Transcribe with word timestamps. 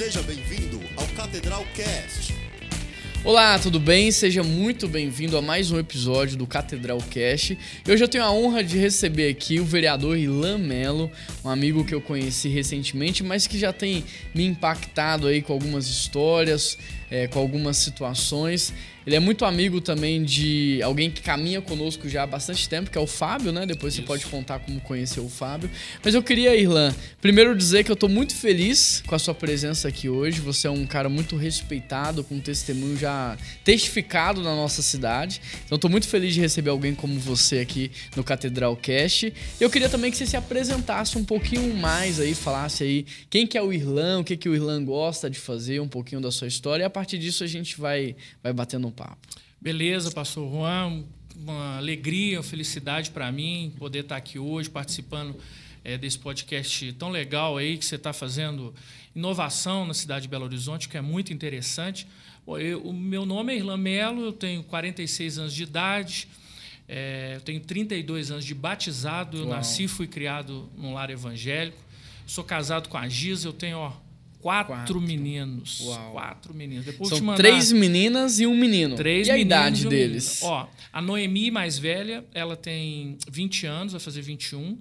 Seja 0.00 0.22
bem-vindo 0.22 0.80
ao 0.96 1.06
Catedral 1.08 1.62
Cast. 1.74 2.32
Olá, 3.22 3.58
tudo 3.58 3.78
bem? 3.78 4.10
Seja 4.10 4.42
muito 4.42 4.88
bem-vindo 4.88 5.36
a 5.36 5.42
mais 5.42 5.70
um 5.70 5.78
episódio 5.78 6.38
do 6.38 6.46
Catedral 6.46 7.02
Cast. 7.10 7.58
E 7.86 7.92
hoje 7.92 8.02
eu 8.02 8.08
tenho 8.08 8.24
a 8.24 8.32
honra 8.32 8.64
de 8.64 8.78
receber 8.78 9.28
aqui 9.28 9.60
o 9.60 9.64
vereador 9.66 10.16
Ilan 10.16 10.56
Melo, 10.56 11.12
um 11.44 11.50
amigo 11.50 11.84
que 11.84 11.94
eu 11.94 12.00
conheci 12.00 12.48
recentemente, 12.48 13.22
mas 13.22 13.46
que 13.46 13.58
já 13.58 13.74
tem 13.74 14.02
me 14.34 14.46
impactado 14.46 15.26
aí 15.26 15.42
com 15.42 15.52
algumas 15.52 15.86
histórias, 15.86 16.78
é, 17.10 17.26
com 17.26 17.38
algumas 17.38 17.76
situações. 17.76 18.72
Ele 19.06 19.16
é 19.16 19.20
muito 19.20 19.44
amigo 19.44 19.80
também 19.80 20.22
de 20.22 20.80
alguém 20.82 21.10
que 21.10 21.22
caminha 21.22 21.60
conosco 21.62 22.08
já 22.08 22.22
há 22.22 22.26
bastante 22.26 22.68
tempo, 22.68 22.90
que 22.90 22.98
é 22.98 23.00
o 23.00 23.06
Fábio, 23.06 23.50
né? 23.50 23.64
Depois 23.64 23.94
Isso. 23.94 24.02
você 24.02 24.06
pode 24.06 24.26
contar 24.26 24.58
como 24.60 24.78
conheceu 24.80 25.24
o 25.24 25.28
Fábio. 25.28 25.70
Mas 26.04 26.14
eu 26.14 26.22
queria, 26.22 26.54
Irlan, 26.54 26.94
primeiro 27.20 27.56
dizer 27.56 27.82
que 27.82 27.90
eu 27.90 27.96
tô 27.96 28.08
muito 28.08 28.34
feliz 28.34 29.02
com 29.06 29.14
a 29.14 29.18
sua 29.18 29.34
presença 29.34 29.88
aqui 29.88 30.08
hoje. 30.08 30.40
Você 30.42 30.66
é 30.66 30.70
um 30.70 30.86
cara 30.86 31.08
muito 31.08 31.34
respeitado, 31.34 32.22
com 32.22 32.36
um 32.36 32.40
testemunho 32.40 32.96
já 32.96 33.38
testificado 33.64 34.42
na 34.42 34.54
nossa 34.54 34.82
cidade. 34.82 35.40
Então 35.64 35.76
eu 35.76 35.78
tô 35.78 35.88
muito 35.88 36.06
feliz 36.06 36.34
de 36.34 36.40
receber 36.40 36.70
alguém 36.70 36.94
como 36.94 37.18
você 37.18 37.60
aqui 37.60 37.90
no 38.14 38.22
Catedral 38.22 38.76
Cast. 38.76 39.32
Eu 39.58 39.70
queria 39.70 39.88
também 39.88 40.10
que 40.10 40.16
você 40.18 40.26
se 40.26 40.36
apresentasse 40.36 41.16
um 41.16 41.24
pouquinho 41.24 41.74
mais 41.74 42.20
aí, 42.20 42.34
falasse 42.34 42.84
aí 42.84 43.06
quem 43.30 43.46
que 43.46 43.56
é 43.56 43.62
o 43.62 43.72
Irlan, 43.72 44.20
o 44.20 44.24
que 44.24 44.36
que 44.36 44.48
o 44.48 44.54
Irlan 44.54 44.84
gosta 44.84 45.30
de 45.30 45.38
fazer, 45.38 45.80
um 45.80 45.88
pouquinho 45.88 46.20
da 46.20 46.30
sua 46.30 46.46
história. 46.46 46.84
E 46.84 46.86
a 46.86 46.90
partir 47.00 47.18
disso 47.18 47.42
a 47.42 47.46
gente 47.46 47.80
vai, 47.80 48.14
vai 48.42 48.52
batendo 48.52 48.86
um 48.86 48.90
papo. 48.90 49.16
Beleza, 49.58 50.10
pastor 50.10 50.50
Juan. 50.50 51.04
Uma 51.34 51.78
alegria, 51.78 52.36
uma 52.36 52.42
felicidade 52.42 53.10
para 53.10 53.32
mim 53.32 53.72
poder 53.78 54.00
estar 54.00 54.16
aqui 54.16 54.38
hoje 54.38 54.68
participando 54.68 55.34
é, 55.82 55.96
desse 55.96 56.18
podcast 56.18 56.92
tão 56.92 57.08
legal 57.08 57.56
aí 57.56 57.78
que 57.78 57.86
você 57.86 57.94
está 57.96 58.12
fazendo 58.12 58.74
inovação 59.16 59.86
na 59.86 59.94
cidade 59.94 60.22
de 60.22 60.28
Belo 60.28 60.44
Horizonte, 60.44 60.90
que 60.90 60.98
é 60.98 61.00
muito 61.00 61.32
interessante. 61.32 62.06
Eu, 62.46 62.82
o 62.82 62.92
meu 62.92 63.24
nome 63.24 63.54
é 63.54 63.56
Irlan 63.56 63.78
Melo, 63.78 64.22
eu 64.22 64.32
tenho 64.32 64.62
46 64.62 65.38
anos 65.38 65.54
de 65.54 65.62
idade, 65.62 66.28
é, 66.86 67.32
eu 67.36 67.40
tenho 67.40 67.60
32 67.60 68.30
anos 68.30 68.44
de 68.44 68.54
batizado, 68.54 69.38
eu 69.38 69.44
Uau. 69.44 69.56
nasci 69.56 69.84
e 69.84 69.88
fui 69.88 70.06
criado 70.06 70.68
num 70.76 70.92
lar 70.92 71.08
evangélico. 71.08 71.78
Sou 72.26 72.44
casado 72.44 72.90
com 72.90 72.98
a 72.98 73.08
Giza, 73.08 73.48
eu 73.48 73.54
tenho 73.54 73.78
ó, 73.78 73.92
Quatro, 74.40 74.74
quatro. 74.74 75.00
meninos. 75.00 75.80
Uau. 75.80 76.12
Quatro 76.12 76.54
meninos. 76.54 76.86
Depois 76.86 77.10
São 77.10 77.34
três 77.34 77.70
meninas 77.72 78.40
e 78.40 78.46
um 78.46 78.56
menino. 78.56 78.96
Três 78.96 79.28
e 79.28 79.30
a 79.30 79.38
idade 79.38 79.86
um 79.86 79.90
deles? 79.90 80.42
Ó, 80.42 80.68
a 80.92 81.02
Noemi, 81.02 81.50
mais 81.50 81.78
velha, 81.78 82.24
ela 82.32 82.56
tem 82.56 83.18
20 83.30 83.66
anos, 83.66 83.92
vai 83.92 84.00
fazer 84.00 84.22
21. 84.22 84.78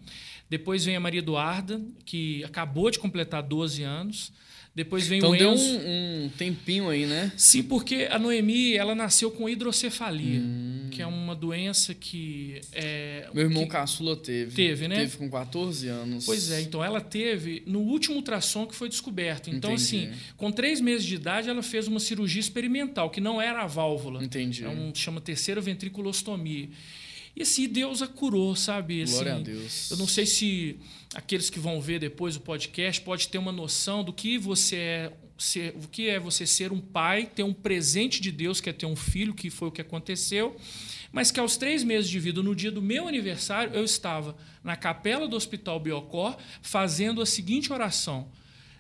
Depois 0.49 0.85
vem 0.85 0.95
a 0.95 0.99
Maria 0.99 1.19
Eduarda, 1.19 1.81
que 2.05 2.43
acabou 2.43 2.89
de 2.89 2.97
completar 2.97 3.43
12 3.43 3.83
anos. 3.83 4.31
Depois 4.75 5.07
vem 5.07 5.17
então 5.17 5.31
o 5.31 5.35
Enzo. 5.35 5.43
deu 5.43 5.51
um, 5.51 6.25
um, 6.25 6.29
tempinho 6.29 6.89
aí, 6.89 7.05
né? 7.05 7.31
Sim, 7.35 7.63
porque 7.63 8.07
a 8.09 8.19
Noemi 8.19 8.75
ela 8.75 8.93
nasceu 8.93 9.31
com 9.31 9.49
hidrocefalia, 9.49 10.39
hum. 10.39 10.87
que 10.91 11.01
é 11.01 11.07
uma 11.07 11.35
doença 11.35 11.93
que. 11.93 12.61
É, 12.71 13.27
Meu 13.33 13.45
irmão 13.45 13.63
que 13.63 13.69
caçula 13.69 14.15
teve. 14.15 14.55
Teve, 14.55 14.87
né? 14.87 14.95
Teve 14.95 15.17
com 15.17 15.29
14 15.29 15.87
anos. 15.87 16.25
Pois 16.25 16.51
é, 16.51 16.61
então 16.61 16.83
ela 16.83 17.01
teve 17.01 17.63
no 17.65 17.79
último 17.79 18.15
ultrassom 18.15 18.65
que 18.67 18.75
foi 18.75 18.87
descoberto. 18.87 19.49
Então, 19.49 19.73
Entendi. 19.73 20.07
assim, 20.07 20.19
com 20.37 20.51
três 20.51 20.79
meses 20.79 21.05
de 21.05 21.15
idade, 21.15 21.49
ela 21.49 21.63
fez 21.63 21.87
uma 21.87 21.99
cirurgia 21.99 22.39
experimental, 22.39 23.09
que 23.09 23.19
não 23.19 23.41
era 23.41 23.63
a 23.63 23.67
válvula. 23.67 24.23
Entendi. 24.23 24.63
É 24.63 24.69
um, 24.69 24.93
chama 24.93 25.19
terceira 25.19 25.59
ventriculostomia. 25.59 26.69
E 27.35 27.43
assim, 27.43 27.67
Deus 27.67 28.01
a 28.01 28.07
curou, 28.07 28.55
sabe? 28.55 29.01
Assim, 29.01 29.13
Glória 29.13 29.35
a 29.35 29.39
Deus. 29.39 29.91
Eu 29.91 29.97
não 29.97 30.07
sei 30.07 30.25
se 30.25 30.79
aqueles 31.13 31.49
que 31.49 31.59
vão 31.59 31.79
ver 31.79 31.99
depois 31.99 32.35
o 32.35 32.41
podcast 32.41 33.01
pode 33.01 33.27
ter 33.27 33.37
uma 33.37 33.51
noção 33.51 34.03
do 34.03 34.11
que 34.11 34.37
você 34.37 34.75
é 34.75 35.13
ser, 35.37 35.75
o 35.75 35.87
que 35.87 36.09
é 36.09 36.19
você 36.19 36.45
ser 36.45 36.71
um 36.71 36.79
pai, 36.79 37.25
ter 37.25 37.43
um 37.43 37.53
presente 37.53 38.21
de 38.21 38.31
Deus, 38.31 38.59
que 38.59 38.69
é 38.69 38.73
ter 38.73 38.85
um 38.85 38.95
filho, 38.95 39.33
que 39.33 39.49
foi 39.49 39.69
o 39.69 39.71
que 39.71 39.81
aconteceu, 39.81 40.55
mas 41.11 41.31
que 41.31 41.39
aos 41.39 41.57
três 41.57 41.83
meses 41.83 42.09
de 42.09 42.19
vida, 42.19 42.43
no 42.43 42.55
dia 42.55 42.71
do 42.71 42.81
meu 42.81 43.07
aniversário, 43.07 43.73
eu 43.73 43.83
estava 43.83 44.35
na 44.63 44.75
capela 44.75 45.27
do 45.27 45.35
Hospital 45.35 45.79
Biocor 45.79 46.37
fazendo 46.61 47.21
a 47.21 47.25
seguinte 47.25 47.71
oração: 47.71 48.29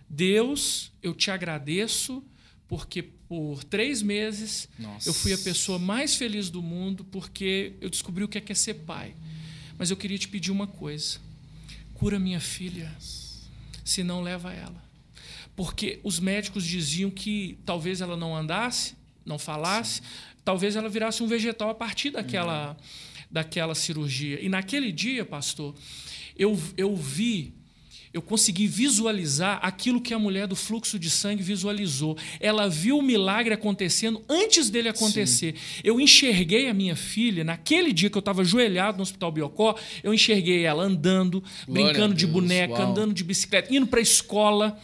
Deus, 0.09 0.91
eu 1.01 1.13
te 1.13 1.31
agradeço 1.31 2.23
porque 2.67 3.11
por 3.29 3.63
três 3.63 4.01
meses 4.01 4.67
Nossa. 4.79 5.07
eu 5.07 5.13
fui 5.13 5.31
a 5.31 5.37
pessoa 5.37 5.77
mais 5.77 6.15
feliz 6.15 6.49
do 6.49 6.63
mundo 6.63 7.05
porque 7.05 7.73
eu 7.79 7.87
descobri 7.87 8.23
o 8.23 8.27
que 8.27 8.39
é, 8.39 8.41
que 8.41 8.51
é 8.51 8.55
ser 8.55 8.73
pai. 8.73 9.13
Mas 9.77 9.91
eu 9.91 9.95
queria 9.95 10.17
te 10.17 10.27
pedir 10.27 10.51
uma 10.51 10.65
coisa: 10.65 11.19
cura 11.93 12.17
minha 12.17 12.39
filha, 12.39 12.91
se 13.85 14.03
não 14.03 14.21
leva 14.21 14.51
ela. 14.51 14.83
Porque 15.55 15.99
os 16.03 16.19
médicos 16.19 16.65
diziam 16.65 17.11
que 17.11 17.59
talvez 17.65 18.01
ela 18.01 18.17
não 18.17 18.35
andasse, 18.35 18.95
não 19.23 19.37
falasse, 19.37 19.95
Sim. 19.95 20.07
talvez 20.43 20.75
ela 20.75 20.89
virasse 20.89 21.21
um 21.21 21.27
vegetal 21.27 21.69
a 21.69 21.75
partir 21.75 22.09
daquela, 22.09 22.75
daquela 23.29 23.75
cirurgia. 23.75 24.43
E 24.43 24.49
naquele 24.49 24.91
dia, 24.91 25.23
pastor, 25.23 25.75
eu, 26.35 26.59
eu 26.75 26.95
vi 26.95 27.53
eu 28.13 28.21
consegui 28.21 28.65
visualizar 28.65 29.59
aquilo 29.61 30.01
que 30.01 30.13
a 30.13 30.19
mulher 30.19 30.47
do 30.47 30.55
fluxo 30.55 30.97
de 30.97 31.09
sangue 31.09 31.43
visualizou. 31.43 32.17
Ela 32.39 32.67
viu 32.67 32.97
o 32.97 33.03
milagre 33.03 33.53
acontecendo 33.53 34.23
antes 34.27 34.69
dele 34.69 34.89
acontecer. 34.89 35.53
Sim. 35.55 35.81
Eu 35.83 35.99
enxerguei 35.99 36.67
a 36.67 36.73
minha 36.73 36.95
filha, 36.95 37.43
naquele 37.43 37.93
dia 37.93 38.09
que 38.09 38.17
eu 38.17 38.21
estava 38.21 38.41
ajoelhado 38.41 38.97
no 38.97 39.03
Hospital 39.03 39.31
Biocó, 39.31 39.75
eu 40.03 40.13
enxerguei 40.13 40.63
ela 40.63 40.83
andando, 40.83 41.43
Glória 41.67 41.85
brincando 41.85 42.15
de 42.15 42.25
boneca, 42.25 42.73
Uau. 42.73 42.91
andando 42.91 43.13
de 43.13 43.23
bicicleta, 43.23 43.73
indo 43.73 43.85
para 43.85 43.99
a 43.99 44.03
escola. 44.03 44.79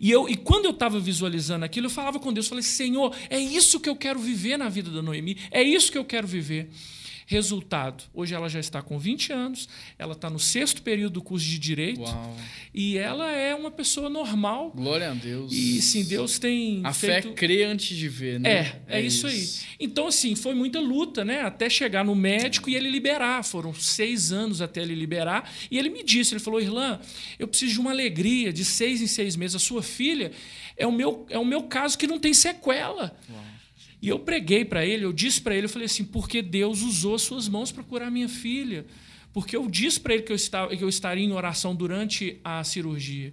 E, 0.00 0.10
eu, 0.10 0.26
e 0.28 0.34
quando 0.34 0.64
eu 0.64 0.70
estava 0.70 0.98
visualizando 0.98 1.66
aquilo, 1.66 1.86
eu 1.86 1.90
falava 1.90 2.18
com 2.18 2.32
Deus, 2.32 2.48
falei, 2.48 2.62
Senhor, 2.62 3.14
é 3.28 3.38
isso 3.38 3.78
que 3.78 3.88
eu 3.88 3.96
quero 3.96 4.18
viver 4.18 4.56
na 4.56 4.70
vida 4.70 4.90
da 4.90 5.02
Noemi, 5.02 5.36
é 5.50 5.62
isso 5.62 5.92
que 5.92 5.98
eu 5.98 6.04
quero 6.04 6.26
viver. 6.26 6.70
Resultado: 7.26 8.04
hoje 8.12 8.34
ela 8.34 8.48
já 8.48 8.60
está 8.60 8.82
com 8.82 8.98
20 8.98 9.32
anos, 9.32 9.68
ela 9.98 10.12
está 10.12 10.28
no 10.28 10.38
sexto 10.38 10.82
período 10.82 11.14
do 11.14 11.22
curso 11.22 11.46
de 11.46 11.58
Direito 11.58 12.02
Uau. 12.02 12.36
e 12.72 12.98
ela 12.98 13.30
é 13.30 13.54
uma 13.54 13.70
pessoa 13.70 14.10
normal. 14.10 14.70
Glória 14.70 15.10
a 15.10 15.14
Deus. 15.14 15.52
E 15.52 15.80
sim, 15.80 16.04
Deus 16.04 16.38
tem. 16.38 16.82
A 16.84 16.92
feito... 16.92 17.28
fé 17.28 17.34
crê 17.34 17.64
antes 17.64 17.96
de 17.96 18.08
ver, 18.08 18.38
né? 18.38 18.50
É, 18.50 18.82
é, 18.88 18.98
é 18.98 19.02
isso, 19.02 19.26
isso, 19.26 19.64
aí. 19.64 19.76
Então, 19.80 20.06
assim, 20.08 20.34
foi 20.34 20.54
muita 20.54 20.80
luta, 20.80 21.24
né? 21.24 21.40
Até 21.40 21.70
chegar 21.70 22.04
no 22.04 22.14
médico 22.14 22.68
e 22.68 22.74
ele 22.74 22.90
liberar. 22.90 23.42
Foram 23.42 23.72
seis 23.72 24.30
anos 24.30 24.60
até 24.60 24.82
ele 24.82 24.94
liberar. 24.94 25.50
E 25.70 25.78
ele 25.78 25.88
me 25.88 26.02
disse: 26.02 26.34
ele 26.34 26.40
falou, 26.40 26.60
Irlan, 26.60 27.00
eu 27.38 27.48
preciso 27.48 27.72
de 27.72 27.80
uma 27.80 27.90
alegria 27.90 28.52
de 28.52 28.64
seis 28.64 29.00
em 29.00 29.06
seis 29.06 29.34
meses. 29.36 29.56
A 29.56 29.60
sua 29.60 29.82
filha 29.82 30.32
é 30.76 30.86
o 30.86 30.92
meu, 30.92 31.26
é 31.30 31.38
o 31.38 31.44
meu 31.44 31.62
caso 31.62 31.96
que 31.96 32.06
não 32.06 32.18
tem 32.18 32.34
sequela. 32.34 33.16
Uau. 33.30 33.53
E 34.04 34.08
eu 34.10 34.18
preguei 34.18 34.66
para 34.66 34.84
ele, 34.84 35.02
eu 35.02 35.14
disse 35.14 35.40
para 35.40 35.56
ele, 35.56 35.64
eu 35.64 35.70
falei 35.70 35.86
assim, 35.86 36.04
porque 36.04 36.42
Deus 36.42 36.82
usou 36.82 37.18
suas 37.18 37.48
mãos 37.48 37.72
para 37.72 37.82
curar 37.82 38.10
minha 38.10 38.28
filha. 38.28 38.84
Porque 39.32 39.56
eu 39.56 39.66
disse 39.66 39.98
para 39.98 40.12
ele 40.12 40.24
que 40.24 40.30
eu, 40.30 40.36
estava, 40.36 40.76
que 40.76 40.84
eu 40.84 40.90
estaria 40.90 41.24
em 41.24 41.32
oração 41.32 41.74
durante 41.74 42.38
a 42.44 42.62
cirurgia. 42.64 43.32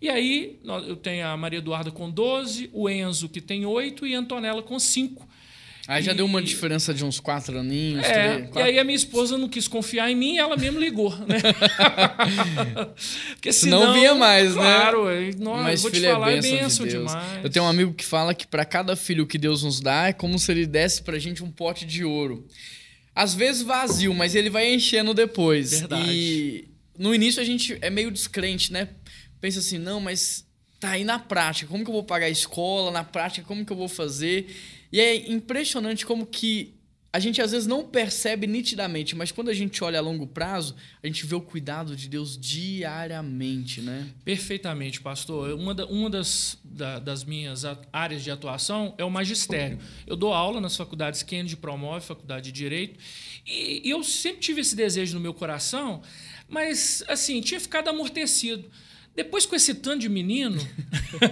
E 0.00 0.08
aí 0.08 0.60
eu 0.86 0.94
tenho 0.94 1.26
a 1.26 1.36
Maria 1.36 1.58
Eduarda 1.58 1.90
com 1.90 2.08
12, 2.08 2.70
o 2.72 2.88
Enzo 2.88 3.28
que 3.28 3.40
tem 3.40 3.66
8 3.66 4.06
e 4.06 4.14
a 4.14 4.20
Antonella 4.20 4.62
com 4.62 4.78
5. 4.78 5.28
Aí 5.86 6.02
já 6.02 6.12
e... 6.12 6.14
deu 6.14 6.24
uma 6.24 6.42
diferença 6.42 6.94
de 6.94 7.04
uns 7.04 7.20
quatro 7.20 7.58
aninhos. 7.58 8.04
É, 8.04 8.12
três, 8.12 8.50
quatro... 8.50 8.60
e 8.60 8.62
aí 8.62 8.78
a 8.78 8.84
minha 8.84 8.96
esposa 8.96 9.36
não 9.36 9.48
quis 9.48 9.68
confiar 9.68 10.10
em 10.10 10.14
mim 10.14 10.34
e 10.34 10.38
ela 10.38 10.56
mesmo 10.56 10.80
ligou, 10.80 11.14
né? 11.26 11.36
Porque 13.34 13.52
senão, 13.52 13.86
não 13.86 13.92
via 13.92 14.14
mais, 14.14 14.54
claro, 14.54 15.04
né? 15.04 15.30
Claro, 15.32 15.62
mas 15.62 15.82
vou 15.82 15.90
te 15.90 16.04
é 16.04 16.10
falar, 16.10 16.32
é 16.32 16.40
bênção, 16.40 16.86
de 16.86 16.92
demais. 16.92 17.44
Eu 17.44 17.50
tenho 17.50 17.66
um 17.66 17.68
amigo 17.68 17.92
que 17.92 18.04
fala 18.04 18.34
que 18.34 18.46
para 18.46 18.64
cada 18.64 18.96
filho 18.96 19.26
que 19.26 19.36
Deus 19.36 19.62
nos 19.62 19.80
dá, 19.80 20.08
é 20.08 20.12
como 20.12 20.38
se 20.38 20.50
ele 20.50 20.66
desse 20.66 21.02
pra 21.02 21.18
gente 21.18 21.44
um 21.44 21.50
pote 21.50 21.84
de 21.84 22.04
ouro. 22.04 22.46
Às 23.14 23.34
vezes 23.34 23.62
vazio, 23.62 24.14
mas 24.14 24.34
ele 24.34 24.48
vai 24.48 24.72
enchendo 24.72 25.12
depois. 25.12 25.80
Verdade. 25.80 26.10
E 26.10 26.68
no 26.98 27.14
início 27.14 27.42
a 27.42 27.44
gente 27.44 27.76
é 27.80 27.90
meio 27.90 28.10
descrente, 28.10 28.72
né? 28.72 28.88
Pensa 29.40 29.58
assim, 29.58 29.78
não, 29.78 30.00
mas 30.00 30.46
tá 30.80 30.90
aí 30.90 31.04
na 31.04 31.18
prática, 31.18 31.70
como 31.70 31.84
que 31.84 31.90
eu 31.90 31.94
vou 31.94 32.04
pagar 32.04 32.26
a 32.26 32.30
escola? 32.30 32.90
Na 32.90 33.04
prática, 33.04 33.46
como 33.46 33.64
que 33.64 33.72
eu 33.72 33.76
vou 33.76 33.88
fazer? 33.88 34.46
E 34.94 35.00
é 35.00 35.28
impressionante 35.28 36.06
como 36.06 36.24
que 36.24 36.72
a 37.12 37.18
gente 37.18 37.42
às 37.42 37.50
vezes 37.50 37.66
não 37.66 37.84
percebe 37.84 38.46
nitidamente, 38.46 39.16
mas 39.16 39.32
quando 39.32 39.48
a 39.48 39.52
gente 39.52 39.82
olha 39.82 39.98
a 39.98 40.00
longo 40.00 40.24
prazo, 40.24 40.76
a 41.02 41.06
gente 41.08 41.26
vê 41.26 41.34
o 41.34 41.40
cuidado 41.40 41.96
de 41.96 42.08
Deus 42.08 42.38
diariamente, 42.38 43.80
né? 43.80 44.06
Perfeitamente, 44.24 45.00
pastor. 45.00 45.50
Uma, 45.54 45.74
da, 45.74 45.84
uma 45.86 46.08
das, 46.08 46.56
da, 46.62 47.00
das 47.00 47.24
minhas 47.24 47.64
áreas 47.92 48.22
de 48.22 48.30
atuação 48.30 48.94
é 48.96 49.04
o 49.04 49.10
magistério. 49.10 49.80
Eu 50.06 50.14
dou 50.14 50.32
aula 50.32 50.60
nas 50.60 50.76
faculdades 50.76 51.24
Kennedy 51.24 51.56
Promove, 51.56 52.06
Faculdade 52.06 52.52
de 52.52 52.52
Direito, 52.52 53.00
e, 53.44 53.88
e 53.88 53.90
eu 53.90 54.04
sempre 54.04 54.42
tive 54.42 54.60
esse 54.60 54.76
desejo 54.76 55.14
no 55.14 55.20
meu 55.20 55.34
coração, 55.34 56.02
mas 56.48 57.02
assim, 57.08 57.40
tinha 57.40 57.58
ficado 57.58 57.88
amortecido. 57.88 58.70
Depois, 59.14 59.46
com 59.46 59.54
esse 59.54 59.74
tanto 59.74 60.00
de 60.00 60.08
menino, 60.08 60.58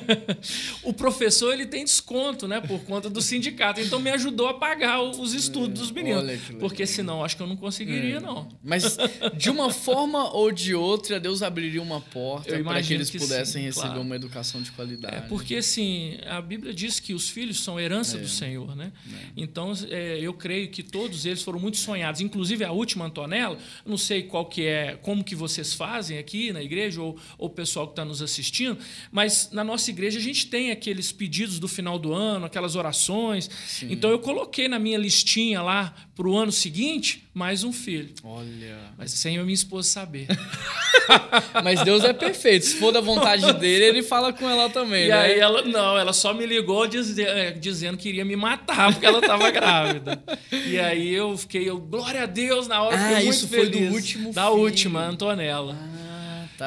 o 0.84 0.93
professor 0.93 1.52
ele 1.52 1.67
tem 1.67 1.84
desconto, 1.84 2.46
né? 2.46 2.61
Por 2.61 2.81
conta 2.84 3.11
do 3.11 3.20
sindicato. 3.20 3.81
Então 3.81 3.99
me 3.99 4.11
ajudou 4.11 4.46
a 4.46 4.55
pagar 4.55 5.02
os 5.02 5.34
estudos 5.34 5.81
dos 5.81 5.90
meninos. 5.90 6.40
Porque 6.61 6.87
senão 6.87 7.25
acho 7.25 7.37
que 7.37 7.43
eu 7.43 7.46
não 7.46 7.56
conseguiria, 7.56 8.20
não. 8.20 8.49
Mas 8.62 8.96
de 9.37 9.50
uma 9.50 9.70
forma 9.70 10.32
ou 10.32 10.52
de 10.52 10.75
outra, 10.75 11.19
Deus 11.19 11.43
abriria 11.43 11.82
uma 11.82 12.00
porta 12.00 12.56
para 12.62 12.82
que 12.82 12.94
eles 12.94 13.11
que 13.11 13.19
pudessem 13.19 13.62
sim, 13.62 13.67
receber 13.67 13.87
claro. 13.88 14.02
uma 14.02 14.14
educação 14.14 14.62
de 14.62 14.70
qualidade. 14.70 15.17
É 15.17 15.20
porque 15.23 15.56
assim, 15.56 16.19
a 16.26 16.40
Bíblia 16.40 16.73
diz 16.73 17.00
que 17.00 17.12
os 17.12 17.28
filhos 17.28 17.62
são 17.62 17.81
herança 17.81 18.17
do 18.17 18.28
Senhor, 18.28 18.76
né? 18.76 18.93
Então, 19.37 19.73
é, 19.90 20.19
eu 20.20 20.32
creio 20.35 20.69
que 20.69 20.82
todos 20.82 21.26
eles 21.26 21.43
foram 21.43 21.58
muito 21.58 21.78
sonhados, 21.78 22.20
inclusive 22.20 22.64
a 22.64 22.70
última 22.70 23.06
Antonella, 23.06 23.58
não 23.85 23.99
sei 23.99 24.23
qual 24.23 24.46
que 24.46 24.67
é, 24.67 24.96
como 25.02 25.25
que 25.25 25.35
vocês 25.35 25.75
fazem 25.75 26.19
aqui 26.19 26.52
na 26.52 26.62
igreja 26.62 27.00
ou, 27.00 27.19
ou 27.38 27.49
o 27.49 27.50
pessoal 27.72 27.86
que 27.86 27.92
está 27.92 28.04
nos 28.04 28.20
assistindo, 28.20 28.76
mas 29.10 29.48
na 29.50 29.64
nossa 29.64 29.88
igreja 29.90 30.19
a 30.19 30.22
gente 30.22 30.46
tem 30.46 30.70
aqueles 30.70 31.10
pedidos 31.10 31.58
do 31.58 31.66
final 31.66 31.98
do 31.98 32.12
ano, 32.12 32.44
aquelas 32.44 32.76
orações. 32.76 33.48
Então 33.88 34.10
eu 34.10 34.19
coloquei 34.19 34.69
na 34.69 34.78
minha 34.78 34.98
listinha 34.98 35.62
lá 35.62 35.94
para 36.14 36.28
o 36.28 36.36
ano 36.36 36.52
seguinte 36.52 37.24
mais 37.34 37.64
um 37.64 37.72
filho, 37.72 38.12
Olha. 38.22 38.76
mas 38.98 39.10
sem 39.12 39.38
a 39.38 39.42
minha 39.42 39.54
esposa 39.54 39.88
saber. 39.88 40.26
Mas 41.64 41.82
Deus 41.82 42.04
é 42.04 42.12
perfeito. 42.12 42.64
Se 42.66 42.76
for 42.76 42.92
da 42.92 43.00
vontade 43.00 43.50
dele, 43.54 43.84
ele 43.86 44.02
fala 44.02 44.32
com 44.32 44.48
ela 44.48 44.68
também, 44.68 45.06
E 45.06 45.08
né? 45.08 45.14
aí 45.18 45.38
ela 45.40 45.62
não, 45.62 45.98
ela 45.98 46.12
só 46.12 46.32
me 46.34 46.44
ligou 46.46 46.86
dize- 46.86 47.20
eh, 47.22 47.50
dizendo 47.52 47.96
que 47.96 48.08
iria 48.08 48.25
me 48.25 48.36
matar 48.36 48.92
porque 48.92 49.04
ela 49.06 49.18
estava 49.18 49.50
grávida. 49.50 50.22
E 50.66 50.78
aí 50.78 51.12
eu 51.12 51.36
fiquei, 51.36 51.68
eu, 51.68 51.78
glória 51.80 52.22
a 52.22 52.26
Deus, 52.26 52.68
na 52.68 52.82
hora 52.82 52.96
Ah, 52.96 53.08
fiquei 53.08 53.25
muito 53.25 53.30
isso 53.34 53.48
foi 53.48 53.66
do 53.68 53.78
feliz. 53.78 53.94
último 53.94 54.32
Da 54.32 54.44
filho. 54.46 54.56
última, 54.58 55.04
Antonella. 55.06 55.76
Ah, 55.78 55.91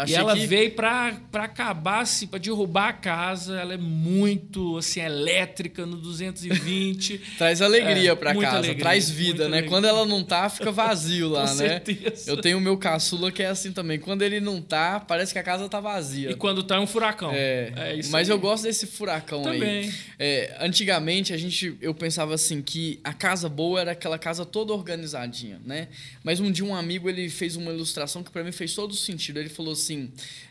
tá. 0.03 0.11
e 0.11 0.15
ela 0.15 0.33
que... 0.35 0.45
veio 0.47 0.71
pra, 0.71 1.15
pra 1.31 1.43
acabar, 1.45 2.01
assim, 2.01 2.27
pra 2.27 2.39
derrubar 2.39 2.89
a 2.89 2.93
casa. 2.93 3.59
Ela 3.59 3.75
é 3.75 3.77
muito, 3.77 4.77
assim, 4.77 4.99
elétrica 4.99 5.85
no 5.85 5.97
220. 5.97 7.17
Traz 7.37 7.61
alegria 7.61 8.11
É, 8.11 8.15
pra 8.15 8.33
muita 8.33 8.47
casa, 8.51 8.59
alegria, 8.59 8.83
traz 8.83 9.09
vida, 9.09 9.43
né? 9.43 9.57
alegria. 9.57 9.69
Quando 9.69 9.85
ela 9.85 10.05
não 10.05 10.23
tá, 10.23 10.49
fica 10.49 10.71
vazio 10.71 11.29
lá, 11.29 11.47
Com 11.47 11.55
né? 11.55 11.67
certeza. 11.67 12.29
Eu 12.29 12.37
tenho 12.37 12.57
o 12.57 12.61
meu 12.61 12.77
caçula 12.77 13.31
que 13.31 13.41
é 13.43 13.47
assim 13.47 13.71
também. 13.71 13.99
Quando 13.99 14.21
ele 14.21 14.39
não 14.39 14.61
tá, 14.61 14.99
parece 14.99 15.31
que 15.31 15.39
a 15.39 15.43
casa 15.43 15.69
tá 15.69 15.79
vazia. 15.79 16.31
E 16.31 16.35
quando 16.35 16.63
tá 16.63 16.75
é 16.75 16.79
um 16.79 16.87
furacão. 16.87 17.31
É, 17.33 17.95
isso 17.97 18.11
mas 18.11 18.29
aí. 18.29 18.35
eu 18.35 18.39
gosto 18.39 18.63
desse 18.63 18.87
furacão 18.87 19.43
Também. 19.43 19.61
aí. 19.61 19.93
É, 20.19 20.57
antigamente 20.59 21.33
a 21.33 21.37
gente, 21.37 21.77
eu 21.81 21.93
pensava 21.93 22.33
assim 22.33 22.61
que 22.61 22.99
a 23.03 23.13
casa 23.13 23.47
boa 23.47 23.81
era 23.81 23.91
aquela 23.91 24.17
casa 24.17 24.45
toda 24.45 24.73
organizadinha, 24.73 25.59
né? 25.65 25.87
Mas 26.23 26.39
um 26.39 26.51
dia 26.51 26.65
um 26.65 26.75
amigo 26.75 27.09
ele 27.09 27.29
fez 27.29 27.55
uma 27.55 27.71
ilustração 27.71 28.23
que 28.23 28.31
para 28.31 28.43
mim 28.43 28.51
fez 28.51 28.73
todo 28.73 28.93
sentido. 28.93 29.39
Ele 29.39 29.49
falou 29.49 29.73
assim: 29.73 29.84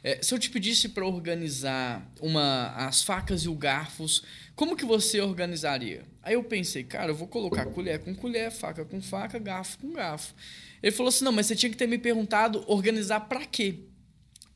é, 0.03 0.21
se 0.23 0.33
eu 0.35 0.39
te 0.39 0.51
pedisse 0.51 0.89
para 0.89 1.07
organizar 1.07 2.07
uma 2.21 2.69
as 2.77 3.03
facas 3.03 3.43
e 3.43 3.49
os 3.49 3.57
garfos, 3.59 4.23
como 4.55 4.77
que 4.77 4.85
você 4.85 5.21
organizaria? 5.21 6.03
Aí 6.23 6.35
eu 6.35 6.45
pensei, 6.45 6.85
cara, 6.85 7.11
eu 7.11 7.15
vou 7.15 7.27
colocar 7.29 7.67
colher 7.67 7.99
com 7.99 8.15
colher, 8.15 8.51
faca 8.51 8.85
com 8.85 9.01
faca, 9.03 9.39
garfo 9.39 9.79
com 9.79 9.93
garfo. 9.93 10.35
Ele 10.83 10.93
falou 10.93 11.09
assim: 11.09 11.25
não, 11.25 11.33
mas 11.33 11.47
você 11.47 11.57
tinha 11.57 11.71
que 11.71 11.77
ter 11.77 11.87
me 11.89 11.99
perguntado 11.99 12.65
organizar 12.67 13.21
para 13.21 13.45
quê? 13.45 13.81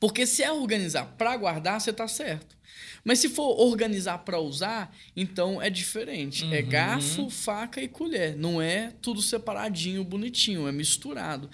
Porque 0.00 0.26
se 0.26 0.42
é 0.42 0.52
organizar 0.52 1.04
para 1.19 1.36
guardar, 1.36 1.80
você 1.80 1.92
tá 1.92 2.06
certo. 2.06 2.56
Mas 3.04 3.19
se 3.20 3.28
for 3.28 3.60
organizar 3.60 4.19
para 4.19 4.38
usar, 4.38 4.94
então 5.16 5.60
é 5.60 5.69
diferente. 5.70 6.44
É 6.54 6.60
Uhum. 6.60 6.69
garfo, 6.69 7.30
faca 7.30 7.82
e 7.82 7.88
colher. 7.88 8.36
Não 8.36 8.60
é 8.60 8.92
tudo 9.02 9.20
separadinho, 9.22 10.04
bonitinho, 10.04 10.69
é 10.69 10.72
misturado. 10.72 11.50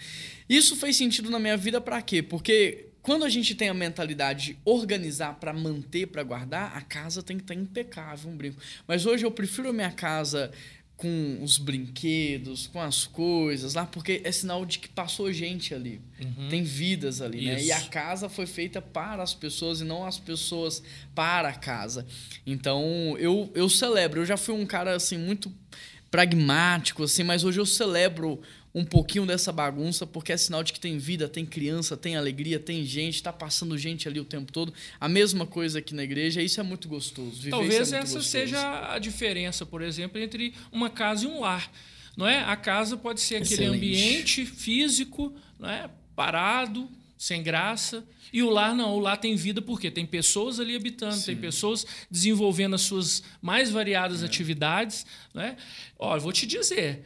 Isso 0.49 0.76
fez 0.76 0.97
sentido 0.97 1.31
na 1.31 1.38
minha 1.38 1.56
vida 1.56 1.81
para 1.81 2.03
quê? 2.03 2.23
Porque 2.23 2.88
quando 3.05 3.27
a 3.27 3.29
gente 3.29 3.55
tem 3.55 3.69
a 3.69 3.75
mentalidade 3.75 4.47
de 4.47 4.59
organizar 4.65 5.35
para 5.35 5.53
manter, 5.53 6.06
para 6.06 6.23
guardar, 6.23 6.75
a 6.75 6.81
casa 6.81 7.23
tem 7.23 7.37
que 7.37 7.45
estar 7.45 7.55
impecável, 7.55 8.31
um 8.31 8.37
brinco. 8.37 8.56
Mas 8.89 9.05
hoje 9.05 9.27
eu 9.27 9.31
prefiro 9.31 9.69
a 9.69 9.73
minha 9.75 9.91
casa 9.91 10.51
com 10.97 11.39
os 11.43 11.59
brinquedos, 11.59 12.67
com 12.67 12.81
as 12.81 13.05
coisas 13.06 13.75
lá, 13.75 13.85
porque 13.85 14.23
é 14.25 14.33
sinal 14.33 14.65
de 14.65 14.79
que 14.79 14.89
passou 14.89 15.31
gente 15.35 15.75
ali. 15.75 16.01
Tem 16.49 16.62
vidas 16.62 17.21
ali, 17.21 17.45
né? 17.45 17.56
Isso. 17.56 17.67
E 17.67 17.73
a 17.73 17.81
casa 17.83 18.31
foi 18.31 18.47
feita 18.47 18.81
para 18.81 19.23
as 19.23 19.35
pessoas 19.35 19.83
e 19.83 19.85
não 19.85 20.07
as 20.07 20.19
pessoas 20.19 20.83
para 21.15 21.50
a 21.50 21.55
casa. 21.55 22.07
Então, 22.47 23.17
eu, 23.19 23.53
eu 23.55 23.69
celebro. 23.69 24.23
Eu 24.23 24.27
já 24.27 24.39
fui 24.39 24.55
um 24.55 24.65
cara, 24.65 24.97
assim, 24.97 25.19
muito 25.19 25.53
pragmático, 26.11 27.03
assim, 27.03 27.23
mas 27.23 27.45
hoje 27.45 27.61
eu 27.61 27.67
celebro 27.67 28.41
um 28.75 28.85
pouquinho 28.85 29.25
dessa 29.25 29.53
bagunça, 29.53 30.05
porque 30.05 30.32
é 30.32 30.37
sinal 30.37 30.65
de 30.65 30.73
que 30.73 30.81
tem 30.81 30.99
vida, 30.99 31.29
tem 31.29 31.47
criança, 31.47 31.97
tem 31.97 32.17
alegria, 32.17 32.59
tem 32.59 32.85
gente, 32.85 33.23
tá 33.23 33.32
passando 33.32 33.79
gente 33.79 34.09
ali 34.09 34.19
o 34.19 34.25
tempo 34.25 34.50
todo. 34.50 34.75
A 34.99 35.09
mesma 35.09 35.47
coisa 35.47 35.79
aqui 35.79 35.94
na 35.94 36.03
igreja, 36.03 36.43
isso 36.43 36.59
é 36.59 36.62
muito 36.65 36.88
gostoso. 36.88 37.37
Viver 37.37 37.50
Talvez 37.50 37.82
isso 37.82 37.94
é 37.94 37.99
muito 37.99 38.09
essa 38.09 38.15
gostoso. 38.19 38.29
seja 38.29 38.93
a 38.93 38.99
diferença, 38.99 39.65
por 39.65 39.81
exemplo, 39.81 40.21
entre 40.21 40.53
uma 40.73 40.91
casa 40.91 41.25
e 41.25 41.29
um 41.29 41.38
lar. 41.41 41.71
Não 42.17 42.26
é? 42.26 42.41
A 42.41 42.56
casa 42.56 42.97
pode 42.97 43.21
ser 43.21 43.37
aquele 43.37 43.55
Excelente. 43.65 43.76
ambiente 43.76 44.47
físico, 44.47 45.32
não 45.59 45.69
é? 45.71 45.88
parado, 46.17 46.88
sem 47.19 47.43
graça. 47.43 48.05
E 48.32 48.43
o 48.43 48.50
lar 48.50 48.75
não, 48.75 48.94
o 48.94 48.99
lar 49.00 49.17
tem 49.17 49.37
vida 49.37 49.62
porque 49.62 49.91
tem 49.91 50.05
pessoas 50.06 50.59
ali 50.59 50.75
habitando, 50.75 51.21
tem 51.23 51.37
pessoas 51.37 51.87
desenvolvendo 52.11 52.75
as 52.75 52.82
suas 52.82 53.23
mais 53.41 53.71
variadas 53.71 54.23
É. 54.23 54.26
atividades. 54.26 55.06
Né? 55.32 55.56
Ó, 55.99 56.17
eu 56.17 56.21
vou 56.21 56.32
te 56.32 56.44
dizer, 56.47 57.05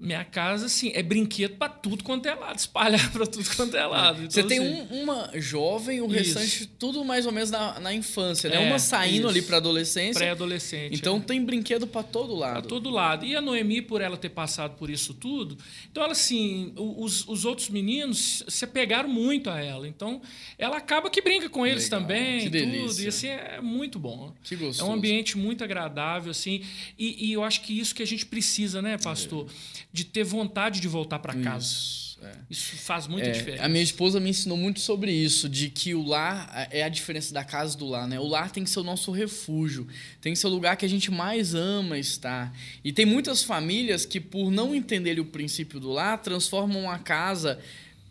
minha 0.00 0.24
casa 0.24 0.66
assim, 0.66 0.92
é 0.94 1.02
brinquedo 1.02 1.56
para 1.56 1.68
tudo 1.68 2.04
quanto 2.04 2.26
é 2.26 2.34
lado, 2.34 2.58
espalhar 2.58 3.10
para 3.12 3.26
tudo 3.26 3.48
quanto 3.56 3.76
é 3.76 3.84
lado. 3.86 4.30
Você 4.30 4.40
Então, 4.40 4.48
tem 4.48 4.58
assim, 4.58 4.86
um- 4.92 5.02
uma 5.02 5.30
jovem, 5.34 6.00
o 6.00 6.06
Isso. 6.06 6.14
restante 6.38 6.66
tudo 6.78 7.04
mais 7.04 7.26
ou 7.26 7.32
menos 7.32 7.50
na, 7.50 7.80
na 7.80 7.92
infância, 7.92 8.48
né? 8.48 8.56
É, 8.56 8.58
uma 8.68 8.78
saindo 8.78 9.18
isso. 9.20 9.28
ali 9.28 9.42
para 9.42 9.56
adolescência. 9.56 10.14
pré-adolescente. 10.20 10.94
Então 10.94 11.16
é. 11.16 11.20
tem 11.20 11.44
brinquedo 11.44 11.86
para 11.86 12.02
todo 12.02 12.36
Pra 12.38 12.46
lado. 12.54 12.68
todo 12.68 12.90
lado. 12.90 13.24
E 13.26 13.34
a 13.34 13.40
Noemi, 13.40 13.82
por 13.82 14.00
ela 14.00 14.16
ter 14.16 14.28
passado 14.28 14.76
por 14.76 14.88
isso 14.90 15.14
tudo, 15.14 15.56
então 15.90 16.02
ela 16.02 16.12
assim, 16.12 16.72
os, 16.76 17.26
os 17.26 17.44
outros 17.44 17.68
meninos 17.68 18.44
se 18.46 18.64
apegaram 18.64 19.08
muito 19.08 19.50
a 19.50 19.60
ela. 19.60 19.88
Então, 19.88 20.20
ela 20.56 20.76
acaba 20.76 21.10
que 21.10 21.20
brinca 21.20 21.48
com 21.48 21.66
eles 21.66 21.84
Legal, 21.84 22.00
também, 22.00 22.40
que 22.50 22.50
tudo. 22.50 23.00
E 23.02 23.08
assim 23.08 23.28
é 23.28 23.60
muito 23.60 23.98
bom. 23.98 24.32
Que 24.44 24.54
É 24.54 24.58
gostoso. 24.58 24.88
um 24.90 24.94
ambiente 24.94 25.36
muito 25.36 25.64
agradável, 25.64 26.30
assim. 26.30 26.62
E, 26.98 27.26
e 27.28 27.32
eu 27.32 27.42
acho 27.42 27.62
que 27.62 27.78
isso 27.78 27.94
que 27.94 28.02
a 28.02 28.06
gente 28.06 28.24
precisa, 28.26 28.80
né, 28.80 28.96
pastor? 28.98 29.46
De 29.92 30.04
ter 30.04 30.24
vontade 30.24 30.80
de 30.80 30.88
voltar 30.88 31.18
para 31.18 31.34
casa. 31.34 31.64
Isso, 31.66 32.18
é. 32.22 32.32
Isso 32.50 32.76
faz 32.76 33.06
muita 33.06 33.28
É, 33.28 33.32
diferença. 33.32 33.64
a 33.64 33.68
minha 33.68 33.82
esposa 33.82 34.20
me 34.20 34.28
ensinou 34.30 34.56
muito 34.56 34.80
sobre 34.80 35.10
isso, 35.12 35.48
de 35.48 35.70
que 35.70 35.94
o 35.94 36.02
lar 36.06 36.68
é 36.70 36.82
a 36.82 36.88
diferença 36.88 37.32
da 37.32 37.42
casa 37.44 37.76
do 37.78 37.86
lar, 37.86 38.06
né? 38.06 38.18
O 38.20 38.26
lar 38.26 38.50
tem 38.50 38.64
que 38.64 38.70
ser 38.70 38.80
o 38.80 38.84
nosso 38.84 39.10
refúgio, 39.12 39.86
tem 40.20 40.32
que 40.34 40.38
ser 40.38 40.46
o 40.46 40.50
lugar 40.50 40.76
que 40.76 40.84
a 40.84 40.88
gente 40.88 41.10
mais 41.10 41.54
ama 41.54 41.98
estar. 41.98 42.52
E 42.84 42.92
tem 42.92 43.06
muitas 43.06 43.42
famílias 43.42 44.04
que, 44.04 44.20
por 44.20 44.50
não 44.50 44.74
entenderem 44.74 45.20
o 45.22 45.26
princípio 45.26 45.80
do 45.80 45.90
lar, 45.90 46.18
transformam 46.18 46.90
a 46.90 46.98
casa 46.98 47.58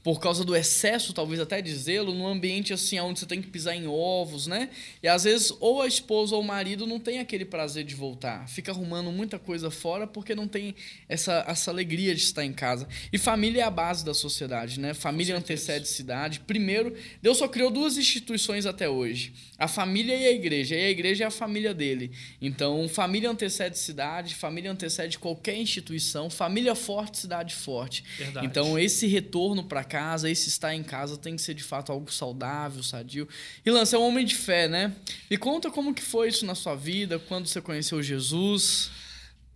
por 0.07 0.21
causa 0.21 0.45
do 0.45 0.56
excesso, 0.56 1.12
talvez 1.12 1.38
até 1.38 1.62
de 1.62 1.75
zelo, 1.75 2.13
num 2.13 2.25
ambiente 2.25 2.71
assim 2.71 2.98
onde 2.98 3.19
você 3.19 3.25
tem 3.25 3.42
que 3.42 3.50
pisar 3.50 3.75
em 3.75 3.88
ovos, 3.88 4.48
né? 4.48 4.69
E 5.04 5.07
às 5.09 5.25
vezes 5.25 5.51
ou 5.59 5.81
a 5.81 5.88
esposa 5.88 6.33
ou 6.33 6.42
o 6.42 6.45
marido 6.45 6.87
não 6.87 6.97
tem 6.97 7.19
aquele 7.19 7.44
prazer 7.44 7.83
de 7.83 7.94
voltar, 7.94 8.47
fica 8.47 8.71
arrumando 8.71 9.11
muita 9.11 9.37
coisa 9.37 9.69
fora 9.69 10.07
porque 10.07 10.33
não 10.33 10.47
tem 10.47 10.73
essa, 11.09 11.44
essa 11.45 11.71
alegria 11.71 12.16
de 12.16 12.21
estar 12.21 12.45
em 12.45 12.54
casa. 12.54 12.87
E 13.11 13.18
família 13.18 13.64
é 13.64 13.66
a 13.66 13.69
base 13.69 14.06
da 14.06 14.14
sociedade, 14.14 14.80
né? 14.80 14.94
Família 14.94 15.35
antecede 15.35 15.90
cidade. 15.90 16.40
Primeiro, 16.40 16.95
Deus 17.21 17.37
só 17.40 17.47
criou 17.49 17.69
duas 17.69 17.97
instituições 17.97 18.66
até 18.66 18.87
hoje: 18.87 19.33
a 19.59 19.68
família 19.68 20.16
e 20.16 20.26
a 20.26 20.31
igreja. 20.31 20.73
E 20.73 20.85
a 20.85 20.90
igreja 20.90 21.26
é 21.26 21.28
a 21.28 21.31
família 21.31 21.73
dele. 21.73 22.11
Então, 22.42 22.87
família 22.87 23.30
antecede 23.30 23.78
cidade, 23.78 24.35
família 24.35 24.71
antecede 24.71 25.19
qualquer 25.19 25.57
instituição, 25.57 26.30
família 26.30 26.76
forte, 26.76 27.18
cidade 27.18 27.54
forte. 27.54 28.06
Verdade. 28.18 28.45
Então, 28.45 28.80
esse 28.80 29.06
retorno 29.06 29.66
para 29.66 29.83
casa, 29.97 30.30
esse 30.30 30.47
estar 30.47 30.75
em 30.75 30.83
casa 30.83 31.18
tem 31.18 31.35
que 31.35 31.42
ser 31.42 31.56
de 31.56 31.63
fato 31.63 31.92
algo 31.92 32.13
saudável, 32.13 32.83
sadio. 32.83 33.27
E 33.66 33.71
Lance 33.71 33.95
é 33.95 33.97
um 33.97 34.04
homem 34.04 34.23
de 34.23 34.35
fé, 34.35 34.68
né? 34.68 34.95
E 35.27 35.37
conta 35.37 35.71
como 35.71 35.92
que 35.92 36.04
foi 36.04 36.27
isso 36.27 36.45
na 36.45 36.54
sua 36.54 36.75
vida, 36.75 37.18
quando 37.18 37.47
você 37.47 37.59
conheceu 37.59 38.04
Jesus. 38.04 38.92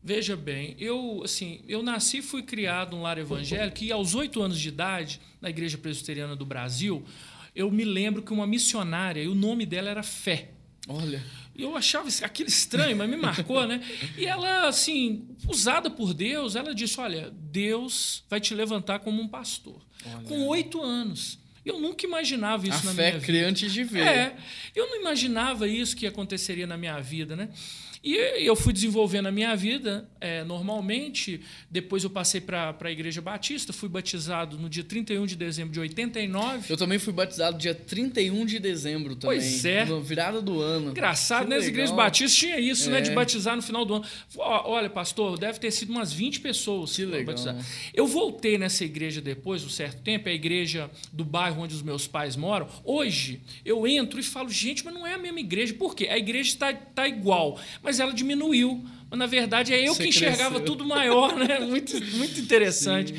Veja 0.04 0.36
bem, 0.36 0.76
eu 0.80 1.22
assim, 1.24 1.62
eu 1.68 1.84
nasci 1.84 2.18
e 2.18 2.22
fui 2.24 2.42
criado 2.42 2.96
num 2.96 3.04
lar 3.04 3.20
evangélico 3.20 3.84
e 3.84 3.92
aos 3.92 4.16
oito 4.16 4.42
anos 4.42 4.60
de 4.60 4.68
idade, 4.70 5.22
na 5.40 5.48
Igreja 5.48 5.78
Presbiteriana 5.78 6.36
do 6.36 6.44
Brasil, 6.44 7.06
eu 7.56 7.70
me 7.70 7.86
lembro 7.86 8.24
que 8.24 8.34
uma 8.34 8.48
missionária, 8.48 9.22
e 9.22 9.28
o 9.28 9.36
nome 9.36 9.64
dela 9.64 9.92
era 9.92 10.02
Fé. 10.02 10.50
Olha, 10.88 11.24
eu 11.58 11.76
achava 11.76 12.08
aquilo 12.24 12.50
estranho, 12.50 12.96
mas 12.96 13.10
me 13.10 13.18
marcou, 13.18 13.68
né? 13.68 13.82
E 14.18 14.26
ela, 14.26 14.68
assim, 14.68 15.28
usada 15.48 15.90
por 15.90 16.14
Deus, 16.14 16.56
ela 16.56 16.74
disse: 16.74 17.00
Olha, 17.00 17.32
Deus 17.32 18.24
vai 18.30 18.40
te 18.40 18.54
levantar 18.56 19.00
como 19.00 19.22
um 19.22 19.28
pastor. 19.28 19.82
Com 20.26 20.48
oito 20.48 20.82
anos. 20.82 21.40
Eu 21.64 21.80
nunca 21.80 22.06
imaginava 22.08 22.68
isso 22.68 22.80
a 22.80 22.86
na 22.86 22.94
fé 22.94 23.02
minha 23.10 23.14
vida. 23.14 23.26
crê 23.26 23.44
antes 23.46 23.72
de 23.72 23.84
ver. 23.84 24.08
É, 24.08 24.36
eu 24.76 24.90
não 24.90 25.00
imaginava 25.00 25.68
isso 25.68 25.96
que 25.96 26.08
aconteceria 26.08 26.66
na 26.66 26.76
minha 26.76 27.00
vida, 27.00 27.36
né? 27.36 27.50
E 28.04 28.16
eu 28.48 28.56
fui 28.56 28.74
desenvolvendo 28.74 29.28
a 29.28 29.32
minha 29.32 29.56
vida 29.56 30.10
é, 30.20 30.44
normalmente. 30.44 31.42
Depois 31.70 32.04
eu 32.04 32.10
passei 32.10 32.42
para 32.42 32.76
a 32.82 32.92
Igreja 32.92 33.22
Batista, 33.22 33.72
fui 33.72 33.88
batizado 33.88 34.58
no 34.58 34.68
dia 34.68 34.84
31 34.84 35.26
de 35.28 35.36
dezembro 35.36 35.72
de 35.72 35.80
89. 35.80 36.66
Eu 36.74 36.78
também 36.78 36.98
fui 36.98 37.14
batizado 37.14 37.60
dia 37.60 37.76
31 37.76 38.44
de 38.46 38.58
dezembro 38.58 39.16
também. 39.16 39.38
Pois 39.38 39.66
é. 39.66 39.86
Na 39.86 40.00
virada 40.00 40.42
do 40.42 40.60
ano. 40.60 40.90
Engraçado, 40.90 41.48
né? 41.48 41.58
As 41.58 41.68
igrejas 41.68 41.96
batistas 41.96 42.36
tinha 42.36 42.60
isso, 42.60 42.90
né? 42.90 43.02
De 43.02 43.12
É. 43.12 43.14
batizar 43.14 43.56
no 43.56 43.62
final 43.62 43.86
do 43.86 43.94
ano. 43.96 44.06
Olha, 44.38 44.90
pastor, 44.90 45.38
deve 45.38 45.60
ter 45.60 45.70
sido 45.70 45.92
umas 45.92 46.12
20 46.12 46.40
pessoas 46.40 46.96
Que 46.96 47.06
legal. 47.06 47.26
batizadas. 47.36 47.66
Eu 47.94 48.08
voltei 48.08 48.58
nessa 48.58 48.84
igreja 48.84 49.22
depois, 49.22 49.64
um 49.64 49.70
certo 49.70 50.02
tempo, 50.02 50.28
é 50.28 50.32
a 50.32 50.36
igreja 50.36 50.90
do 51.14 51.24
bairro 51.24 51.62
onde 51.62 51.76
os 51.76 51.84
meus 51.84 52.08
pais 52.08 52.36
moram. 52.36 52.68
Hoje, 52.84 53.42
eu 53.64 53.86
entro 53.86 54.20
e 54.20 54.24
falo, 54.24 54.50
gente, 54.50 54.84
mas 54.84 54.94
não 54.94 55.06
é 55.06 55.14
a 55.14 55.18
mesma 55.20 55.40
igreja. 55.40 55.74
Por 55.76 55.96
quê? 55.96 56.08
A 56.08 56.18
igreja 56.18 56.50
está 56.50 56.74
tá 56.74 57.08
igual, 57.08 57.60
mas 57.84 57.91
ela 58.00 58.14
diminuiu. 58.14 58.86
Mas, 59.10 59.20
na 59.20 59.26
verdade, 59.26 59.74
é 59.74 59.88
eu 59.88 59.94
Você 59.94 60.04
que 60.04 60.10
enxergava 60.10 60.56
cresceu. 60.56 60.66
tudo 60.66 60.86
maior, 60.86 61.36
né? 61.36 61.60
Muito, 61.66 61.94
muito 62.16 62.40
interessante. 62.40 63.14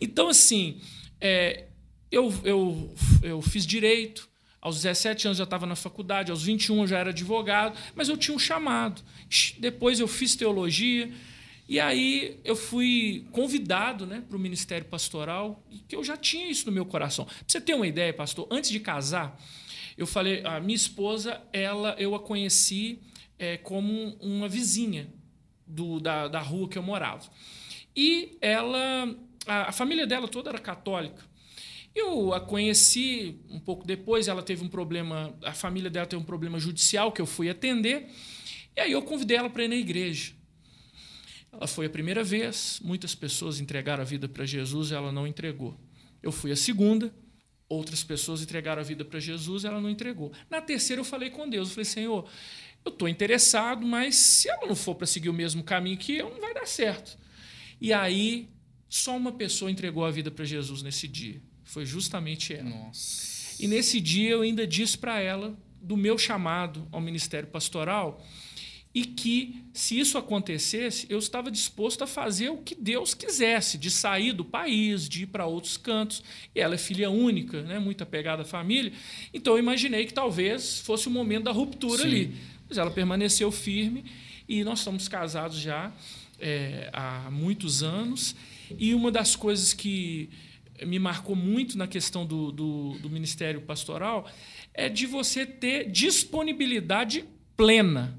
Então, 0.00 0.28
assim, 0.28 0.80
é, 1.20 1.64
eu, 2.10 2.32
eu, 2.44 2.94
eu 3.22 3.42
fiz 3.42 3.66
direito. 3.66 4.28
Aos 4.60 4.76
17 4.76 5.26
anos 5.26 5.38
já 5.38 5.44
estava 5.44 5.66
na 5.66 5.74
faculdade, 5.74 6.30
aos 6.30 6.44
21 6.44 6.82
eu 6.82 6.86
já 6.86 6.98
era 6.98 7.10
advogado, 7.10 7.76
mas 7.96 8.08
eu 8.08 8.16
tinha 8.16 8.32
um 8.32 8.38
chamado. 8.38 9.02
Depois 9.58 9.98
eu 9.98 10.06
fiz 10.06 10.36
teologia, 10.36 11.10
e 11.68 11.80
aí 11.80 12.38
eu 12.44 12.54
fui 12.54 13.26
convidado 13.32 14.06
né, 14.06 14.22
para 14.28 14.36
o 14.36 14.38
ministério 14.40 14.86
pastoral, 14.86 15.66
e 15.68 15.78
que 15.78 15.96
eu 15.96 16.04
já 16.04 16.16
tinha 16.16 16.48
isso 16.48 16.66
no 16.66 16.72
meu 16.72 16.86
coração. 16.86 17.24
Para 17.24 17.34
você 17.48 17.60
ter 17.60 17.74
uma 17.74 17.88
ideia, 17.88 18.12
pastor, 18.12 18.46
antes 18.52 18.70
de 18.70 18.78
casar, 18.78 19.36
eu 19.98 20.06
falei, 20.06 20.42
a 20.44 20.60
minha 20.60 20.76
esposa, 20.76 21.40
ela 21.52 21.96
eu 21.98 22.14
a 22.14 22.20
conheci 22.20 23.00
é, 23.42 23.56
como 23.56 24.16
uma 24.20 24.48
vizinha 24.48 25.12
do, 25.66 25.98
da, 25.98 26.28
da 26.28 26.38
rua 26.38 26.68
que 26.68 26.78
eu 26.78 26.82
morava. 26.82 27.28
E 27.94 28.38
ela, 28.40 29.16
a, 29.44 29.70
a 29.70 29.72
família 29.72 30.06
dela 30.06 30.28
toda 30.28 30.50
era 30.50 30.60
católica. 30.60 31.24
Eu 31.92 32.32
a 32.32 32.40
conheci 32.40 33.40
um 33.50 33.58
pouco 33.58 33.84
depois, 33.84 34.28
ela 34.28 34.44
teve 34.44 34.64
um 34.64 34.68
problema, 34.68 35.36
a 35.42 35.52
família 35.52 35.90
dela 35.90 36.06
teve 36.06 36.22
um 36.22 36.24
problema 36.24 36.60
judicial 36.60 37.10
que 37.10 37.20
eu 37.20 37.26
fui 37.26 37.50
atender, 37.50 38.08
e 38.76 38.80
aí 38.80 38.92
eu 38.92 39.02
convidei 39.02 39.36
ela 39.36 39.50
para 39.50 39.64
ir 39.64 39.68
na 39.68 39.76
igreja. 39.76 40.34
Ela 41.50 41.66
foi 41.66 41.86
a 41.86 41.90
primeira 41.90 42.22
vez, 42.22 42.80
muitas 42.82 43.12
pessoas 43.12 43.58
entregaram 43.58 44.02
a 44.02 44.06
vida 44.06 44.28
para 44.28 44.46
Jesus, 44.46 44.92
ela 44.92 45.10
não 45.10 45.26
entregou. 45.26 45.76
Eu 46.22 46.30
fui 46.30 46.52
a 46.52 46.56
segunda, 46.56 47.12
outras 47.68 48.04
pessoas 48.04 48.40
entregaram 48.40 48.80
a 48.80 48.84
vida 48.84 49.04
para 49.04 49.18
Jesus, 49.18 49.64
ela 49.64 49.80
não 49.80 49.90
entregou. 49.90 50.32
Na 50.48 50.60
terceira 50.60 51.00
eu 51.00 51.04
falei 51.04 51.28
com 51.28 51.48
Deus, 51.48 51.68
eu 51.68 51.74
falei, 51.74 51.84
Senhor, 51.84 52.28
eu 52.84 52.90
estou 52.90 53.08
interessado, 53.08 53.86
mas 53.86 54.16
se 54.16 54.48
ela 54.48 54.66
não 54.66 54.74
for 54.74 54.94
para 54.94 55.06
seguir 55.06 55.28
o 55.28 55.32
mesmo 55.32 55.62
caminho 55.62 55.96
que 55.96 56.16
eu, 56.16 56.30
não 56.30 56.40
vai 56.40 56.52
dar 56.52 56.66
certo. 56.66 57.18
E 57.80 57.92
aí, 57.92 58.48
só 58.88 59.16
uma 59.16 59.32
pessoa 59.32 59.70
entregou 59.70 60.04
a 60.04 60.10
vida 60.10 60.30
para 60.30 60.44
Jesus 60.44 60.82
nesse 60.82 61.08
dia. 61.08 61.40
Foi 61.64 61.86
justamente 61.86 62.52
ela. 62.52 62.68
Nossa. 62.68 63.62
E 63.62 63.66
nesse 63.66 64.00
dia 64.00 64.30
eu 64.30 64.42
ainda 64.42 64.66
disse 64.66 64.98
para 64.98 65.20
ela 65.20 65.56
do 65.80 65.96
meu 65.96 66.16
chamado 66.18 66.86
ao 66.92 67.00
ministério 67.00 67.48
pastoral 67.48 68.24
e 68.94 69.04
que, 69.04 69.64
se 69.72 69.98
isso 69.98 70.18
acontecesse, 70.18 71.06
eu 71.08 71.18
estava 71.18 71.50
disposto 71.50 72.04
a 72.04 72.06
fazer 72.06 72.50
o 72.50 72.58
que 72.58 72.74
Deus 72.74 73.14
quisesse, 73.14 73.78
de 73.78 73.90
sair 73.90 74.32
do 74.32 74.44
país, 74.44 75.08
de 75.08 75.22
ir 75.22 75.26
para 75.26 75.46
outros 75.46 75.78
cantos. 75.78 76.22
E 76.54 76.60
ela 76.60 76.74
é 76.74 76.78
filha 76.78 77.08
única, 77.10 77.62
né, 77.62 77.78
muito 77.78 78.02
apegada 78.02 78.42
à 78.42 78.44
família. 78.44 78.92
Então 79.32 79.54
eu 79.54 79.58
imaginei 79.58 80.04
que 80.04 80.12
talvez 80.12 80.78
fosse 80.80 81.08
o 81.08 81.10
momento 81.10 81.44
da 81.44 81.52
ruptura 81.52 82.02
Sim. 82.02 82.08
ali. 82.08 82.36
Mas 82.68 82.76
ela 82.76 82.90
permaneceu 82.90 83.50
firme 83.50 84.04
e 84.46 84.62
nós 84.62 84.80
estamos 84.80 85.08
casados 85.08 85.58
já 85.58 85.90
é, 86.38 86.90
há 86.92 87.30
muitos 87.30 87.82
anos. 87.82 88.36
E 88.78 88.94
uma 88.94 89.10
das 89.10 89.34
coisas 89.34 89.72
que 89.72 90.28
me 90.84 90.98
marcou 90.98 91.34
muito 91.34 91.78
na 91.78 91.86
questão 91.86 92.26
do, 92.26 92.52
do, 92.52 92.98
do 92.98 93.08
ministério 93.08 93.62
pastoral 93.62 94.28
é 94.74 94.88
de 94.88 95.06
você 95.06 95.46
ter 95.46 95.90
disponibilidade 95.90 97.24
plena. 97.56 98.18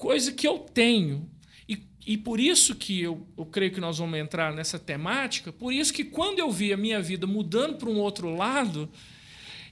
Coisa 0.00 0.32
que 0.32 0.48
eu 0.48 0.58
tenho. 0.58 1.28
E, 1.68 1.78
e 2.06 2.16
por 2.16 2.40
isso 2.40 2.74
que 2.74 3.00
eu, 3.02 3.26
eu 3.36 3.44
creio 3.44 3.70
que 3.70 3.80
nós 3.80 3.98
vamos 3.98 4.18
entrar 4.18 4.52
nessa 4.52 4.78
temática, 4.78 5.52
por 5.52 5.72
isso 5.74 5.92
que 5.92 6.04
quando 6.04 6.38
eu 6.38 6.50
vi 6.50 6.72
a 6.72 6.76
minha 6.76 7.00
vida 7.02 7.26
mudando 7.26 7.76
para 7.76 7.88
um 7.90 7.98
outro 7.98 8.34
lado, 8.34 8.88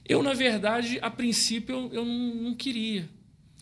eu, 0.07 0.21
na 0.23 0.33
verdade, 0.33 0.99
a 1.01 1.09
princípio, 1.09 1.75
eu, 1.75 1.93
eu 1.93 2.05
não, 2.05 2.35
não 2.35 2.53
queria. 2.53 3.09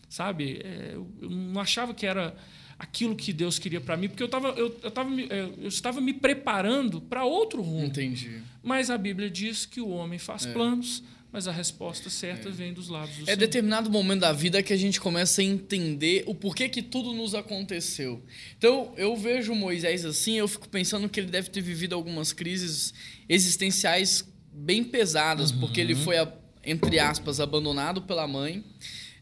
Sabe? 0.08 0.60
É, 0.62 0.92
eu, 0.94 1.06
eu 1.22 1.30
não 1.30 1.60
achava 1.60 1.92
que 1.94 2.06
era 2.06 2.34
aquilo 2.78 3.16
que 3.16 3.32
Deus 3.32 3.58
queria 3.58 3.80
para 3.80 3.96
mim, 3.96 4.08
porque 4.08 4.22
eu, 4.22 4.26
estava 4.26 4.48
eu, 4.50 4.78
eu, 4.82 4.90
tava, 4.90 5.10
me- 5.10 5.26
é, 5.28 5.48
eu 5.58 5.68
estava 5.68 6.00
me 6.00 6.12
preparando 6.12 7.00
para 7.00 7.24
outro 7.24 7.60
rumo. 7.62 7.86
Entendi. 7.86 8.40
Mas 8.62 8.88
a 8.90 8.96
Bíblia 8.96 9.28
diz 9.30 9.66
que 9.66 9.80
o 9.80 9.88
homem 9.88 10.18
faz 10.18 10.46
planos, 10.46 11.02
mas 11.32 11.46
a 11.46 11.52
resposta 11.52 12.08
certa 12.08 12.50
vem 12.50 12.72
dos 12.72 12.88
lados 12.88 13.14
do 13.16 13.22
É 13.22 13.24
Senhor. 13.26 13.36
determinado 13.36 13.90
momento 13.90 14.20
da 14.20 14.32
vida 14.32 14.62
que 14.62 14.72
a 14.72 14.76
gente 14.76 15.00
começa 15.00 15.40
a 15.40 15.44
entender 15.44 16.24
o 16.26 16.34
porquê 16.34 16.68
que 16.68 16.80
tudo 16.82 17.12
nos 17.12 17.34
aconteceu. 17.34 18.22
Então, 18.56 18.92
eu 18.96 19.14
vejo 19.16 19.54
Moisés 19.54 20.04
assim, 20.04 20.38
eu 20.38 20.48
fico 20.48 20.68
pensando 20.68 21.08
que 21.08 21.20
ele 21.20 21.28
deve 21.30 21.50
ter 21.50 21.60
vivido 21.60 21.94
algumas 21.94 22.32
crises 22.32 22.94
existenciais 23.28 24.24
bem 24.52 24.82
pesadas, 24.82 25.52
porque 25.52 25.80
ele 25.80 25.94
foi, 25.94 26.16
a- 26.18 26.32
entre 26.64 26.98
aspas, 26.98 27.40
abandonado 27.40 28.02
pela 28.02 28.26
mãe, 28.26 28.64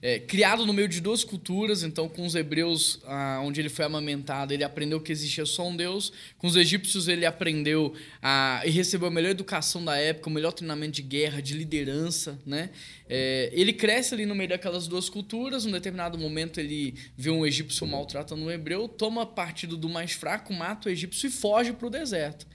é, 0.06 0.20
criado 0.20 0.64
no 0.64 0.72
meio 0.72 0.86
de 0.86 1.00
duas 1.00 1.24
culturas, 1.24 1.82
então 1.82 2.08
com 2.08 2.24
os 2.24 2.36
hebreus, 2.36 3.00
ah, 3.06 3.40
onde 3.42 3.60
ele 3.60 3.68
foi 3.68 3.84
amamentado, 3.84 4.54
ele 4.54 4.62
aprendeu 4.62 5.00
que 5.00 5.10
existia 5.10 5.44
só 5.44 5.66
um 5.66 5.76
Deus. 5.76 6.12
Com 6.38 6.46
os 6.46 6.54
egípcios, 6.54 7.08
ele 7.08 7.26
aprendeu 7.26 7.92
a, 8.22 8.62
e 8.64 8.70
recebeu 8.70 9.08
a 9.08 9.10
melhor 9.10 9.30
educação 9.30 9.84
da 9.84 9.96
época, 9.96 10.30
o 10.30 10.32
melhor 10.32 10.52
treinamento 10.52 10.92
de 10.92 11.02
guerra, 11.02 11.42
de 11.42 11.54
liderança, 11.54 12.38
né? 12.46 12.70
É, 13.08 13.50
ele 13.52 13.72
cresce 13.72 14.14
ali 14.14 14.26
no 14.26 14.34
meio 14.36 14.50
daquelas 14.50 14.86
duas 14.86 15.08
culturas. 15.08 15.64
Num 15.64 15.72
determinado 15.72 16.16
momento, 16.16 16.60
ele 16.60 16.94
vê 17.16 17.30
um 17.30 17.44
egípcio 17.44 17.84
maltratando 17.84 18.44
um 18.44 18.50
hebreu, 18.50 18.86
toma 18.86 19.26
partido 19.26 19.76
do 19.76 19.88
mais 19.88 20.12
fraco, 20.12 20.52
mata 20.52 20.88
o 20.88 20.92
egípcio 20.92 21.26
e 21.26 21.30
foge 21.32 21.72
para 21.72 21.88
o 21.88 21.90
deserto. 21.90 22.46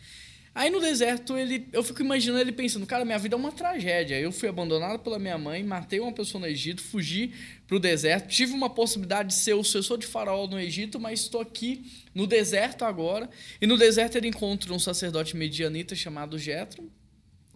Aí 0.54 0.70
no 0.70 0.82
deserto, 0.82 1.38
ele, 1.38 1.70
eu 1.72 1.82
fico 1.82 2.02
imaginando 2.02 2.42
ele 2.42 2.52
pensando, 2.52 2.86
cara, 2.86 3.06
minha 3.06 3.18
vida 3.18 3.36
é 3.36 3.38
uma 3.38 3.54
tragédia. 3.54 4.20
Eu 4.20 4.34
fui 4.34 4.50
abandonado 4.50 5.00
pela 5.00 5.18
minha 5.18 5.38
mãe, 5.38 5.64
matei 5.64 6.02
uma 6.02 6.12
pessoa 6.12 6.42
no 6.42 6.48
Egito, 6.48 6.82
fugi 6.82 7.34
pro 7.66 7.80
deserto, 7.80 8.28
tive 8.28 8.52
uma 8.52 8.70
possibilidade 8.70 9.30
de 9.30 9.36
ser 9.36 9.54
o 9.54 9.64
sucessor 9.64 9.98
de 9.98 10.06
faraó 10.06 10.46
no 10.48 10.60
Egito, 10.60 11.00
mas 11.00 11.22
estou 11.22 11.40
aqui 11.40 11.90
no 12.14 12.28
deserto 12.28 12.84
agora. 12.84 13.30
E 13.62 13.66
no 13.66 13.78
deserto 13.78 14.18
ele 14.18 14.28
encontra 14.28 14.74
um 14.74 14.80
sacerdote 14.80 15.38
medianita 15.38 15.96
chamado 15.96 16.38
Jetro, 16.38 16.92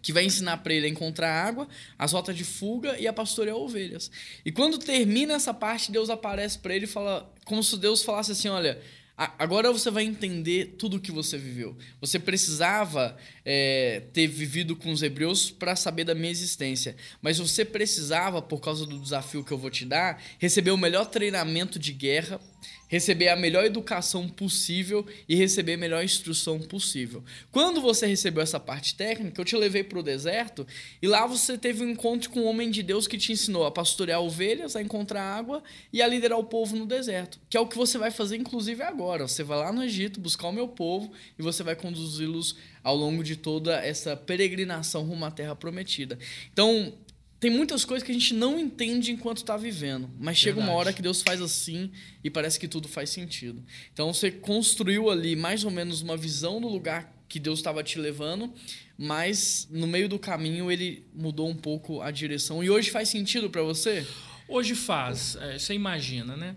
que 0.01 0.13
vai 0.13 0.23
ensinar 0.23 0.57
para 0.57 0.73
ele 0.73 0.85
a 0.85 0.89
encontrar 0.89 1.33
água, 1.33 1.67
as 1.99 2.13
rotas 2.13 2.37
de 2.37 2.45
fuga 2.45 2.97
e 2.97 3.07
a 3.07 3.11
pastorear 3.11 3.57
ovelhas. 3.57 4.09
E 4.45 4.53
quando 4.53 4.77
termina 4.77 5.33
essa 5.33 5.53
parte, 5.53 5.91
Deus 5.91 6.09
aparece 6.09 6.59
para 6.59 6.73
ele 6.73 6.85
e 6.85 6.87
fala, 6.87 7.29
como 7.43 7.61
se 7.61 7.75
Deus 7.77 8.03
falasse 8.03 8.31
assim, 8.31 8.47
olha, 8.47 8.79
agora 9.17 9.71
você 9.71 9.89
vai 9.89 10.03
entender 10.03 10.75
tudo 10.77 10.97
o 10.97 10.99
que 10.99 11.11
você 11.11 11.37
viveu. 11.37 11.77
Você 12.01 12.19
precisava 12.19 13.17
é, 13.45 14.03
ter 14.11 14.27
vivido 14.27 14.75
com 14.75 14.91
os 14.91 15.01
hebreus 15.01 15.49
para 15.49 15.75
saber 15.75 16.03
da 16.03 16.13
minha 16.13 16.31
existência, 16.31 16.95
mas 17.21 17.37
você 17.37 17.63
precisava, 17.63 18.41
por 18.41 18.59
causa 18.59 18.85
do 18.85 18.99
desafio 18.99 19.43
que 19.43 19.51
eu 19.51 19.57
vou 19.57 19.69
te 19.69 19.85
dar, 19.85 20.21
receber 20.37 20.71
o 20.71 20.77
melhor 20.77 21.05
treinamento 21.05 21.79
de 21.79 21.93
guerra, 21.93 22.39
receber 22.87 23.29
a 23.29 23.35
melhor 23.35 23.65
educação 23.65 24.29
possível 24.29 25.05
e 25.27 25.35
receber 25.35 25.73
a 25.73 25.77
melhor 25.77 26.03
instrução 26.03 26.59
possível. 26.59 27.23
Quando 27.51 27.81
você 27.81 28.05
recebeu 28.05 28.43
essa 28.43 28.59
parte 28.59 28.95
técnica, 28.95 29.41
eu 29.41 29.45
te 29.45 29.55
levei 29.55 29.83
para 29.83 29.99
o 29.99 30.03
deserto 30.03 30.65
e 31.01 31.07
lá 31.07 31.25
você 31.25 31.57
teve 31.57 31.83
um 31.83 31.89
encontro 31.89 32.29
com 32.29 32.41
um 32.41 32.45
homem 32.45 32.69
de 32.69 32.83
Deus 32.83 33.07
que 33.07 33.17
te 33.17 33.31
ensinou 33.31 33.65
a 33.65 33.71
pastorear 33.71 34.21
ovelhas, 34.21 34.75
a 34.75 34.81
encontrar 34.81 35.23
água 35.23 35.63
e 35.91 36.01
a 36.01 36.07
liderar 36.07 36.37
o 36.37 36.43
povo 36.43 36.75
no 36.75 36.85
deserto, 36.85 37.39
que 37.49 37.57
é 37.57 37.59
o 37.59 37.67
que 37.67 37.77
você 37.77 37.97
vai 37.97 38.11
fazer 38.11 38.37
inclusive 38.37 38.83
agora. 38.83 39.27
Você 39.27 39.43
vai 39.43 39.57
lá 39.57 39.73
no 39.73 39.83
Egito 39.83 40.19
buscar 40.19 40.47
o 40.47 40.53
meu 40.53 40.67
povo 40.67 41.11
e 41.37 41.41
você 41.41 41.63
vai 41.63 41.75
conduzi-los 41.75 42.55
ao 42.83 42.95
longo 42.95 43.23
de 43.23 43.35
toda 43.35 43.77
essa 43.83 44.15
peregrinação 44.15 45.03
rumo 45.03 45.25
à 45.25 45.31
terra 45.31 45.55
prometida. 45.55 46.19
Então, 46.53 46.93
tem 47.39 47.51
muitas 47.51 47.83
coisas 47.83 48.05
que 48.05 48.11
a 48.11 48.13
gente 48.13 48.33
não 48.33 48.59
entende 48.59 49.11
enquanto 49.11 49.37
está 49.37 49.57
vivendo, 49.57 50.09
mas 50.17 50.37
chega 50.37 50.57
uma 50.57 50.67
Verdade. 50.67 50.79
hora 50.79 50.93
que 50.93 51.01
Deus 51.01 51.21
faz 51.21 51.41
assim 51.41 51.91
e 52.23 52.29
parece 52.29 52.59
que 52.59 52.67
tudo 52.67 52.87
faz 52.87 53.09
sentido. 53.09 53.63
Então 53.93 54.13
você 54.13 54.31
construiu 54.31 55.09
ali 55.09 55.35
mais 55.35 55.63
ou 55.63 55.71
menos 55.71 56.01
uma 56.01 56.15
visão 56.15 56.61
do 56.61 56.67
lugar 56.67 57.13
que 57.27 57.39
Deus 57.39 57.59
estava 57.59 57.83
te 57.83 57.99
levando, 57.99 58.53
mas 58.97 59.67
no 59.69 59.85
meio 59.85 60.07
do 60.07 60.17
caminho 60.17 60.71
ele 60.71 61.05
mudou 61.13 61.49
um 61.49 61.55
pouco 61.55 62.01
a 62.01 62.09
direção. 62.09 62.63
E 62.63 62.69
hoje 62.69 62.89
faz 62.89 63.09
sentido 63.09 63.49
para 63.49 63.61
você? 63.61 64.07
Hoje 64.47 64.73
faz, 64.73 65.35
é, 65.35 65.59
você 65.59 65.73
imagina, 65.73 66.37
né? 66.37 66.55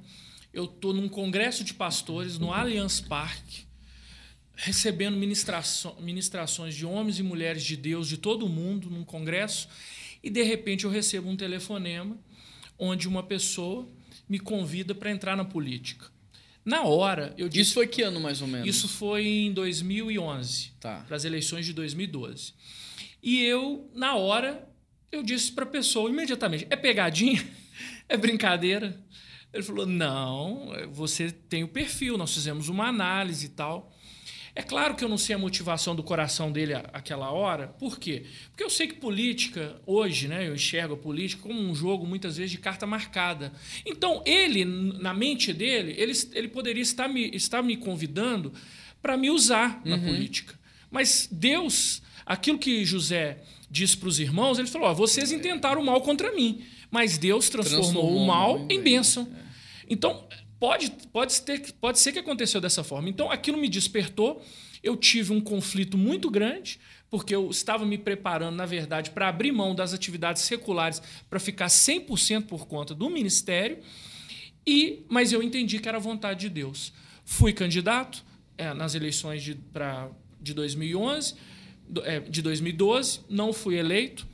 Eu 0.52 0.64
estou 0.64 0.92
num 0.92 1.08
congresso 1.08 1.64
de 1.64 1.75
pastores 1.75 2.38
no 2.38 2.52
Allianz 2.52 3.00
Parque, 3.00 3.66
recebendo 4.54 5.16
ministrações 5.16 6.75
de 6.75 6.87
homens 6.87 7.18
e 7.18 7.23
mulheres 7.23 7.64
de 7.64 7.76
Deus 7.76 8.08
de 8.08 8.16
todo 8.16 8.47
o 8.47 8.49
mundo 8.49 8.88
num 8.90 9.04
congresso 9.04 9.68
e 10.23 10.31
de 10.31 10.43
repente 10.43 10.85
eu 10.85 10.91
recebo 10.91 11.29
um 11.29 11.37
telefonema 11.37 12.17
onde 12.79 13.09
uma 13.09 13.23
pessoa 13.23 13.89
me 14.29 14.39
convida 14.39 14.95
para 14.95 15.11
entrar 15.11 15.37
na 15.37 15.45
política. 15.45 16.07
Na 16.65 16.83
hora, 16.83 17.35
eu 17.39 17.49
disse 17.49 17.63
Isso 17.71 17.75
foi 17.75 17.87
que 17.87 18.03
ano, 18.03 18.21
mais 18.21 18.43
ou 18.43 18.47
menos? 18.49 18.69
isso 18.69 18.89
foi 18.89 19.27
em 19.27 19.53
2011, 19.53 20.73
Tá. 20.79 21.03
para 21.07 21.17
as 21.17 21.25
eleições 21.25 21.65
de 21.65 21.73
2012. 21.73 22.53
E 23.23 23.43
eu, 23.43 23.91
na 23.95 24.15
hora, 24.17 24.69
eu 25.11 25.23
disse 25.23 25.51
para 25.53 25.65
a 25.65 25.69
pessoa 25.69 26.11
imediatamente: 26.11 26.67
é 26.71 26.77
pegadinha? 26.77 27.45
É 28.11 28.17
brincadeira? 28.17 28.99
Ele 29.53 29.63
falou: 29.63 29.85
não, 29.87 30.73
você 30.93 31.31
tem 31.31 31.63
o 31.63 31.69
perfil, 31.69 32.17
nós 32.19 32.33
fizemos 32.35 32.69
uma 32.69 32.87
análise 32.89 33.47
e 33.47 33.49
tal. 33.51 33.95
É 34.59 34.62
claro 34.62 34.97
que 34.97 35.05
eu 35.05 35.09
não 35.09 35.17
sei 35.17 35.37
a 35.37 35.38
motivação 35.38 35.95
do 35.95 36.03
coração 36.03 36.50
dele 36.50 36.75
àquela 36.93 37.31
hora. 37.31 37.69
Por 37.79 37.97
quê? 37.97 38.25
Porque 38.50 38.65
eu 38.65 38.69
sei 38.69 38.88
que 38.88 38.97
política, 38.97 39.81
hoje, 39.87 40.27
né, 40.27 40.49
eu 40.49 40.55
enxergo 40.57 40.95
a 40.95 40.97
política 40.97 41.43
como 41.43 41.61
um 41.61 41.73
jogo, 41.73 42.05
muitas 42.05 42.38
vezes, 42.38 42.50
de 42.50 42.59
carta 42.59 42.85
marcada. 42.85 43.53
Então, 43.87 44.21
ele, 44.27 44.65
na 44.65 45.15
mente 45.15 45.53
dele, 45.53 45.95
ele, 45.97 46.12
ele 46.33 46.49
poderia 46.49 46.83
estar 46.83 47.07
me, 47.07 47.31
estar 47.37 47.62
me 47.62 47.77
convidando 47.77 48.53
para 49.00 49.17
me 49.17 49.31
usar 49.31 49.81
na 49.85 49.97
política. 49.97 50.59
Mas 50.91 51.29
Deus, 51.31 52.03
aquilo 52.27 52.59
que 52.59 52.85
José 52.85 53.38
disse 53.71 53.97
para 53.97 54.09
os 54.09 54.19
irmãos, 54.19 54.59
ele 54.59 54.67
falou: 54.67 54.88
ó, 54.88 54.93
vocês 54.93 55.31
intentaram 55.31 55.81
o 55.81 55.87
mal 55.87 56.00
contra 56.00 56.35
mim, 56.35 56.65
mas 56.91 57.17
Deus 57.17 57.49
transformou, 57.49 57.93
Transformou 57.93 58.25
o 58.25 58.27
mal 58.27 58.67
em 58.69 58.83
bênção. 58.83 59.33
Então, 59.88 60.27
pode, 60.59 60.91
pode, 61.12 61.41
ter, 61.43 61.73
pode 61.81 61.99
ser 61.99 62.12
que 62.12 62.19
aconteceu 62.19 62.61
dessa 62.61 62.83
forma. 62.85 63.09
Então, 63.09 63.31
aquilo 63.31 63.59
me 63.59 63.69
despertou. 63.69 64.43
Eu 64.83 64.97
tive 64.97 65.33
um 65.33 65.41
conflito 65.41 65.99
muito 65.99 66.31
grande, 66.31 66.79
porque 67.11 67.35
eu 67.35 67.50
estava 67.50 67.85
me 67.85 67.99
preparando, 67.99 68.55
na 68.57 68.67
verdade, 68.67 69.11
para 69.11 69.29
abrir 69.29 69.50
mão 69.50 69.75
das 69.75 69.93
atividades 69.93 70.43
seculares 70.43 71.03
para 71.29 71.41
ficar 71.41 71.67
100% 71.67 72.47
por 72.47 72.67
conta 72.67 72.95
do 72.95 73.11
ministério. 73.11 73.79
E, 74.67 75.05
mas 75.09 75.33
eu 75.33 75.43
entendi 75.43 75.79
que 75.79 75.88
era 75.88 75.99
vontade 75.99 76.41
de 76.41 76.49
Deus. 76.49 76.93
Fui 77.25 77.53
candidato 77.53 78.25
é, 78.57 78.73
nas 78.75 78.95
eleições 78.95 79.43
de, 79.43 79.55
pra, 79.55 80.11
de 80.41 80.53
2011, 80.55 81.35
do- 81.88 82.05
é, 82.05 82.21
de 82.21 82.43
2012, 82.43 83.21
não 83.29 83.53
fui 83.53 83.77
eleito. 83.77 84.27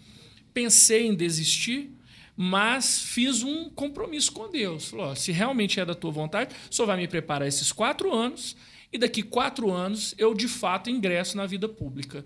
Pensei 0.53 1.07
em 1.07 1.15
desistir, 1.15 1.91
mas 2.37 3.01
fiz 3.01 3.43
um 3.43 3.71
compromisso 3.71 4.33
com 4.33 4.51
Deus. 4.51 4.89
Falou: 4.89 5.15
se 5.15 5.33
realmente 5.33 5.81
é 5.81 5.85
da 5.85 5.95
tua 5.95 6.11
vontade, 6.11 6.55
senhor 6.71 6.87
vai 6.87 6.97
me 6.97 7.09
preparar 7.09 7.47
esses 7.47 7.71
quatro 7.71 8.13
anos, 8.13 8.57
e 8.93 8.99
daqui 8.99 9.23
quatro 9.23 9.71
anos 9.71 10.15
eu 10.19 10.35
de 10.35 10.49
fato 10.49 10.91
ingresso 10.91 11.37
na 11.37 11.47
vida 11.47 11.69
pública. 11.69 12.25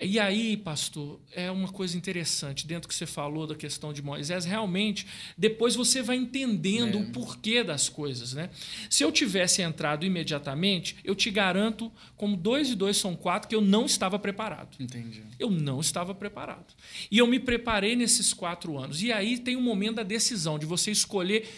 E 0.00 0.20
aí, 0.20 0.56
pastor, 0.56 1.20
é 1.32 1.50
uma 1.50 1.68
coisa 1.68 1.96
interessante, 1.96 2.66
dentro 2.66 2.88
que 2.88 2.94
você 2.94 3.04
falou 3.04 3.48
da 3.48 3.56
questão 3.56 3.92
de 3.92 4.00
Moisés, 4.00 4.44
realmente, 4.44 5.04
depois 5.36 5.74
você 5.74 6.02
vai 6.02 6.16
entendendo 6.16 7.00
o 7.00 7.10
porquê 7.10 7.64
das 7.64 7.88
coisas. 7.88 8.32
Né? 8.32 8.48
Se 8.88 9.02
eu 9.02 9.10
tivesse 9.10 9.60
entrado 9.60 10.06
imediatamente, 10.06 10.96
eu 11.02 11.16
te 11.16 11.30
garanto, 11.30 11.90
como 12.14 12.36
dois 12.36 12.70
e 12.70 12.76
dois 12.76 12.96
são 12.96 13.16
quatro, 13.16 13.48
que 13.48 13.54
eu 13.56 13.60
não 13.60 13.86
estava 13.86 14.20
preparado. 14.20 14.76
Entendi. 14.78 15.24
Eu 15.36 15.50
não 15.50 15.80
estava 15.80 16.14
preparado. 16.14 16.74
E 17.10 17.18
eu 17.18 17.26
me 17.26 17.40
preparei 17.40 17.96
nesses 17.96 18.32
quatro 18.32 18.78
anos. 18.78 19.02
E 19.02 19.12
aí 19.12 19.36
tem 19.36 19.56
o 19.56 19.60
momento 19.60 19.96
da 19.96 20.04
decisão, 20.04 20.60
de 20.60 20.66
você 20.66 20.92
escolher 20.92 21.48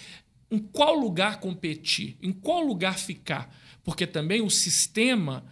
em 0.50 0.58
qual 0.58 0.94
lugar 0.98 1.40
competir, 1.40 2.16
em 2.22 2.32
qual 2.32 2.62
lugar 2.62 2.98
ficar. 2.98 3.54
Porque 3.84 4.06
também 4.06 4.40
o 4.40 4.48
sistema 4.48 5.44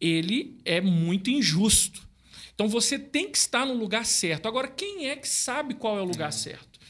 ele 0.00 0.58
é 0.64 0.80
muito 0.80 1.30
injusto. 1.30 2.10
Então 2.54 2.68
você 2.68 2.98
tem 2.98 3.30
que 3.30 3.38
estar 3.38 3.66
no 3.66 3.74
lugar 3.74 4.04
certo. 4.04 4.46
Agora, 4.46 4.68
quem 4.68 5.08
é 5.08 5.16
que 5.16 5.28
sabe 5.28 5.74
qual 5.74 5.98
é 5.98 6.02
o 6.02 6.06
lugar 6.06 6.32
certo? 6.32 6.80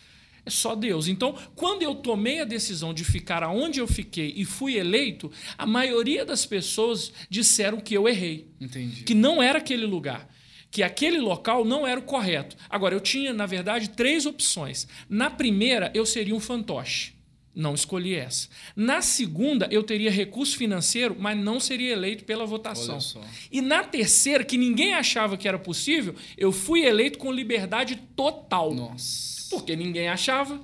É 0.45 0.51
só 0.51 0.75
Deus. 0.75 1.07
Então, 1.07 1.37
quando 1.55 1.83
eu 1.83 1.95
tomei 1.95 2.41
a 2.41 2.45
decisão 2.45 2.93
de 2.93 3.05
ficar 3.05 3.45
aonde 3.45 3.79
eu 3.79 3.87
fiquei 3.87 4.33
e 4.37 4.45
fui 4.45 4.77
eleito, 4.77 5.31
a 5.57 5.67
maioria 5.67 6.25
das 6.25 6.45
pessoas 6.45 7.13
disseram 7.31 7.81
que 7.81 7.95
eu 7.97 8.09
errei 8.09 8.49
Entendi. 8.61 9.05
que 9.05 9.15
não 9.15 9.41
era 9.41 9.59
aquele 9.59 9.87
lugar, 9.87 10.29
que 10.69 10.83
aquele 10.83 11.21
local 11.21 11.65
não 11.65 11.87
era 11.87 12.01
o 12.01 12.05
correto. 12.05 12.57
Agora, 12.69 12.95
eu 12.95 13.01
tinha, 13.01 13.33
na 13.33 13.47
verdade, 13.47 13.91
três 13.91 14.27
opções. 14.27 14.89
Na 15.09 15.31
primeira, 15.31 15.93
eu 15.95 16.05
seria 16.05 16.35
um 16.35 16.41
fantoche. 16.41 17.15
Não 17.55 17.75
escolhi 17.75 18.15
essa. 18.15 18.49
Na 18.75 19.03
segunda, 19.03 19.69
eu 19.71 19.83
teria 19.83 20.11
recurso 20.11 20.57
financeiro, 20.57 21.15
mas 21.19 21.37
não 21.37 21.61
seria 21.61 21.93
eleito 21.93 22.25
pela 22.25 22.47
votação. 22.47 22.99
E 23.51 23.61
na 23.61 23.85
terceira, 23.85 24.43
que 24.43 24.57
ninguém 24.57 24.95
achava 24.95 25.37
que 25.37 25.47
era 25.47 25.59
possível, 25.59 26.15
eu 26.39 26.51
fui 26.51 26.85
eleito 26.85 27.19
com 27.19 27.31
liberdade 27.31 27.97
total. 28.17 28.75
Nossa. 28.75 29.51
Porque 29.51 29.77
ninguém 29.77 30.09
achava. 30.09 30.61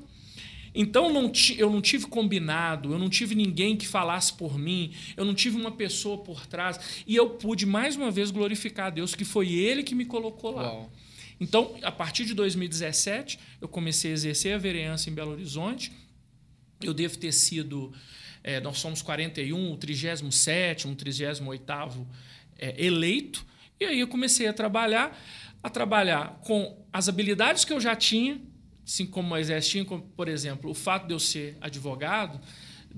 Então 0.75 1.12
não 1.12 1.33
eu 1.57 1.71
não 1.71 1.80
tive 1.80 2.07
combinado, 2.07 2.92
eu 2.92 2.99
não 2.99 3.09
tive 3.11 3.35
ninguém 3.35 3.76
que 3.76 3.86
falasse 3.86 4.32
por 4.32 4.58
mim, 4.58 4.93
eu 5.17 5.25
não 5.25 5.34
tive 5.34 5.56
uma 5.56 5.73
pessoa 5.73 6.19
por 6.19 6.47
trás. 6.47 7.02
E 7.06 7.17
eu 7.17 7.30
pude 7.30 7.67
mais 7.67 7.97
uma 7.97 8.10
vez 8.10 8.30
glorificar 8.30 8.86
a 8.86 8.91
Deus, 8.91 9.15
que 9.15 9.25
foi 9.25 9.52
Ele 9.52 9.82
que 9.82 9.95
me 9.95 10.04
colocou 10.04 10.54
lá. 10.54 10.62
Uau. 10.62 10.93
Então, 11.41 11.76
a 11.82 11.93
partir 11.93 12.25
de 12.25 12.34
2017, 12.34 13.39
eu 13.60 13.69
comecei 13.69 14.10
a 14.10 14.15
exercer 14.15 14.54
a 14.54 14.58
vereança 14.58 15.08
em 15.08 15.12
Belo 15.12 15.32
Horizonte. 15.32 15.93
Eu 16.82 16.95
devo 16.95 17.17
ter 17.19 17.32
sido. 17.32 17.93
eh, 18.43 18.60
nós 18.60 18.78
somos 18.78 19.02
41, 19.02 19.73
o 19.73 19.76
37, 19.76 20.86
o 20.86 20.95
38 20.95 22.06
é, 22.58 22.84
eleito. 22.84 23.45
E 23.80 23.84
aí 23.84 24.00
eu 24.00 24.08
comecei 24.08 24.47
a 24.49 24.52
trabalhar, 24.52 25.17
a 25.62 25.71
trabalhar 25.71 26.41
com 26.45 26.84
as 26.93 27.08
habilidades 27.08 27.64
que 27.64 27.73
eu 27.73 27.80
já 27.80 27.95
tinha, 27.95 28.41
assim 28.84 29.06
como 29.06 29.28
Moisés 29.28 29.69
tinha, 29.69 29.84
como, 29.84 30.02
por 30.02 30.28
exemplo, 30.28 30.71
o 30.71 30.75
fato 30.75 31.06
de 31.06 31.14
eu 31.14 31.21
ser 31.21 31.56
advogado, 31.60 32.41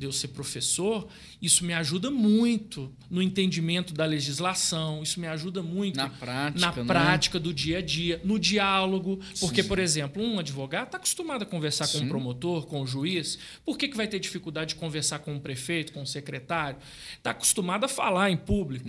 de 0.00 0.06
eu 0.06 0.12
ser 0.12 0.28
professor, 0.28 1.06
isso 1.42 1.64
me 1.64 1.74
ajuda 1.74 2.10
muito 2.10 2.90
no 3.10 3.20
entendimento 3.22 3.92
da 3.92 4.06
legislação, 4.06 5.02
isso 5.02 5.20
me 5.20 5.26
ajuda 5.26 5.62
muito 5.62 5.96
Na 5.96 6.08
prática, 6.08 6.58
na 6.58 6.72
né? 6.74 6.84
prática 6.84 7.38
do 7.38 7.52
dia 7.52 7.78
a 7.78 7.82
dia, 7.82 8.20
no 8.24 8.38
diálogo. 8.38 9.20
Porque, 9.38 9.62
por 9.62 9.78
exemplo, 9.78 10.22
um 10.22 10.38
advogado 10.38 10.86
está 10.86 10.96
acostumado 10.96 11.42
a 11.42 11.46
conversar 11.46 11.86
com 11.88 11.98
um 11.98 12.08
promotor, 12.08 12.66
com 12.66 12.80
o 12.80 12.86
juiz. 12.86 13.38
Por 13.64 13.76
que, 13.76 13.88
que 13.88 13.96
vai 13.96 14.08
ter 14.08 14.18
dificuldade 14.18 14.70
de 14.70 14.80
conversar 14.80 15.18
com 15.20 15.34
um 15.34 15.38
prefeito, 15.38 15.92
com 15.92 16.00
um 16.02 16.06
secretário? 16.06 16.78
Está 17.18 17.32
acostumado 17.32 17.84
a 17.84 17.88
falar 17.88 18.30
em 18.30 18.36
público. 18.38 18.88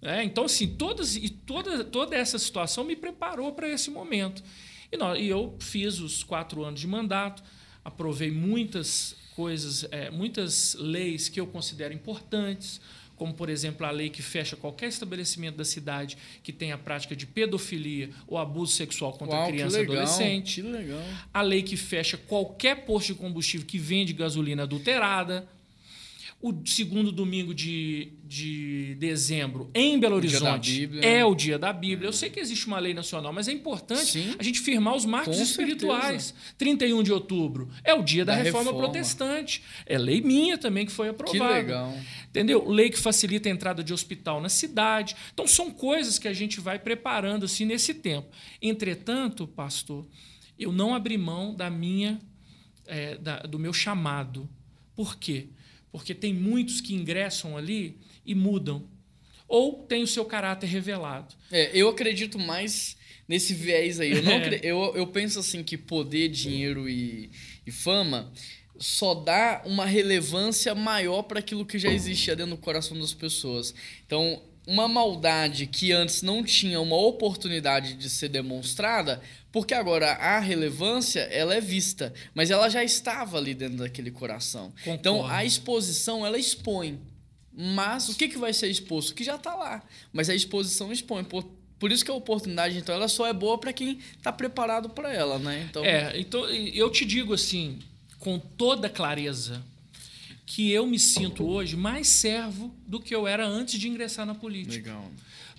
É, 0.00 0.22
então, 0.22 0.44
assim, 0.44 0.68
todas, 0.68 1.16
e 1.16 1.28
toda, 1.28 1.82
toda 1.82 2.14
essa 2.16 2.38
situação 2.38 2.84
me 2.84 2.94
preparou 2.94 3.52
para 3.52 3.68
esse 3.68 3.90
momento. 3.90 4.42
E, 4.92 4.96
nó- 4.96 5.16
e 5.16 5.28
eu 5.28 5.56
fiz 5.58 5.98
os 5.98 6.22
quatro 6.22 6.64
anos 6.64 6.78
de 6.80 6.86
mandato, 6.86 7.42
aprovei 7.84 8.30
muitas 8.30 9.16
coisas, 9.34 9.86
é, 9.90 10.10
muitas 10.10 10.74
leis 10.74 11.28
que 11.28 11.40
eu 11.40 11.46
considero 11.46 11.92
importantes, 11.92 12.80
como, 13.16 13.34
por 13.34 13.48
exemplo, 13.48 13.86
a 13.86 13.90
lei 13.90 14.10
que 14.10 14.20
fecha 14.20 14.56
qualquer 14.56 14.88
estabelecimento 14.88 15.56
da 15.56 15.64
cidade 15.64 16.16
que 16.42 16.52
tenha 16.52 16.76
prática 16.76 17.14
de 17.14 17.24
pedofilia 17.24 18.10
ou 18.26 18.36
abuso 18.36 18.72
sexual 18.72 19.12
contra 19.12 19.36
Uau, 19.36 19.48
criança 19.48 19.78
e 19.78 19.82
adolescente. 19.84 20.64
A 21.32 21.42
lei 21.42 21.62
que 21.62 21.76
fecha 21.76 22.16
qualquer 22.16 22.84
posto 22.84 23.08
de 23.08 23.14
combustível 23.14 23.66
que 23.66 23.78
vende 23.78 24.12
gasolina 24.12 24.64
adulterada. 24.64 25.46
O 26.42 26.52
segundo 26.66 27.12
domingo 27.12 27.54
de, 27.54 28.14
de 28.24 28.96
dezembro 28.98 29.70
em 29.72 29.96
Belo 30.00 30.16
Horizonte 30.16 30.72
Bíblia. 30.80 31.00
é 31.08 31.24
o 31.24 31.36
dia 31.36 31.56
da 31.56 31.72
Bíblia. 31.72 32.08
Eu 32.08 32.12
sei 32.12 32.30
que 32.30 32.40
existe 32.40 32.66
uma 32.66 32.80
lei 32.80 32.92
nacional, 32.92 33.32
mas 33.32 33.46
é 33.46 33.52
importante 33.52 34.06
Sim. 34.06 34.34
a 34.36 34.42
gente 34.42 34.58
firmar 34.58 34.96
os 34.96 35.04
marcos 35.06 35.36
Com 35.36 35.42
espirituais. 35.42 36.34
31 36.58 37.00
de 37.04 37.12
outubro 37.12 37.70
é 37.84 37.94
o 37.94 38.02
dia 38.02 38.24
da, 38.24 38.34
Da 38.34 38.42
reforma, 38.42 38.72
reforma. 38.72 38.88
protestante. 38.90 39.62
É 39.86 39.96
lei 39.96 40.20
minha 40.20 40.58
também 40.58 40.84
que 40.84 40.90
foi 40.90 41.06
Que 41.06 41.10
aprovada. 41.14 41.54
legal. 41.54 41.96
Entendeu? 42.28 42.68
Lei 42.68 42.90
que 42.90 42.98
facilita 42.98 43.48
a 43.48 43.52
entrada 43.52 43.84
de 43.84 43.92
hospital 43.92 44.40
na 44.40 44.48
cidade. 44.48 45.14
Então, 45.32 45.46
são 45.46 45.70
coisas 45.70 46.18
que 46.18 46.26
a 46.26 46.32
gente 46.32 46.58
vai 46.60 46.76
preparando 46.76 47.44
assim 47.44 47.64
nesse 47.64 47.94
tempo. 47.94 48.28
Entretanto, 48.60 49.46
pastor, 49.46 50.04
eu 50.58 50.72
não 50.72 50.92
abri 50.92 51.16
mão 51.16 51.54
da 51.54 51.70
minha, 51.70 52.20
é, 52.84 53.16
da- 53.16 53.40
do 53.42 53.60
meu 53.60 53.72
chamado. 53.72 54.48
Por 54.96 55.16
quê? 55.16 55.46
Porque 55.46 55.61
tem 56.14 56.32
muitos 56.32 56.80
que 56.80 56.94
ingressam 56.94 57.56
ali 57.56 57.98
e 58.24 58.34
mudam. 58.34 58.88
Ou 59.46 59.84
têm 59.86 60.02
o 60.02 60.06
seu 60.06 60.24
caráter 60.24 60.66
revelado. 60.66 61.34
É, 61.50 61.70
eu 61.74 61.88
acredito 61.88 62.38
mais 62.38 62.96
nesse 63.28 63.52
viés 63.52 64.00
aí. 64.00 64.12
Eu, 64.12 64.22
não 64.22 64.36
acre- 64.36 64.60
eu, 64.62 64.92
eu 64.96 65.06
penso 65.08 65.38
assim 65.40 65.62
que 65.62 65.76
poder, 65.76 66.28
dinheiro 66.28 66.88
e, 66.88 67.30
e 67.66 67.70
fama 67.70 68.32
só 68.78 69.14
dá 69.14 69.62
uma 69.66 69.84
relevância 69.86 70.74
maior 70.74 71.22
para 71.22 71.38
aquilo 71.38 71.64
que 71.64 71.78
já 71.78 71.90
existia 71.92 72.34
dentro 72.34 72.56
do 72.56 72.60
coração 72.60 72.98
das 72.98 73.12
pessoas. 73.14 73.72
Então, 74.04 74.42
uma 74.66 74.86
maldade 74.86 75.66
que 75.66 75.92
antes 75.92 76.22
não 76.22 76.44
tinha 76.44 76.80
uma 76.80 76.96
oportunidade 76.96 77.94
de 77.94 78.08
ser 78.08 78.28
demonstrada, 78.28 79.20
porque 79.50 79.74
agora 79.74 80.12
a 80.12 80.38
relevância 80.38 81.20
ela 81.20 81.54
é 81.54 81.60
vista, 81.60 82.12
mas 82.34 82.50
ela 82.50 82.68
já 82.68 82.82
estava 82.82 83.38
ali 83.38 83.54
dentro 83.54 83.78
daquele 83.78 84.10
coração. 84.10 84.72
Então, 84.86 85.16
Concordo. 85.16 85.36
a 85.36 85.44
exposição 85.44 86.24
ela 86.24 86.38
expõe. 86.38 87.00
Mas 87.54 88.08
o 88.08 88.14
que, 88.14 88.28
que 88.28 88.38
vai 88.38 88.52
ser 88.52 88.68
exposto? 88.68 89.10
O 89.10 89.14
que 89.14 89.24
já 89.24 89.34
está 89.34 89.54
lá. 89.54 89.82
Mas 90.10 90.30
a 90.30 90.34
exposição 90.34 90.90
expõe. 90.90 91.22
Por, 91.22 91.44
por 91.78 91.92
isso 91.92 92.02
que 92.02 92.10
a 92.10 92.14
oportunidade, 92.14 92.78
então, 92.78 92.94
ela 92.94 93.08
só 93.08 93.26
é 93.26 93.32
boa 93.32 93.58
para 93.58 93.74
quem 93.74 93.98
está 94.16 94.32
preparado 94.32 94.88
para 94.88 95.12
ela, 95.12 95.38
né? 95.38 95.66
Então... 95.68 95.84
É, 95.84 96.18
então 96.18 96.48
eu 96.48 96.90
te 96.90 97.04
digo 97.04 97.34
assim, 97.34 97.78
com 98.18 98.38
toda 98.38 98.88
clareza, 98.88 99.62
que 100.54 100.70
eu 100.70 100.86
me 100.86 100.98
sinto 100.98 101.46
hoje 101.46 101.74
mais 101.78 102.08
servo 102.08 102.74
do 102.86 103.00
que 103.00 103.14
eu 103.14 103.26
era 103.26 103.46
antes 103.46 103.80
de 103.80 103.88
ingressar 103.88 104.26
na 104.26 104.34
política. 104.34 104.90
Legal. 104.90 105.10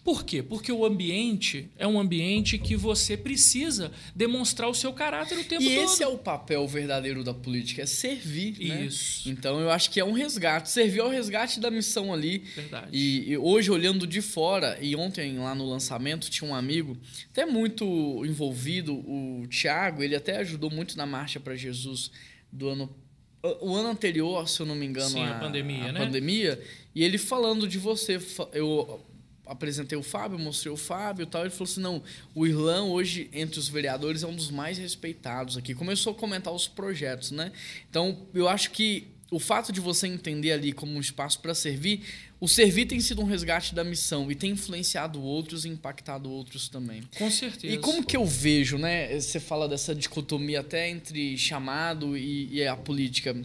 Por 0.03 0.23
quê? 0.23 0.43
Porque 0.43 0.71
o 0.71 0.85
ambiente 0.85 1.67
é 1.79 1.87
um 1.87 1.99
ambiente 1.99 2.59
que 2.59 2.75
você 2.75 3.17
precisa 3.17 3.91
demonstrar 4.15 4.69
o 4.69 4.73
seu 4.75 4.93
caráter 4.93 5.39
o 5.39 5.43
tempo 5.43 5.63
e 5.63 5.65
todo. 5.65 5.73
E 5.73 5.77
esse 5.77 6.03
é 6.03 6.07
o 6.07 6.15
papel 6.15 6.67
verdadeiro 6.67 7.23
da 7.23 7.33
política, 7.33 7.81
é 7.81 7.87
servir. 7.87 8.55
Né? 8.59 8.85
Isso. 8.85 9.27
Né? 9.27 9.33
Então 9.33 9.59
eu 9.59 9.71
acho 9.71 9.89
que 9.89 9.99
é 9.99 10.05
um 10.05 10.11
resgate. 10.11 10.69
Servir 10.69 10.99
ao 10.99 11.09
resgate 11.09 11.59
da 11.59 11.71
missão 11.71 12.13
ali. 12.13 12.43
Verdade. 12.55 12.89
E, 12.91 13.31
e, 13.31 13.37
hoje, 13.37 13.71
olhando 13.71 14.05
de 14.05 14.21
fora, 14.21 14.77
e 14.79 14.95
ontem 14.95 15.39
lá 15.39 15.55
no 15.55 15.67
lançamento, 15.67 16.29
tinha 16.29 16.47
um 16.47 16.53
amigo, 16.53 16.95
até 17.31 17.47
muito 17.47 18.23
envolvido, 18.25 18.93
o 18.93 19.47
Tiago, 19.47 20.03
ele 20.03 20.15
até 20.15 20.37
ajudou 20.37 20.69
muito 20.69 20.95
na 20.95 21.07
Marcha 21.07 21.39
para 21.39 21.55
Jesus 21.55 22.11
do 22.51 22.69
ano 22.69 22.95
o 23.43 23.75
ano 23.75 23.89
anterior, 23.89 24.47
se 24.47 24.61
eu 24.61 24.65
não 24.65 24.75
me 24.75 24.85
engano, 24.85 25.09
Sim, 25.09 25.23
a, 25.23 25.37
a 25.37 25.39
pandemia, 25.39 25.89
a 25.89 25.91
né? 25.91 25.99
pandemia, 26.05 26.63
e 26.95 27.03
ele 27.03 27.17
falando 27.17 27.67
de 27.67 27.77
você, 27.77 28.19
eu 28.53 29.03
apresentei 29.45 29.97
o 29.97 30.03
Fábio, 30.03 30.39
mostrei 30.39 30.71
o 30.71 30.77
Fábio 30.77 31.23
e 31.23 31.25
tal. 31.25 31.41
Ele 31.41 31.49
falou 31.49 31.69
assim: 31.69 31.81
não, 31.81 32.01
o 32.33 32.47
Irlã 32.47 32.83
hoje, 32.83 33.29
entre 33.33 33.59
os 33.59 33.67
vereadores, 33.67 34.23
é 34.23 34.27
um 34.27 34.35
dos 34.35 34.49
mais 34.49 34.77
respeitados 34.77 35.57
aqui. 35.57 35.73
Começou 35.73 36.13
a 36.13 36.15
comentar 36.15 36.53
os 36.53 36.67
projetos, 36.67 37.31
né? 37.31 37.51
Então, 37.89 38.25
eu 38.33 38.47
acho 38.47 38.71
que 38.71 39.07
o 39.33 39.39
fato 39.39 39.71
de 39.71 39.79
você 39.79 40.07
entender 40.07 40.51
ali 40.51 40.71
como 40.71 40.93
um 40.93 40.99
espaço 40.99 41.39
para 41.39 41.55
servir, 41.55 42.01
o 42.39 42.47
servir 42.47 42.85
tem 42.85 42.99
sido 42.99 43.21
um 43.21 43.25
resgate 43.25 43.73
da 43.73 43.83
missão 43.83 44.31
e 44.31 44.35
tem 44.35 44.51
influenciado 44.51 45.21
outros 45.21 45.65
e 45.65 45.69
impactado 45.69 46.29
outros 46.29 46.69
também. 46.69 47.01
Com 47.17 47.31
certeza. 47.31 47.73
E 47.73 47.77
como 47.77 48.05
que 48.05 48.15
eu 48.15 48.25
vejo, 48.25 48.77
né? 48.77 49.19
Você 49.19 49.39
fala 49.39 49.67
dessa 49.67 49.95
dicotomia 49.95 50.59
até 50.59 50.89
entre 50.89 51.37
chamado 51.37 52.17
e, 52.17 52.49
e 52.53 52.67
a 52.67 52.75
política. 52.75 53.35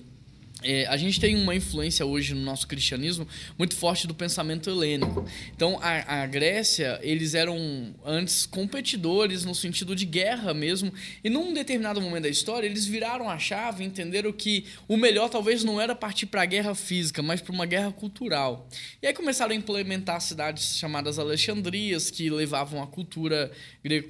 É, 0.63 0.87
a 0.87 0.97
gente 0.97 1.21
tem 1.21 1.37
uma 1.37 1.55
influência 1.55 2.05
hoje 2.05 2.35
no 2.35 2.41
nosso 2.41 2.67
cristianismo 2.67 3.29
muito 3.57 3.77
forte 3.77 4.09
do 4.09 4.15
pensamento 4.15 4.69
helênico. 4.69 5.25
Então, 5.55 5.79
a, 5.81 6.23
a, 6.23 6.27
Grécia, 6.27 6.99
eles 7.03 7.35
eram 7.35 7.95
antes 8.05 8.45
competidores 8.45 9.45
no 9.45 9.55
sentido 9.55 9.95
de 9.95 10.05
guerra 10.05 10.53
mesmo. 10.53 10.93
E 11.23 11.31
num 11.31 11.55
determinado 11.55 12.01
momento 12.01 12.25
da 12.25 12.29
história, 12.29 12.67
eles 12.67 12.87
viraram 12.87 13.31
a 13.31 13.39
chave 13.39 13.85
e 13.85 13.87
entenderam 13.87 14.33
que 14.33 14.65
o 14.89 14.97
melhor 14.97 15.29
talvez 15.29 15.63
não 15.63 15.81
era 15.81 15.95
partir 15.95 16.27
para 16.27 16.43
a 16.43 16.47
guerra 16.47 16.75
física, 16.75 17.23
mas 17.23 17.41
para 17.41 17.53
uma 17.53 17.67
guerra 17.67 17.93
cultural. 17.93 18.69
E 19.01 19.07
aí 19.07 19.15
começaram 19.15 19.53
a 19.53 19.55
implementar 19.55 20.21
cidades 20.21 20.77
chamadas 20.77 21.21
Alexandrias, 21.21 22.11
que 22.11 22.29
levavam 22.29 22.83
a 22.83 22.87
cultura, 22.87 23.53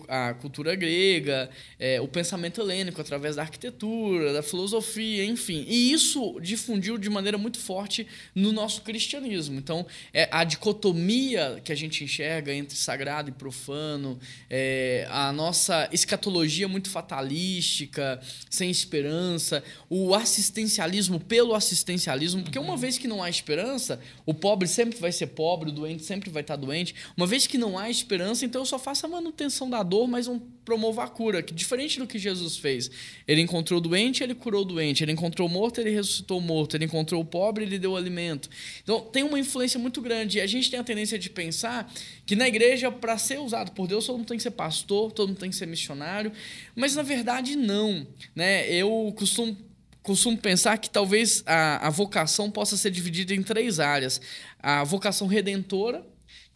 a 0.09 0.33
cultura 0.33 0.75
grega, 0.75 1.51
é, 1.79 2.01
o 2.01 2.09
pensamento 2.09 2.61
helênico 2.63 3.01
através 3.01 3.37
da 3.37 3.43
arquitetura, 3.43 4.33
da 4.33 4.43
filosofia, 4.43 5.25
enfim. 5.27 5.67
E 5.69 5.93
isso 5.93 6.38
difundiu 6.41 6.99
de 6.99 7.09
maneira 7.11 7.39
muito 7.39 7.59
forte 7.59 8.07
no 8.35 8.53
nosso 8.53 8.83
cristianismo. 8.83 9.59
Então, 9.59 9.87
é 10.13 10.29
a 10.31 10.45
dicotomia 10.45 11.61
que 11.65 11.73
a 11.73 11.75
gente 11.75 12.05
enxerga 12.05 12.55
entre 12.55 12.77
sagrado 12.77 13.31
e 13.31 13.33
profano, 13.33 14.19
é, 14.49 15.07
a 15.11 15.33
nossa 15.33 15.89
escatologia 15.93 16.69
muito 16.69 16.91
fatalística, 16.91 18.21
sem 18.51 18.71
esperança, 18.71 19.63
o 19.89 20.15
assistencialismo 20.15 21.21
pelo 21.21 21.55
assistencialismo, 21.55 22.43
porque 22.43 22.59
uma 22.59 22.77
vez 22.77 22.99
que 22.99 23.09
não 23.09 23.23
há 23.23 23.31
esperança, 23.31 24.01
o 24.25 24.35
pobre 24.35 24.69
sempre 24.69 24.99
vai 24.99 25.13
ser 25.13 25.29
pobre, 25.29 25.71
o 25.71 25.73
doente 25.73 26.05
sempre 26.05 26.31
vai 26.31 26.43
estar 26.43 26.57
doente. 26.57 26.95
Uma 27.17 27.27
vez 27.27 27.47
que 27.47 27.59
não 27.59 27.79
há 27.79 27.91
esperança, 27.91 28.45
então 28.45 28.63
eu 28.63 28.67
só 28.67 28.79
faço 28.79 29.07
a 29.07 29.09
manutenção 29.09 29.69
da 29.69 29.83
dor, 29.83 30.09
mas 30.09 30.27
não 30.27 30.41
promovo 30.69 31.01
a 31.01 31.09
cura, 31.09 31.43
que 31.43 31.55
diferente 31.55 31.99
do 31.99 32.07
que 32.07 32.19
Jesus 32.19 32.59
fez. 32.59 32.91
Ele 33.27 33.41
encontrou 33.41 33.79
o 33.79 33.81
doente, 33.81 34.23
ele 34.23 34.35
curou 34.35 34.61
o 34.61 34.65
doente, 34.67 35.03
ele 35.03 35.13
encontrou 35.13 35.49
o 35.49 35.51
morto, 35.51 35.81
ele 35.81 35.89
ressuscitou 35.89 36.19
ressuscitou 36.19 36.39
o 36.39 36.41
morto, 36.41 36.77
ele 36.77 36.85
encontrou 36.85 37.21
o 37.21 37.25
pobre, 37.25 37.65
ele 37.65 37.79
deu 37.79 37.97
alimento. 37.97 38.49
Então, 38.83 39.01
tem 39.01 39.23
uma 39.23 39.39
influência 39.39 39.79
muito 39.79 40.01
grande. 40.01 40.39
E 40.39 40.41
a 40.41 40.47
gente 40.47 40.71
tem 40.71 40.79
a 40.79 40.85
tendência 40.85 41.19
de 41.19 41.31
pensar 41.31 41.91
que 42.27 42.37
na 42.37 42.47
igreja, 42.47 42.91
para 42.91 43.17
ser 43.17 43.39
usado 43.39 43.73
por 43.73 43.87
Deus, 43.87 44.07
todo 44.07 44.19
mundo 44.19 44.29
tem 44.29 44.37
que 44.37 44.43
ser 44.43 44.51
pastor, 44.51 45.13
todo 45.13 45.29
mundo 45.29 45.39
tem 45.39 45.51
que 45.51 45.57
ser 45.57 45.67
missionário. 45.67 46.33
Mas, 46.77 46.95
na 46.95 47.03
verdade, 47.03 47.57
não. 47.57 48.07
Né? 48.35 48.71
Eu 48.71 49.13
costumo 49.17 49.57
costumo 50.03 50.39
pensar 50.39 50.79
que 50.79 50.89
talvez 50.89 51.43
a, 51.45 51.87
a 51.87 51.91
vocação 51.91 52.51
possa 52.51 52.79
ser 52.79 52.91
dividida 52.91 53.35
em 53.35 53.43
três 53.43 53.79
áreas: 53.79 54.21
a 54.59 54.83
vocação 54.85 55.27
redentora, 55.27 56.05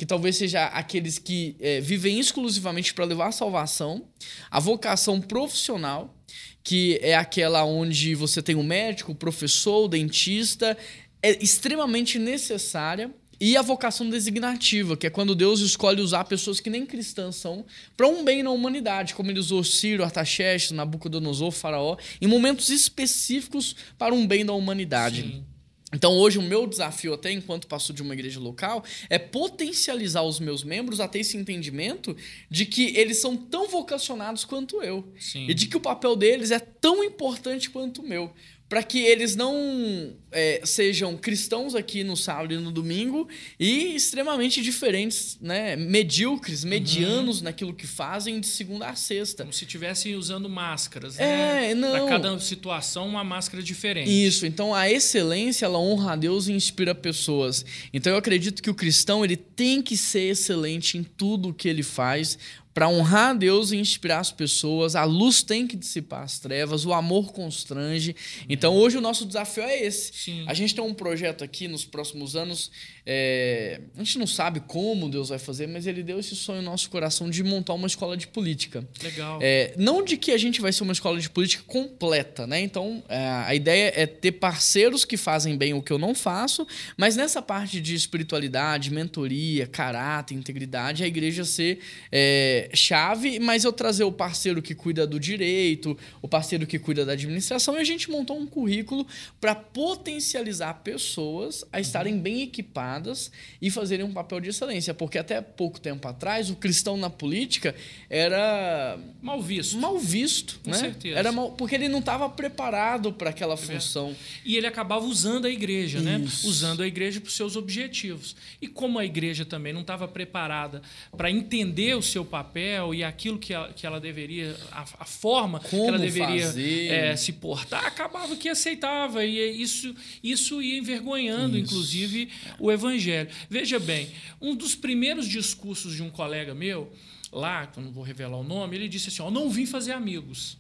que 0.02 0.06
talvez 0.06 0.36
seja 0.36 0.64
aqueles 0.64 1.16
que 1.16 1.54
é, 1.60 1.80
vivem 1.80 2.18
exclusivamente 2.18 2.92
para 2.92 3.04
levar 3.04 3.28
a 3.28 3.30
salvação, 3.30 4.08
a 4.50 4.58
vocação 4.58 5.20
profissional, 5.20 6.12
que 6.60 6.98
é 7.00 7.14
aquela 7.14 7.64
onde 7.64 8.12
você 8.16 8.42
tem 8.42 8.56
o 8.56 8.64
médico, 8.64 9.12
o 9.12 9.14
professor, 9.14 9.84
o 9.84 9.88
dentista, 9.88 10.76
é 11.22 11.40
extremamente 11.40 12.18
necessária. 12.18 13.14
E 13.40 13.56
a 13.56 13.62
vocação 13.62 14.10
designativa, 14.10 14.96
que 14.96 15.06
é 15.06 15.10
quando 15.10 15.36
Deus 15.36 15.60
escolhe 15.60 16.00
usar 16.00 16.24
pessoas 16.24 16.58
que 16.58 16.68
nem 16.68 16.84
cristãs 16.84 17.36
são 17.36 17.64
para 17.96 18.08
um 18.08 18.24
bem 18.24 18.42
na 18.42 18.50
humanidade, 18.50 19.14
como 19.14 19.30
ele 19.30 19.38
usou 19.38 19.62
Ciro, 19.62 20.02
Artaxerxes, 20.02 20.72
Nabucodonosor, 20.72 21.52
Faraó, 21.52 21.96
em 22.20 22.26
momentos 22.26 22.70
específicos 22.70 23.76
para 23.96 24.12
um 24.12 24.26
bem 24.26 24.44
da 24.44 24.52
humanidade. 24.52 25.22
Sim. 25.22 25.51
Então, 25.92 26.16
hoje, 26.16 26.38
o 26.38 26.42
meu 26.42 26.66
desafio, 26.66 27.12
até 27.12 27.30
enquanto 27.30 27.66
pastor 27.66 27.94
de 27.94 28.02
uma 28.02 28.14
igreja 28.14 28.40
local, 28.40 28.82
é 29.10 29.18
potencializar 29.18 30.22
os 30.22 30.40
meus 30.40 30.64
membros 30.64 31.00
a 31.00 31.08
ter 31.08 31.20
esse 31.20 31.36
entendimento 31.36 32.16
de 32.50 32.64
que 32.64 32.96
eles 32.96 33.20
são 33.20 33.36
tão 33.36 33.68
vocacionados 33.68 34.44
quanto 34.44 34.82
eu. 34.82 35.04
Sim. 35.18 35.46
E 35.48 35.54
de 35.54 35.66
que 35.66 35.76
o 35.76 35.80
papel 35.80 36.16
deles 36.16 36.50
é 36.50 36.58
tão 36.58 37.04
importante 37.04 37.68
quanto 37.68 38.00
o 38.00 38.08
meu 38.08 38.32
para 38.72 38.82
que 38.82 39.00
eles 39.00 39.36
não 39.36 40.14
é, 40.30 40.62
sejam 40.64 41.14
cristãos 41.14 41.74
aqui 41.74 42.02
no 42.02 42.16
sábado 42.16 42.54
e 42.54 42.56
no 42.56 42.72
domingo 42.72 43.28
e 43.60 43.94
extremamente 43.94 44.62
diferentes, 44.62 45.36
né? 45.42 45.76
medíocres, 45.76 46.64
medianos 46.64 47.36
uhum. 47.36 47.44
naquilo 47.44 47.74
que 47.74 47.86
fazem 47.86 48.40
de 48.40 48.46
segunda 48.46 48.88
a 48.88 48.94
sexta. 48.94 49.42
Como 49.42 49.52
se 49.52 49.64
estivessem 49.64 50.14
usando 50.14 50.48
máscaras, 50.48 51.18
né? 51.18 51.72
É, 51.72 51.74
não. 51.74 51.90
Para 51.90 52.18
cada 52.18 52.38
situação, 52.40 53.06
uma 53.06 53.22
máscara 53.22 53.62
diferente. 53.62 54.08
Isso. 54.10 54.46
Então, 54.46 54.74
a 54.74 54.90
excelência, 54.90 55.66
ela 55.66 55.78
honra 55.78 56.14
a 56.14 56.16
Deus 56.16 56.48
e 56.48 56.52
inspira 56.52 56.94
pessoas. 56.94 57.66
Então, 57.92 58.10
eu 58.10 58.18
acredito 58.18 58.62
que 58.62 58.70
o 58.70 58.74
cristão 58.74 59.22
ele 59.22 59.36
tem 59.36 59.82
que 59.82 59.98
ser 59.98 60.30
excelente 60.30 60.96
em 60.96 61.02
tudo 61.02 61.52
que 61.52 61.68
ele 61.68 61.82
faz, 61.82 62.38
para 62.74 62.88
honrar 62.88 63.30
a 63.30 63.34
Deus 63.34 63.70
e 63.70 63.76
inspirar 63.76 64.20
as 64.20 64.32
pessoas. 64.32 64.96
A 64.96 65.04
luz 65.04 65.42
tem 65.42 65.66
que 65.66 65.76
dissipar 65.76 66.22
as 66.22 66.38
trevas, 66.38 66.86
o 66.86 66.92
amor 66.92 67.32
constrange. 67.32 68.16
Então, 68.48 68.74
hoje 68.74 68.96
o 68.96 69.00
nosso 69.00 69.26
desafio 69.26 69.62
é 69.62 69.82
esse. 69.82 70.12
Sim. 70.14 70.44
A 70.46 70.54
gente 70.54 70.74
tem 70.74 70.82
um 70.82 70.94
projeto 70.94 71.44
aqui 71.44 71.68
nos 71.68 71.84
próximos 71.84 72.34
anos. 72.34 72.70
É... 73.04 73.80
A 73.96 73.98
gente 74.02 74.18
não 74.18 74.26
sabe 74.26 74.60
como 74.60 75.08
Deus 75.08 75.28
vai 75.28 75.38
fazer, 75.38 75.66
mas 75.66 75.86
Ele 75.86 76.02
deu 76.02 76.18
esse 76.18 76.34
sonho 76.34 76.62
no 76.62 76.70
nosso 76.70 76.88
coração 76.88 77.28
de 77.28 77.42
montar 77.42 77.74
uma 77.74 77.86
escola 77.86 78.16
de 78.16 78.26
política. 78.26 78.86
Legal. 79.02 79.38
É... 79.42 79.74
Não 79.76 80.02
de 80.02 80.16
que 80.16 80.30
a 80.30 80.38
gente 80.38 80.60
vai 80.60 80.72
ser 80.72 80.82
uma 80.82 80.92
escola 80.92 81.20
de 81.20 81.28
política 81.28 81.64
completa, 81.66 82.46
né? 82.46 82.60
Então, 82.60 83.02
é... 83.08 83.18
a 83.18 83.54
ideia 83.54 83.92
é 83.94 84.06
ter 84.06 84.32
parceiros 84.32 85.04
que 85.04 85.16
fazem 85.16 85.56
bem 85.56 85.74
o 85.74 85.82
que 85.82 85.92
eu 85.92 85.98
não 85.98 86.14
faço, 86.14 86.66
mas 86.96 87.16
nessa 87.16 87.42
parte 87.42 87.80
de 87.80 87.94
espiritualidade, 87.94 88.90
mentoria, 88.90 89.66
caráter, 89.66 90.34
integridade, 90.34 91.04
a 91.04 91.06
igreja 91.06 91.44
ser 91.44 91.80
é, 92.10 92.61
chave, 92.74 93.38
mas 93.38 93.64
eu 93.64 93.72
trazer 93.72 94.04
o 94.04 94.12
parceiro 94.12 94.62
que 94.62 94.74
cuida 94.74 95.06
do 95.06 95.18
direito, 95.18 95.96
o 96.20 96.28
parceiro 96.28 96.66
que 96.66 96.78
cuida 96.78 97.04
da 97.04 97.12
administração, 97.12 97.76
e 97.76 97.80
a 97.80 97.84
gente 97.84 98.10
montou 98.10 98.38
um 98.38 98.46
currículo 98.46 99.06
para 99.40 99.54
potencializar 99.54 100.82
pessoas 100.82 101.64
a 101.72 101.80
estarem 101.80 102.18
bem 102.18 102.42
equipadas 102.42 103.30
e 103.60 103.70
fazerem 103.70 104.04
um 104.04 104.12
papel 104.12 104.40
de 104.40 104.50
excelência. 104.50 104.94
Porque 104.94 105.18
até 105.18 105.40
pouco 105.40 105.80
tempo 105.80 106.06
atrás, 106.06 106.50
o 106.50 106.56
cristão 106.56 106.96
na 106.96 107.10
política 107.10 107.74
era. 108.08 108.98
Mal 109.20 109.40
visto. 109.40 109.78
Mal 109.78 109.98
visto. 109.98 110.60
Com 110.64 110.70
né? 110.70 110.78
certeza. 110.78 111.18
Era 111.18 111.32
mal, 111.32 111.52
porque 111.52 111.74
ele 111.74 111.88
não 111.88 112.00
estava 112.00 112.28
preparado 112.28 113.12
para 113.12 113.30
aquela 113.30 113.54
é 113.54 113.56
função. 113.56 114.14
E 114.44 114.56
ele 114.56 114.66
acabava 114.66 115.04
usando 115.04 115.46
a 115.46 115.50
igreja, 115.50 116.00
né? 116.00 116.20
Isso. 116.24 116.44
né? 116.44 116.50
Usando 116.50 116.82
a 116.82 116.86
igreja 116.86 117.20
para 117.20 117.28
os 117.28 117.36
seus 117.36 117.56
objetivos. 117.56 118.36
E 118.60 118.68
como 118.68 118.98
a 118.98 119.04
igreja 119.04 119.44
também 119.44 119.72
não 119.72 119.80
estava 119.80 120.06
preparada 120.06 120.82
para 121.16 121.30
entender 121.30 121.96
o 121.96 122.02
seu 122.02 122.24
papel, 122.24 122.51
papel 122.52 122.94
e 122.94 123.02
aquilo 123.02 123.38
que 123.38 123.54
ela, 123.54 123.72
que 123.72 123.86
ela 123.86 123.98
deveria, 123.98 124.54
a, 124.70 124.82
a 125.00 125.04
forma 125.06 125.58
Como 125.58 125.82
que 125.82 125.88
ela 125.88 125.98
deveria 125.98 126.52
é, 126.92 127.16
se 127.16 127.32
portar, 127.32 127.86
acabava 127.86 128.36
que 128.36 128.48
aceitava. 128.48 129.24
E 129.24 129.62
isso, 129.62 129.94
isso 130.22 130.60
ia 130.60 130.78
envergonhando, 130.78 131.56
isso. 131.56 131.64
inclusive, 131.64 132.28
o 132.58 132.70
evangelho. 132.70 133.30
Veja 133.48 133.78
bem, 133.80 134.10
um 134.40 134.54
dos 134.54 134.74
primeiros 134.74 135.26
discursos 135.26 135.94
de 135.94 136.02
um 136.02 136.10
colega 136.10 136.54
meu, 136.54 136.92
lá, 137.32 137.66
que 137.66 137.78
eu 137.78 137.82
não 137.82 137.90
vou 137.90 138.04
revelar 138.04 138.36
o 138.36 138.44
nome, 138.44 138.76
ele 138.76 138.88
disse 138.88 139.08
assim: 139.08 139.22
ó, 139.22 139.30
não 139.30 139.48
vim 139.48 139.64
fazer 139.64 139.92
amigos. 139.92 140.58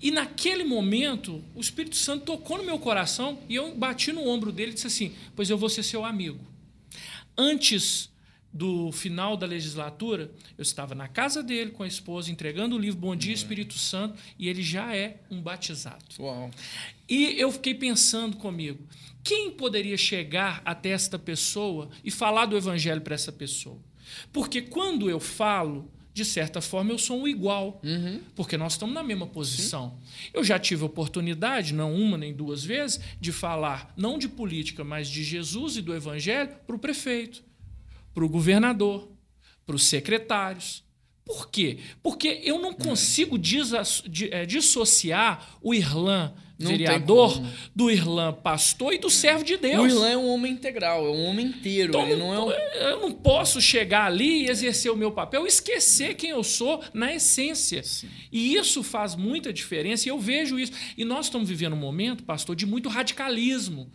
E 0.00 0.10
naquele 0.10 0.62
momento, 0.62 1.42
o 1.54 1.60
Espírito 1.60 1.96
Santo 1.96 2.26
tocou 2.26 2.58
no 2.58 2.64
meu 2.64 2.78
coração 2.78 3.38
e 3.48 3.54
eu 3.54 3.74
bati 3.74 4.12
no 4.12 4.28
ombro 4.28 4.52
dele 4.52 4.72
e 4.72 4.74
disse 4.74 4.86
assim: 4.86 5.14
Pois 5.34 5.48
eu 5.48 5.56
vou 5.56 5.70
ser 5.70 5.82
seu 5.82 6.04
amigo. 6.04 6.38
Antes 7.36 8.10
do 8.56 8.90
final 8.90 9.36
da 9.36 9.46
legislatura, 9.46 10.30
eu 10.56 10.62
estava 10.62 10.94
na 10.94 11.06
casa 11.08 11.42
dele 11.42 11.70
com 11.70 11.82
a 11.82 11.86
esposa, 11.86 12.30
entregando 12.30 12.74
o 12.74 12.78
livro 12.78 12.98
Bom 12.98 13.14
Dia 13.14 13.34
Espírito 13.34 13.74
Santo, 13.74 14.18
e 14.38 14.48
ele 14.48 14.62
já 14.62 14.94
é 14.96 15.20
um 15.30 15.40
batizado. 15.42 16.04
Uau. 16.18 16.50
E 17.08 17.38
eu 17.40 17.52
fiquei 17.52 17.74
pensando 17.74 18.36
comigo, 18.36 18.78
quem 19.22 19.50
poderia 19.50 19.96
chegar 19.96 20.62
até 20.64 20.90
esta 20.90 21.18
pessoa 21.18 21.90
e 22.02 22.10
falar 22.10 22.46
do 22.46 22.56
evangelho 22.56 23.00
para 23.00 23.14
essa 23.14 23.30
pessoa? 23.32 23.78
Porque 24.32 24.62
quando 24.62 25.10
eu 25.10 25.20
falo, 25.20 25.90
de 26.14 26.24
certa 26.24 26.60
forma 26.62 26.92
eu 26.92 26.98
sou 26.98 27.20
um 27.20 27.28
igual, 27.28 27.80
Uhum. 27.84 28.20
porque 28.34 28.56
nós 28.56 28.72
estamos 28.72 28.94
na 28.94 29.02
mesma 29.02 29.26
posição. 29.26 29.98
Eu 30.32 30.42
já 30.42 30.58
tive 30.58 30.82
oportunidade, 30.84 31.74
não 31.74 31.94
uma 31.94 32.16
nem 32.16 32.32
duas 32.32 32.64
vezes, 32.64 33.00
de 33.20 33.32
falar 33.32 33.92
não 33.96 34.16
de 34.18 34.28
política, 34.28 34.82
mas 34.82 35.08
de 35.08 35.22
Jesus 35.22 35.76
e 35.76 35.82
do 35.82 35.94
evangelho 35.94 36.50
para 36.66 36.74
o 36.76 36.78
prefeito, 36.78 37.44
para 38.16 38.24
o 38.24 38.28
governador, 38.30 39.10
para 39.66 39.76
os 39.76 39.84
secretários. 39.84 40.82
Por 41.22 41.50
quê? 41.50 41.80
Porque 42.02 42.40
eu 42.42 42.56
É. 42.56 42.58
não 42.58 42.72
consigo 42.72 43.36
desa- 43.36 43.82
di- 44.08 44.30
eh, 44.32 44.46
dissociar 44.46 45.58
o 45.60 45.74
Irlã 45.74 46.32
Não 46.58 46.70
vereador 46.70 47.42
do 47.74 47.90
Irlã 47.90 48.32
pastor 48.32 48.94
e 48.94 48.98
do 48.98 49.10
servo 49.10 49.44
de 49.44 49.56
Deus. 49.58 49.82
O 49.82 49.86
Irlã 49.86 50.08
é 50.08 50.16
um 50.16 50.28
homem 50.28 50.52
integral, 50.52 51.06
é 51.06 51.10
um 51.10 51.24
homem 51.26 51.46
inteiro. 51.46 51.90
Então, 51.90 52.02
ele 52.02 52.16
não 52.16 52.32
é 52.32 52.40
um. 52.40 52.50
Eu 52.50 53.00
não 53.00 53.12
posso 53.12 53.60
chegar 53.60 54.06
ali 54.06 54.44
e 54.44 54.50
exercer 54.50 54.90
o 54.90 54.96
meu 54.96 55.12
papel 55.12 55.44
e 55.44 55.48
esquecer 55.48 56.14
quem 56.14 56.30
eu 56.30 56.42
sou 56.42 56.82
na 56.94 57.14
essência. 57.14 57.82
E 58.32 58.54
isso 58.54 58.82
faz 58.82 59.14
muita 59.14 59.52
diferença 59.52 60.08
e 60.08 60.10
eu 60.10 60.18
vejo 60.18 60.58
isso. 60.58 60.72
E 60.96 61.04
nós 61.04 61.26
estamos 61.26 61.48
vivendo 61.48 61.74
um 61.74 61.78
momento, 61.78 62.24
pastor, 62.24 62.56
de 62.56 62.64
muito 62.64 62.88
radicalismo. 62.88 63.90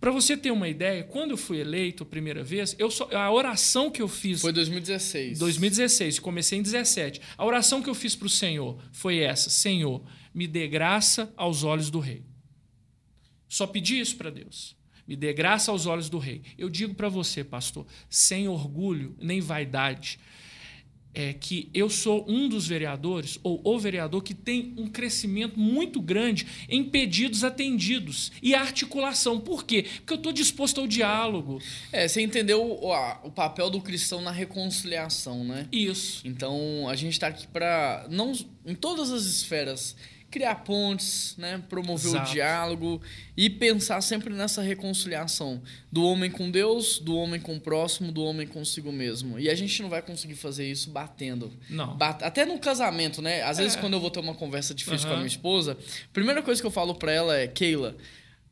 Para 0.00 0.10
você 0.10 0.36
ter 0.36 0.52
uma 0.52 0.68
ideia, 0.68 1.02
quando 1.02 1.32
eu 1.32 1.36
fui 1.36 1.58
eleito 1.58 2.04
a 2.04 2.06
primeira 2.06 2.44
vez, 2.44 2.76
eu 2.78 2.90
só, 2.90 3.08
a 3.12 3.30
oração 3.32 3.90
que 3.90 4.00
eu 4.00 4.08
fiz 4.08 4.40
Foi 4.40 4.52
2016. 4.52 5.38
2016, 5.38 6.18
comecei 6.20 6.58
em 6.58 6.62
17. 6.62 7.20
A 7.36 7.44
oração 7.44 7.82
que 7.82 7.90
eu 7.90 7.94
fiz 7.94 8.14
para 8.14 8.26
o 8.26 8.30
Senhor 8.30 8.78
foi 8.92 9.18
essa: 9.18 9.50
Senhor, 9.50 10.02
me 10.36 10.46
dê 10.46 10.68
graça 10.68 11.32
aos 11.36 11.64
olhos 11.64 11.88
do 11.90 11.98
rei. 11.98 12.22
Só 13.48 13.66
pedi 13.66 13.98
isso 13.98 14.16
para 14.16 14.28
Deus. 14.28 14.76
Me 15.08 15.16
dê 15.16 15.32
graça 15.32 15.70
aos 15.70 15.86
olhos 15.86 16.10
do 16.10 16.18
rei. 16.18 16.42
Eu 16.58 16.68
digo 16.68 16.94
para 16.94 17.08
você, 17.08 17.42
pastor, 17.42 17.86
sem 18.10 18.46
orgulho 18.46 19.16
nem 19.18 19.40
vaidade, 19.40 20.18
é 21.14 21.32
que 21.32 21.70
eu 21.72 21.88
sou 21.88 22.26
um 22.28 22.46
dos 22.46 22.66
vereadores, 22.68 23.38
ou 23.42 23.62
o 23.64 23.78
vereador, 23.78 24.22
que 24.22 24.34
tem 24.34 24.74
um 24.76 24.86
crescimento 24.86 25.58
muito 25.58 25.98
grande 26.02 26.46
em 26.68 26.84
pedidos 26.84 27.42
atendidos 27.42 28.30
e 28.42 28.54
articulação. 28.54 29.40
Por 29.40 29.64
quê? 29.64 29.86
Porque 30.00 30.12
eu 30.12 30.16
estou 30.18 30.32
disposto 30.32 30.78
ao 30.82 30.86
diálogo. 30.86 31.58
É, 31.90 32.06
você 32.06 32.20
entendeu 32.20 32.62
o, 32.82 32.92
a- 32.92 33.20
o 33.24 33.30
papel 33.30 33.70
do 33.70 33.80
cristão 33.80 34.20
na 34.20 34.30
reconciliação, 34.30 35.42
né? 35.42 35.66
Isso. 35.72 36.20
Então, 36.26 36.86
a 36.86 36.94
gente 36.94 37.12
está 37.14 37.28
aqui 37.28 37.46
para 37.46 38.06
não 38.10 38.32
em 38.66 38.74
todas 38.74 39.10
as 39.10 39.24
esferas 39.24 39.96
criar 40.30 40.56
pontes, 40.56 41.34
né, 41.38 41.62
promover 41.68 42.06
Exato. 42.08 42.30
o 42.30 42.32
diálogo 42.34 43.00
e 43.36 43.48
pensar 43.48 44.00
sempre 44.02 44.34
nessa 44.34 44.60
reconciliação 44.60 45.62
do 45.90 46.02
homem 46.04 46.30
com 46.30 46.50
Deus, 46.50 46.98
do 46.98 47.16
homem 47.16 47.40
com 47.40 47.56
o 47.56 47.60
próximo, 47.60 48.10
do 48.12 48.22
homem 48.22 48.46
consigo 48.46 48.90
mesmo. 48.92 49.38
E 49.38 49.48
a 49.48 49.54
gente 49.54 49.80
não 49.82 49.88
vai 49.88 50.02
conseguir 50.02 50.34
fazer 50.34 50.70
isso 50.70 50.90
batendo. 50.90 51.52
Não. 51.70 51.96
Bat- 51.96 52.22
Até 52.22 52.44
no 52.44 52.58
casamento, 52.58 53.22
né? 53.22 53.42
Às 53.42 53.58
vezes 53.58 53.76
É. 53.76 53.80
quando 53.80 53.94
eu 53.94 54.00
vou 54.00 54.10
ter 54.10 54.20
uma 54.20 54.34
conversa 54.34 54.74
difícil 54.74 55.06
com 55.08 55.14
a 55.14 55.16
minha 55.16 55.26
esposa, 55.28 55.72
a 55.72 56.12
primeira 56.12 56.42
coisa 56.42 56.60
que 56.60 56.66
eu 56.66 56.70
falo 56.72 56.94
para 56.94 57.12
ela 57.12 57.36
é: 57.36 57.46
"Keila, 57.46 57.96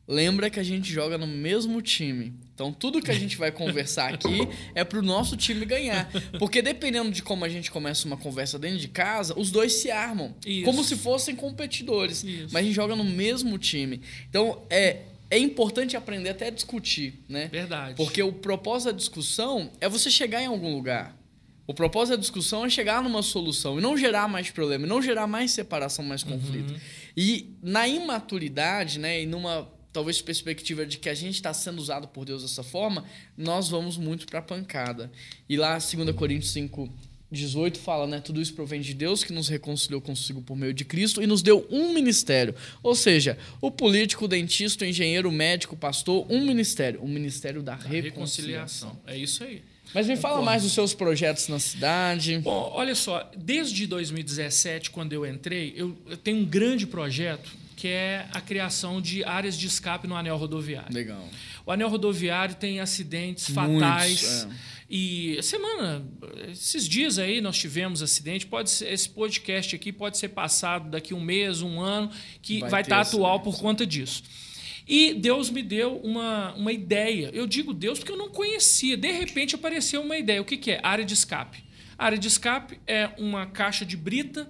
Lembra 0.07 0.51
que 0.51 0.59
a 0.59 0.63
gente 0.63 0.91
joga 0.91 1.17
no 1.17 1.25
mesmo 1.25 1.81
time. 1.81 2.33
Então, 2.53 2.71
tudo 2.71 3.01
que 3.01 3.09
a 3.09 3.13
gente 3.13 3.37
vai 3.37 3.51
conversar 3.51 4.13
aqui 4.13 4.47
é 4.75 4.83
pro 4.83 5.01
nosso 5.01 5.35
time 5.35 5.65
ganhar. 5.65 6.09
Porque 6.37 6.61
dependendo 6.61 7.11
de 7.11 7.23
como 7.23 7.43
a 7.43 7.49
gente 7.49 7.71
começa 7.71 8.05
uma 8.05 8.15
conversa 8.15 8.59
dentro 8.59 8.77
de 8.77 8.87
casa, 8.87 9.37
os 9.37 9.49
dois 9.49 9.73
se 9.73 9.89
armam. 9.89 10.33
Isso. 10.45 10.63
Como 10.63 10.83
se 10.83 10.95
fossem 10.95 11.35
competidores. 11.35 12.23
Isso. 12.23 12.53
Mas 12.53 12.57
a 12.57 12.61
gente 12.61 12.75
joga 12.75 12.95
no 12.95 13.03
mesmo 13.03 13.57
time. 13.57 13.99
Então, 14.29 14.61
é, 14.69 15.01
é 15.29 15.39
importante 15.39 15.97
aprender 15.97 16.29
até 16.29 16.47
a 16.47 16.51
discutir, 16.51 17.15
né? 17.27 17.47
Verdade. 17.51 17.95
Porque 17.95 18.21
o 18.21 18.31
propósito 18.31 18.91
da 18.91 18.97
discussão 18.97 19.71
é 19.81 19.89
você 19.89 20.11
chegar 20.11 20.41
em 20.41 20.47
algum 20.47 20.71
lugar. 20.73 21.17
O 21.67 21.73
propósito 21.73 22.15
da 22.15 22.21
discussão 22.21 22.63
é 22.63 22.69
chegar 22.69 23.01
numa 23.01 23.23
solução 23.23 23.79
e 23.79 23.81
não 23.81 23.97
gerar 23.97 24.27
mais 24.27 24.51
problema, 24.51 24.85
e 24.85 24.89
não 24.89 25.01
gerar 25.01 25.25
mais 25.25 25.49
separação, 25.49 26.05
mais 26.05 26.21
conflito. 26.21 26.71
Uhum. 26.71 26.79
E 27.17 27.55
na 27.61 27.87
imaturidade, 27.87 28.99
né, 28.99 29.23
e 29.23 29.25
numa 29.25 29.67
talvez 29.95 30.21
perspectiva 30.21 30.85
de 30.85 30.97
que 30.97 31.07
a 31.07 31.13
gente 31.13 31.35
está 31.35 31.53
sendo 31.53 31.79
usado 31.79 32.05
por 32.09 32.25
Deus 32.25 32.41
dessa 32.41 32.61
forma, 32.61 33.05
nós 33.37 33.69
vamos 33.69 33.95
muito 33.95 34.25
para 34.25 34.39
a 34.39 34.41
pancada. 34.41 35.09
E 35.47 35.55
lá, 35.55 35.77
2 35.77 36.13
Coríntios 36.13 36.51
5, 36.51 36.89
18 37.31 37.79
fala, 37.79 38.05
né? 38.05 38.19
Tudo 38.19 38.41
isso 38.41 38.53
provém 38.53 38.81
de 38.81 38.93
Deus 38.93 39.23
que 39.23 39.31
nos 39.31 39.47
reconciliou 39.47 40.01
consigo 40.01 40.41
por 40.41 40.57
meio 40.57 40.73
de 40.73 40.83
Cristo 40.83 41.23
e 41.23 41.27
nos 41.27 41.41
deu 41.41 41.65
um 41.71 41.93
ministério. 41.93 42.53
Ou 42.83 42.93
seja, 42.93 43.37
o 43.61 43.71
político, 43.71 44.25
o 44.25 44.27
dentista, 44.27 44.83
o 44.83 44.87
engenheiro, 44.87 45.29
o 45.29 45.31
médico, 45.31 45.75
o 45.75 45.77
pastor, 45.77 46.25
um 46.29 46.45
ministério. 46.45 47.01
O 47.01 47.07
ministério 47.07 47.63
da, 47.63 47.75
Da 47.75 47.87
reconciliação. 47.87 48.89
reconciliação. 48.89 49.01
É 49.07 49.17
isso 49.17 49.45
aí. 49.45 49.63
Mas 49.93 50.07
me 50.07 50.17
fala 50.17 50.33
Concordo. 50.33 50.45
mais 50.45 50.63
dos 50.63 50.73
seus 50.73 50.93
projetos 50.93 51.47
na 51.47 51.57
cidade. 51.57 52.39
Bom, 52.39 52.69
olha 52.75 52.93
só, 52.95 53.31
desde 53.37 53.87
2017, 53.87 54.91
quando 54.91 55.13
eu 55.13 55.25
entrei, 55.25 55.73
eu, 55.77 55.97
eu 56.05 56.17
tenho 56.17 56.39
um 56.39 56.45
grande 56.45 56.85
projeto 56.85 57.63
que 57.75 57.87
é 57.87 58.27
a 58.33 58.41
criação 58.41 59.01
de 59.01 59.23
áreas 59.23 59.57
de 59.57 59.67
escape 59.67 60.07
no 60.07 60.15
anel 60.15 60.37
rodoviário. 60.37 60.93
Legal. 60.93 61.27
O 61.65 61.71
anel 61.71 61.89
rodoviário 61.89 62.55
tem 62.55 62.79
acidentes 62.79 63.49
Muitos, 63.49 63.79
fatais. 63.79 64.43
é. 64.45 64.75
E 64.89 65.39
semana, 65.41 66.05
esses 66.51 66.87
dias 66.87 67.17
aí 67.17 67.41
nós 67.41 67.57
tivemos 67.57 68.01
acidente. 68.01 68.45
Pode 68.45 68.69
ser, 68.69 68.91
esse 68.93 69.09
podcast 69.09 69.75
aqui 69.75 69.91
pode 69.91 70.17
ser 70.17 70.29
passado 70.29 70.89
daqui 70.89 71.13
um 71.13 71.19
mês, 71.19 71.61
um 71.61 71.79
ano, 71.81 72.09
que 72.41 72.59
Vai 72.59 72.69
vai, 72.69 72.81
estar 72.81 73.01
atual 73.01 73.35
acidentes. 73.35 73.57
por 73.59 73.61
conta 73.61 73.85
disso. 73.85 74.23
E 74.87 75.15
Deus 75.15 75.49
me 75.49 75.63
deu 75.63 75.97
uma, 75.97 76.53
uma 76.53 76.71
ideia. 76.71 77.31
Eu 77.33 77.47
digo 77.47 77.73
Deus 77.73 77.97
porque 77.97 78.11
eu 78.11 78.17
não 78.17 78.29
conhecia. 78.29 78.95
De 78.95 79.11
repente 79.11 79.55
apareceu 79.55 80.03
uma 80.03 80.15
ideia. 80.17 80.39
O 80.39 80.45
que, 80.45 80.57
que 80.57 80.71
é? 80.71 80.79
Área 80.83 81.03
de 81.03 81.13
escape. 81.15 81.63
A 81.97 82.05
área 82.05 82.17
de 82.17 82.27
escape 82.27 82.79
é 82.85 83.09
uma 83.17 83.47
caixa 83.47 83.83
de 83.83 83.97
brita 83.97 84.47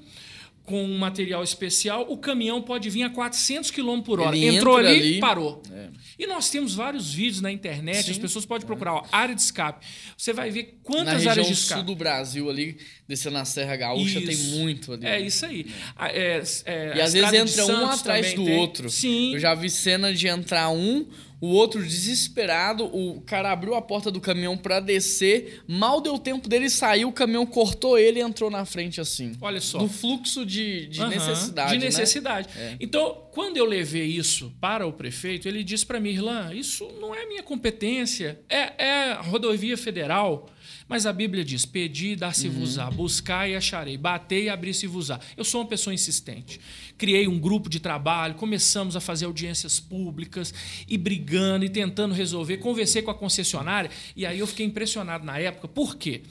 com 0.65 0.84
um 0.84 0.97
material 0.97 1.43
especial. 1.43 2.06
O 2.10 2.17
caminhão 2.17 2.62
pode 2.62 2.89
vir 2.89 3.04
a 3.04 3.10
400 3.10 3.69
km 3.71 4.01
por 4.01 4.19
hora. 4.19 4.36
Ele 4.36 4.58
Entrou 4.58 4.78
ali, 4.78 4.88
ali. 4.88 5.19
parou. 5.19 5.62
É. 5.71 5.89
E 6.17 6.25
nós 6.28 6.49
temos 6.49 6.73
vários 6.73 7.13
vídeos 7.13 7.41
na 7.41 7.51
internet, 7.51 8.06
Sim. 8.06 8.12
as 8.12 8.17
pessoas 8.17 8.45
podem 8.45 8.65
procurar 8.65 8.93
ó, 8.95 9.06
área 9.12 9.36
de 9.36 9.41
escape. 9.41 9.86
Você 10.17 10.34
vai 10.34 10.49
ver 10.49 10.63
Na 10.63 10.69
quantas 10.84 11.13
região 11.15 11.32
áreas 11.32 11.47
de 11.47 11.56
sul 11.56 11.63
escape. 11.63 11.84
do 11.86 11.95
Brasil 11.95 12.49
ali, 12.49 12.78
descendo 13.08 13.34
na 13.34 13.45
Serra 13.45 13.75
Gaúcha, 13.75 14.19
tem 14.21 14.30
Isso. 14.32 14.56
muito 14.58 14.93
ali. 14.93 15.06
É 15.06 15.19
isso 15.19 15.45
aí. 15.45 15.65
É, 15.99 16.41
é, 16.65 16.97
E 16.97 17.01
às 17.01 17.13
vezes 17.13 17.34
entra 17.34 17.65
um 17.67 17.86
atrás 17.88 18.34
do 18.34 18.45
tem. 18.45 18.58
outro. 18.58 18.89
Sim. 18.89 19.34
Eu 19.34 19.39
já 19.39 19.54
vi 19.54 19.69
cena 19.69 20.13
de 20.13 20.28
entrar 20.28 20.69
um, 20.69 21.06
o 21.39 21.48
outro 21.48 21.84
desesperado, 21.84 22.86
o 22.86 23.21
cara 23.21 23.52
abriu 23.52 23.76
a 23.76 23.82
porta 23.82 24.10
do 24.10 24.21
caminhão 24.21 24.58
pra 24.58 24.80
descer, 24.80 25.63
mal 25.67 26.02
deu 26.02 26.17
tempo 26.17 26.48
dele 26.48 26.69
sair, 26.69 27.06
o 27.06 27.12
caminhão 27.12 27.45
cortou 27.45 27.98
ele 27.98 28.19
e 28.19 28.21
entrou 28.21 28.50
na 28.50 28.65
frente 28.65 29.02
assim. 29.02 29.34
Olha 29.41 29.62
só. 29.62 29.78
Do 29.78 29.88
fluxo 29.88 30.45
de, 30.45 30.88
de 30.88 31.02
Aham, 31.02 31.10
necessidade. 31.10 31.71
De 31.71 31.78
né? 31.80 31.86
necessidade. 31.86 32.50
É. 32.58 32.76
Então, 32.80 33.26
quando 33.32 33.58
eu 33.58 33.65
levei 33.65 34.06
isso 34.06 34.52
para 34.60 34.88
o 34.88 34.93
prefeito, 34.93 35.48
ele 35.48 35.63
disse 35.63 35.86
para 35.86 36.00
mim, 36.00 36.10
Irlan, 36.12 36.54
isso 36.54 36.88
não 37.00 37.13
é 37.13 37.26
minha 37.26 37.43
competência, 37.43 38.39
é, 38.50 38.86
é 38.86 39.12
a 39.12 39.21
rodovia 39.21 39.78
federal. 39.78 40.50
Mas 40.88 41.06
a 41.06 41.12
Bíblia 41.13 41.43
diz: 41.43 41.65
pedi, 41.65 42.15
dar-se-vos-á, 42.15 42.89
Uhum. 42.89 42.95
buscar 42.95 43.50
e 43.50 43.56
acharei, 43.56 43.98
bater 43.98 44.43
e 44.43 44.50
abrir-se-vos-á. 44.50 45.19
Eu 45.36 45.43
sou 45.43 45.62
uma 45.62 45.67
pessoa 45.67 45.93
insistente. 45.93 46.60
Criei 46.98 47.28
um 47.28 47.39
grupo 47.39 47.69
de 47.69 47.80
trabalho, 47.80 48.36
começamos 48.36 48.95
a 48.95 49.00
fazer 49.02 49.26
audiências 49.26 49.80
públicas 49.80 50.54
e 50.88 50.98
brigando 50.98 51.65
e 51.65 51.69
tentando 51.69 52.13
resolver. 52.13 52.58
Conversei 52.58 53.02
com 53.02 53.10
a 53.12 53.15
concessionária 53.15 53.89
e 54.15 54.26
aí 54.26 54.39
eu 54.39 54.48
fiquei 54.48 54.65
impressionado 54.65 55.26
na 55.26 55.39
época. 55.39 55.67
Por 55.67 55.95
quê? 55.95 56.21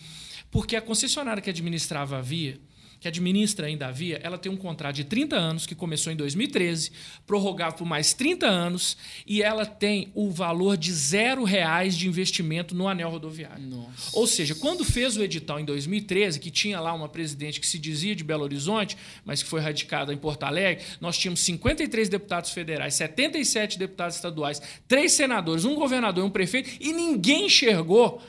Porque 0.50 0.76
a 0.76 0.80
concessionária 0.80 1.42
que 1.42 1.50
administrava 1.50 2.18
a 2.18 2.20
via, 2.20 2.60
que 3.04 3.08
administra 3.08 3.66
ainda 3.66 3.88
a 3.88 3.90
via, 3.90 4.18
ela 4.22 4.38
tem 4.38 4.50
um 4.50 4.56
contrato 4.56 4.96
de 4.96 5.04
30 5.04 5.36
anos, 5.36 5.66
que 5.66 5.74
começou 5.74 6.10
em 6.10 6.16
2013, 6.16 6.90
prorrogável 7.26 7.76
por 7.76 7.84
mais 7.84 8.14
30 8.14 8.46
anos, 8.46 8.96
e 9.26 9.42
ela 9.42 9.66
tem 9.66 10.10
o 10.14 10.30
valor 10.30 10.74
de 10.74 10.90
zero 10.90 11.44
reais 11.44 11.98
de 11.98 12.08
investimento 12.08 12.74
no 12.74 12.88
anel 12.88 13.10
rodoviário. 13.10 13.62
Nossa. 13.62 14.08
Ou 14.14 14.26
seja, 14.26 14.54
quando 14.54 14.86
fez 14.86 15.18
o 15.18 15.22
edital 15.22 15.60
em 15.60 15.66
2013, 15.66 16.40
que 16.40 16.50
tinha 16.50 16.80
lá 16.80 16.94
uma 16.94 17.06
presidente 17.06 17.60
que 17.60 17.66
se 17.66 17.78
dizia 17.78 18.16
de 18.16 18.24
Belo 18.24 18.42
Horizonte, 18.42 18.96
mas 19.22 19.42
que 19.42 19.50
foi 19.50 19.60
radicada 19.60 20.10
em 20.10 20.16
Porto 20.16 20.44
Alegre, 20.44 20.82
nós 20.98 21.18
tínhamos 21.18 21.40
53 21.40 22.08
deputados 22.08 22.52
federais, 22.52 22.94
77 22.94 23.78
deputados 23.78 24.16
estaduais, 24.16 24.62
três 24.88 25.12
senadores, 25.12 25.66
um 25.66 25.74
governador 25.74 26.24
e 26.24 26.26
um 26.26 26.30
prefeito, 26.30 26.70
e 26.80 26.94
ninguém 26.94 27.48
enxergou 27.48 28.22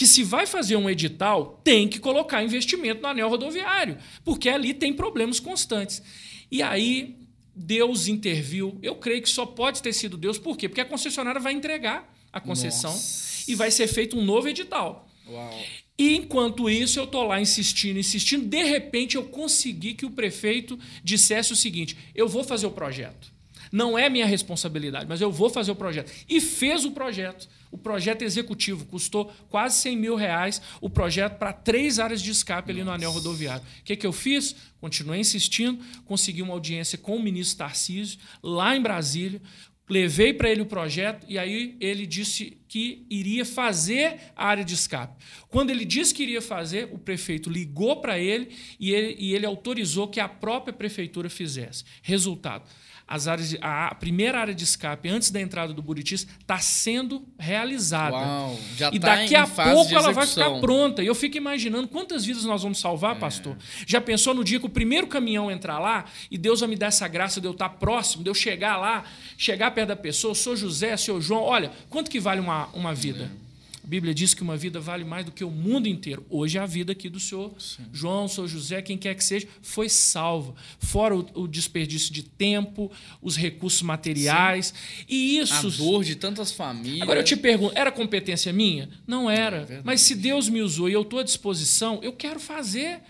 que 0.00 0.06
se 0.06 0.22
vai 0.22 0.46
fazer 0.46 0.76
um 0.76 0.88
edital, 0.88 1.60
tem 1.62 1.86
que 1.86 1.98
colocar 1.98 2.42
investimento 2.42 3.02
no 3.02 3.08
anel 3.08 3.28
rodoviário, 3.28 3.98
porque 4.24 4.48
ali 4.48 4.72
tem 4.72 4.94
problemas 4.94 5.38
constantes. 5.38 6.02
E 6.50 6.62
aí 6.62 7.18
Deus 7.54 8.08
interviu. 8.08 8.78
Eu 8.82 8.94
creio 8.94 9.20
que 9.20 9.28
só 9.28 9.44
pode 9.44 9.82
ter 9.82 9.92
sido 9.92 10.16
Deus. 10.16 10.38
Por 10.38 10.56
quê? 10.56 10.70
Porque 10.70 10.80
a 10.80 10.86
concessionária 10.86 11.38
vai 11.38 11.52
entregar 11.52 12.10
a 12.32 12.40
concessão 12.40 12.90
Nossa. 12.90 13.50
e 13.50 13.54
vai 13.54 13.70
ser 13.70 13.88
feito 13.88 14.18
um 14.18 14.24
novo 14.24 14.48
edital. 14.48 15.06
Uau. 15.28 15.62
E 15.98 16.16
enquanto 16.16 16.70
isso, 16.70 16.98
eu 16.98 17.06
tô 17.06 17.22
lá 17.22 17.38
insistindo, 17.38 17.98
insistindo. 17.98 18.46
De 18.46 18.64
repente, 18.64 19.16
eu 19.16 19.24
consegui 19.24 19.92
que 19.92 20.06
o 20.06 20.10
prefeito 20.10 20.78
dissesse 21.04 21.52
o 21.52 21.56
seguinte: 21.56 21.94
eu 22.14 22.26
vou 22.26 22.42
fazer 22.42 22.66
o 22.66 22.70
projeto. 22.70 23.30
Não 23.70 23.98
é 23.98 24.08
minha 24.08 24.24
responsabilidade, 24.24 25.04
mas 25.06 25.20
eu 25.20 25.30
vou 25.30 25.50
fazer 25.50 25.72
o 25.72 25.76
projeto. 25.76 26.10
E 26.26 26.40
fez 26.40 26.86
o 26.86 26.92
projeto. 26.92 27.46
O 27.70 27.78
projeto 27.78 28.22
executivo 28.22 28.84
custou 28.84 29.32
quase 29.48 29.78
100 29.78 29.96
mil 29.96 30.16
reais. 30.16 30.60
O 30.80 30.90
projeto 30.90 31.38
para 31.38 31.52
três 31.52 31.98
áreas 31.98 32.20
de 32.20 32.30
escape 32.30 32.70
ali 32.70 32.82
no 32.82 32.90
anel 32.90 33.12
rodoviário. 33.12 33.64
O 33.80 33.84
que, 33.84 33.96
que 33.96 34.06
eu 34.06 34.12
fiz? 34.12 34.56
Continuei 34.80 35.20
insistindo, 35.20 35.82
consegui 36.04 36.42
uma 36.42 36.54
audiência 36.54 36.98
com 36.98 37.16
o 37.16 37.22
ministro 37.22 37.58
Tarcísio, 37.58 38.18
lá 38.42 38.76
em 38.76 38.82
Brasília. 38.82 39.40
Levei 39.88 40.32
para 40.32 40.48
ele 40.48 40.62
o 40.62 40.66
projeto 40.66 41.26
e 41.28 41.36
aí 41.36 41.76
ele 41.80 42.06
disse 42.06 42.58
que 42.68 43.04
iria 43.10 43.44
fazer 43.44 44.20
a 44.36 44.46
área 44.46 44.64
de 44.64 44.72
escape. 44.72 45.20
Quando 45.48 45.70
ele 45.70 45.84
disse 45.84 46.14
que 46.14 46.22
iria 46.22 46.40
fazer, 46.40 46.88
o 46.92 46.98
prefeito 46.98 47.50
ligou 47.50 48.00
para 48.00 48.16
ele 48.16 48.50
e, 48.78 48.92
ele 48.92 49.16
e 49.18 49.34
ele 49.34 49.44
autorizou 49.44 50.06
que 50.06 50.20
a 50.20 50.28
própria 50.28 50.72
prefeitura 50.72 51.28
fizesse. 51.28 51.82
Resultado: 52.02 52.70
as 53.10 53.26
áreas 53.26 53.50
de- 53.50 53.58
a 53.60 53.92
primeira 53.96 54.38
área 54.40 54.54
de 54.54 54.62
escape 54.62 55.08
antes 55.08 55.30
da 55.32 55.40
entrada 55.40 55.74
do 55.74 55.82
Buritis 55.82 56.26
está 56.40 56.58
sendo 56.60 57.26
realizada. 57.36 58.16
Uau, 58.16 58.56
já 58.76 58.88
e 58.92 59.00
tá 59.00 59.16
daqui 59.16 59.34
a 59.34 59.46
pouco 59.74 59.92
ela 59.92 60.12
vai 60.12 60.24
ficar 60.26 60.60
pronta. 60.60 61.02
E 61.02 61.06
eu 61.06 61.14
fico 61.14 61.36
imaginando 61.36 61.88
quantas 61.88 62.24
vidas 62.24 62.44
nós 62.44 62.62
vamos 62.62 62.78
salvar, 62.78 63.16
pastor. 63.18 63.56
Já 63.86 64.00
pensou 64.00 64.32
no 64.32 64.44
dia 64.44 64.60
que 64.60 64.66
o 64.66 64.70
primeiro 64.70 65.08
caminhão 65.08 65.50
entrar 65.50 65.80
lá 65.80 66.04
e 66.30 66.38
Deus 66.38 66.60
vai 66.60 66.68
me 66.68 66.76
dar 66.76 66.86
essa 66.86 67.08
graça 67.08 67.40
de 67.40 67.46
eu 67.48 67.52
estar 67.52 67.68
próximo, 67.70 68.22
de 68.22 68.30
eu 68.30 68.34
chegar 68.34 68.76
lá, 68.76 69.04
chegar 69.36 69.72
perto 69.72 69.88
da 69.88 69.96
pessoa, 69.96 70.32
sou 70.34 70.54
José, 70.54 70.96
sou 70.96 71.20
João. 71.20 71.42
Olha, 71.42 71.72
quanto 71.88 72.08
que 72.10 72.20
vale 72.20 72.40
uma, 72.40 72.66
uma 72.68 72.94
vida? 72.94 73.24
A 73.24 73.49
Bíblia 73.90 74.14
diz 74.14 74.34
que 74.34 74.42
uma 74.42 74.56
vida 74.56 74.78
vale 74.78 75.02
mais 75.02 75.24
do 75.26 75.32
que 75.32 75.42
o 75.42 75.50
mundo 75.50 75.88
inteiro. 75.88 76.24
Hoje 76.30 76.56
a 76.60 76.64
vida 76.64 76.92
aqui 76.92 77.08
do 77.08 77.18
senhor 77.18 77.52
João, 77.92 78.28
senhor 78.28 78.46
José, 78.46 78.80
quem 78.80 78.96
quer 78.96 79.16
que 79.16 79.24
seja, 79.24 79.48
foi 79.60 79.88
salva. 79.88 80.54
Fora 80.78 81.16
o, 81.16 81.26
o 81.34 81.48
desperdício 81.48 82.12
de 82.14 82.22
tempo, 82.22 82.88
os 83.20 83.36
recursos 83.36 83.82
materiais. 83.82 84.72
E 85.08 85.40
A 85.40 85.42
isso. 85.42 85.70
dor 85.72 86.04
de 86.04 86.14
tantas 86.14 86.52
famílias. 86.52 87.02
Agora 87.02 87.18
eu 87.18 87.24
te 87.24 87.36
pergunto, 87.36 87.76
era 87.76 87.90
competência 87.90 88.52
minha? 88.52 88.88
Não 89.08 89.28
era. 89.28 89.64
verdade. 89.64 89.82
Mas 89.84 90.02
se 90.02 90.14
Deus 90.14 90.48
me 90.48 90.62
usou 90.62 90.88
e 90.88 90.92
eu 90.92 91.02
estou 91.02 91.18
à 91.18 91.24
disposição, 91.24 91.98
eu 92.00 92.12
quero 92.12 92.38
fazer. 92.38 93.00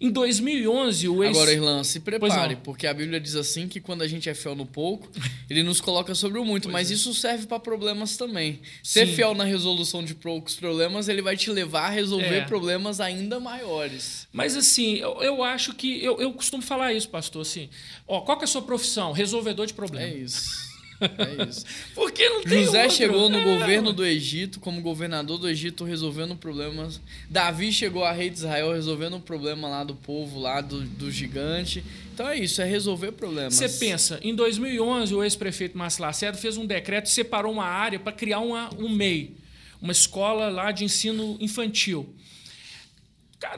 Em 0.00 0.10
2011, 0.10 1.08
o 1.08 1.24
ex... 1.24 1.36
Agora, 1.36 1.52
Irlan, 1.52 1.82
se 1.82 2.00
prepare, 2.00 2.56
porque 2.56 2.86
a 2.86 2.94
Bíblia 2.94 3.18
diz 3.20 3.34
assim 3.34 3.66
que 3.66 3.80
quando 3.80 4.02
a 4.02 4.06
gente 4.06 4.28
é 4.28 4.34
fiel 4.34 4.54
no 4.54 4.64
pouco, 4.64 5.10
ele 5.50 5.62
nos 5.64 5.80
coloca 5.80 6.14
sobre 6.14 6.38
o 6.38 6.44
muito, 6.44 6.68
mas 6.68 6.90
isso 6.90 7.12
serve 7.12 7.46
para 7.46 7.58
problemas 7.58 8.16
também. 8.16 8.60
Ser 8.82 9.00
é. 9.00 9.06
Sim. 9.06 9.14
fiel 9.14 9.34
na 9.34 9.44
resolução 9.44 10.04
de 10.04 10.14
poucos 10.14 10.54
problemas, 10.54 11.08
ele 11.08 11.20
vai 11.20 11.36
te 11.36 11.50
levar 11.50 11.86
a 11.86 11.90
resolver 11.90 12.26
É. 12.26 12.40
problemas 12.44 13.00
ainda 13.00 13.40
maiores. 13.40 14.28
Mas 14.32 14.56
assim, 14.56 14.96
eu, 14.96 15.20
eu 15.22 15.42
acho 15.42 15.74
que... 15.74 16.02
Eu, 16.04 16.20
eu 16.20 16.32
costumo 16.32 16.62
falar 16.62 16.92
isso, 16.92 17.08
pastor, 17.08 17.42
assim. 17.42 17.68
Ó, 18.06 18.20
qual 18.20 18.38
que 18.38 18.44
é 18.44 18.46
a 18.46 18.48
sua 18.48 18.62
profissão? 18.62 19.10
Resolvedor 19.12 19.66
de 19.66 19.72
É 19.72 19.76
problemas. 19.76 20.14
isso. 20.32 20.67
É 21.00 21.48
isso. 21.48 21.64
Porque 21.94 22.28
não 22.28 22.42
tem 22.42 22.64
José 22.64 22.82
outro. 22.82 22.96
chegou 22.96 23.28
no 23.28 23.38
É. 23.38 23.44
governo 23.44 23.92
do 23.92 24.04
Egito, 24.04 24.58
como 24.60 24.80
governador 24.80 25.38
do 25.38 25.48
Egito, 25.48 25.84
resolvendo 25.84 26.34
problemas. 26.34 27.00
Davi 27.30 27.72
chegou 27.72 28.04
a 28.04 28.12
rei 28.12 28.30
de 28.30 28.38
Israel, 28.38 28.72
resolvendo 28.72 29.16
o 29.16 29.20
problema 29.20 29.68
lá 29.68 29.84
do 29.84 29.94
povo, 29.94 30.40
lá 30.40 30.60
do, 30.60 30.80
do 30.80 31.10
gigante. 31.10 31.84
Então 32.12 32.28
é 32.28 32.36
isso, 32.38 32.60
é 32.60 32.64
resolver 32.64 33.12
problemas. 33.12 33.54
Você 33.54 33.68
pensa, 33.68 34.18
em 34.22 34.34
2011, 34.34 35.14
o 35.14 35.22
ex-prefeito 35.22 35.78
Márcio 35.78 36.02
Lacerda 36.02 36.36
fez 36.36 36.56
um 36.56 36.66
decreto 36.66 37.06
e 37.06 37.10
separou 37.10 37.52
uma 37.52 37.64
área 37.66 37.98
para 38.00 38.10
criar 38.12 38.40
uma, 38.40 38.68
um 38.76 38.88
MEI, 38.88 39.36
uma 39.80 39.92
escola 39.92 40.48
lá 40.50 40.72
de 40.72 40.84
ensino 40.84 41.36
infantil. 41.40 42.12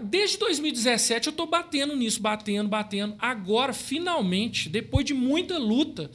Desde 0.03 0.37
2017 0.37 1.29
eu 1.29 1.31
estou 1.31 1.47
batendo 1.47 1.97
nisso, 1.97 2.21
batendo, 2.21 2.69
batendo. 2.69 3.15
Agora, 3.19 3.73
finalmente, 3.73 4.69
depois 4.69 5.07
de 5.07 5.15
muita 5.15 5.57
luta, 5.57 6.11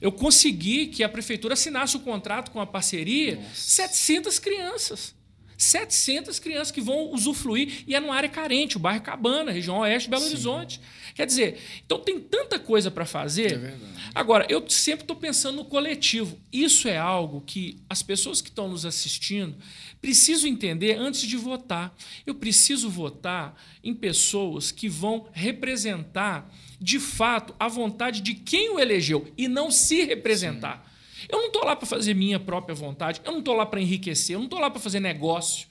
eu 0.00 0.12
consegui 0.12 0.86
que 0.86 1.02
a 1.02 1.08
prefeitura 1.08 1.54
assinasse 1.54 1.96
o 1.96 2.00
contrato 2.00 2.50
com 2.50 2.60
a 2.60 2.66
parceria 2.66 3.40
700 3.54 4.38
crianças. 4.38 5.14
700 5.58 6.38
crianças 6.38 6.70
que 6.70 6.80
vão 6.80 7.10
usufruir, 7.10 7.82
e 7.84 7.96
é 7.96 7.98
numa 7.98 8.14
área 8.14 8.28
carente, 8.28 8.76
o 8.76 8.80
bairro 8.80 9.02
Cabana, 9.02 9.50
região 9.50 9.80
oeste 9.80 10.06
de 10.06 10.10
Belo 10.10 10.24
Horizonte. 10.24 10.80
Quer 11.16 11.26
dizer, 11.26 11.58
então 11.84 11.98
tem 11.98 12.20
tanta 12.20 12.60
coisa 12.60 12.92
para 12.92 13.04
fazer. 13.04 13.54
É 13.54 13.58
verdade. 13.58 13.92
Agora, 14.14 14.46
eu 14.48 14.64
sempre 14.70 15.02
estou 15.02 15.16
pensando 15.16 15.56
no 15.56 15.64
coletivo. 15.64 16.38
Isso 16.52 16.86
é 16.86 16.96
algo 16.96 17.40
que 17.40 17.82
as 17.90 18.04
pessoas 18.04 18.40
que 18.40 18.50
estão 18.50 18.68
nos 18.68 18.86
assistindo 18.86 19.56
precisam 20.00 20.48
entender 20.48 20.94
antes 20.94 21.22
de 21.22 21.36
votar. 21.36 21.92
Eu 22.24 22.36
preciso 22.36 22.88
votar 22.88 23.60
em 23.82 23.92
pessoas 23.92 24.70
que 24.70 24.88
vão 24.88 25.26
representar, 25.32 26.48
de 26.80 27.00
fato, 27.00 27.54
a 27.58 27.68
vontade 27.68 28.20
de 28.20 28.34
quem 28.34 28.70
o 28.70 28.78
elegeu 28.78 29.32
e 29.36 29.48
não 29.48 29.70
se 29.70 30.04
representar. 30.04 30.86
Eu 31.28 31.38
não 31.38 31.46
estou 31.48 31.64
lá 31.64 31.74
para 31.74 31.86
fazer 31.86 32.14
minha 32.14 32.38
própria 32.38 32.74
vontade, 32.74 33.20
eu 33.24 33.32
não 33.32 33.40
estou 33.40 33.54
lá 33.54 33.66
para 33.66 33.80
enriquecer, 33.80 34.34
eu 34.34 34.38
não 34.38 34.46
estou 34.46 34.60
lá 34.60 34.70
para 34.70 34.80
fazer 34.80 35.00
negócio. 35.00 35.66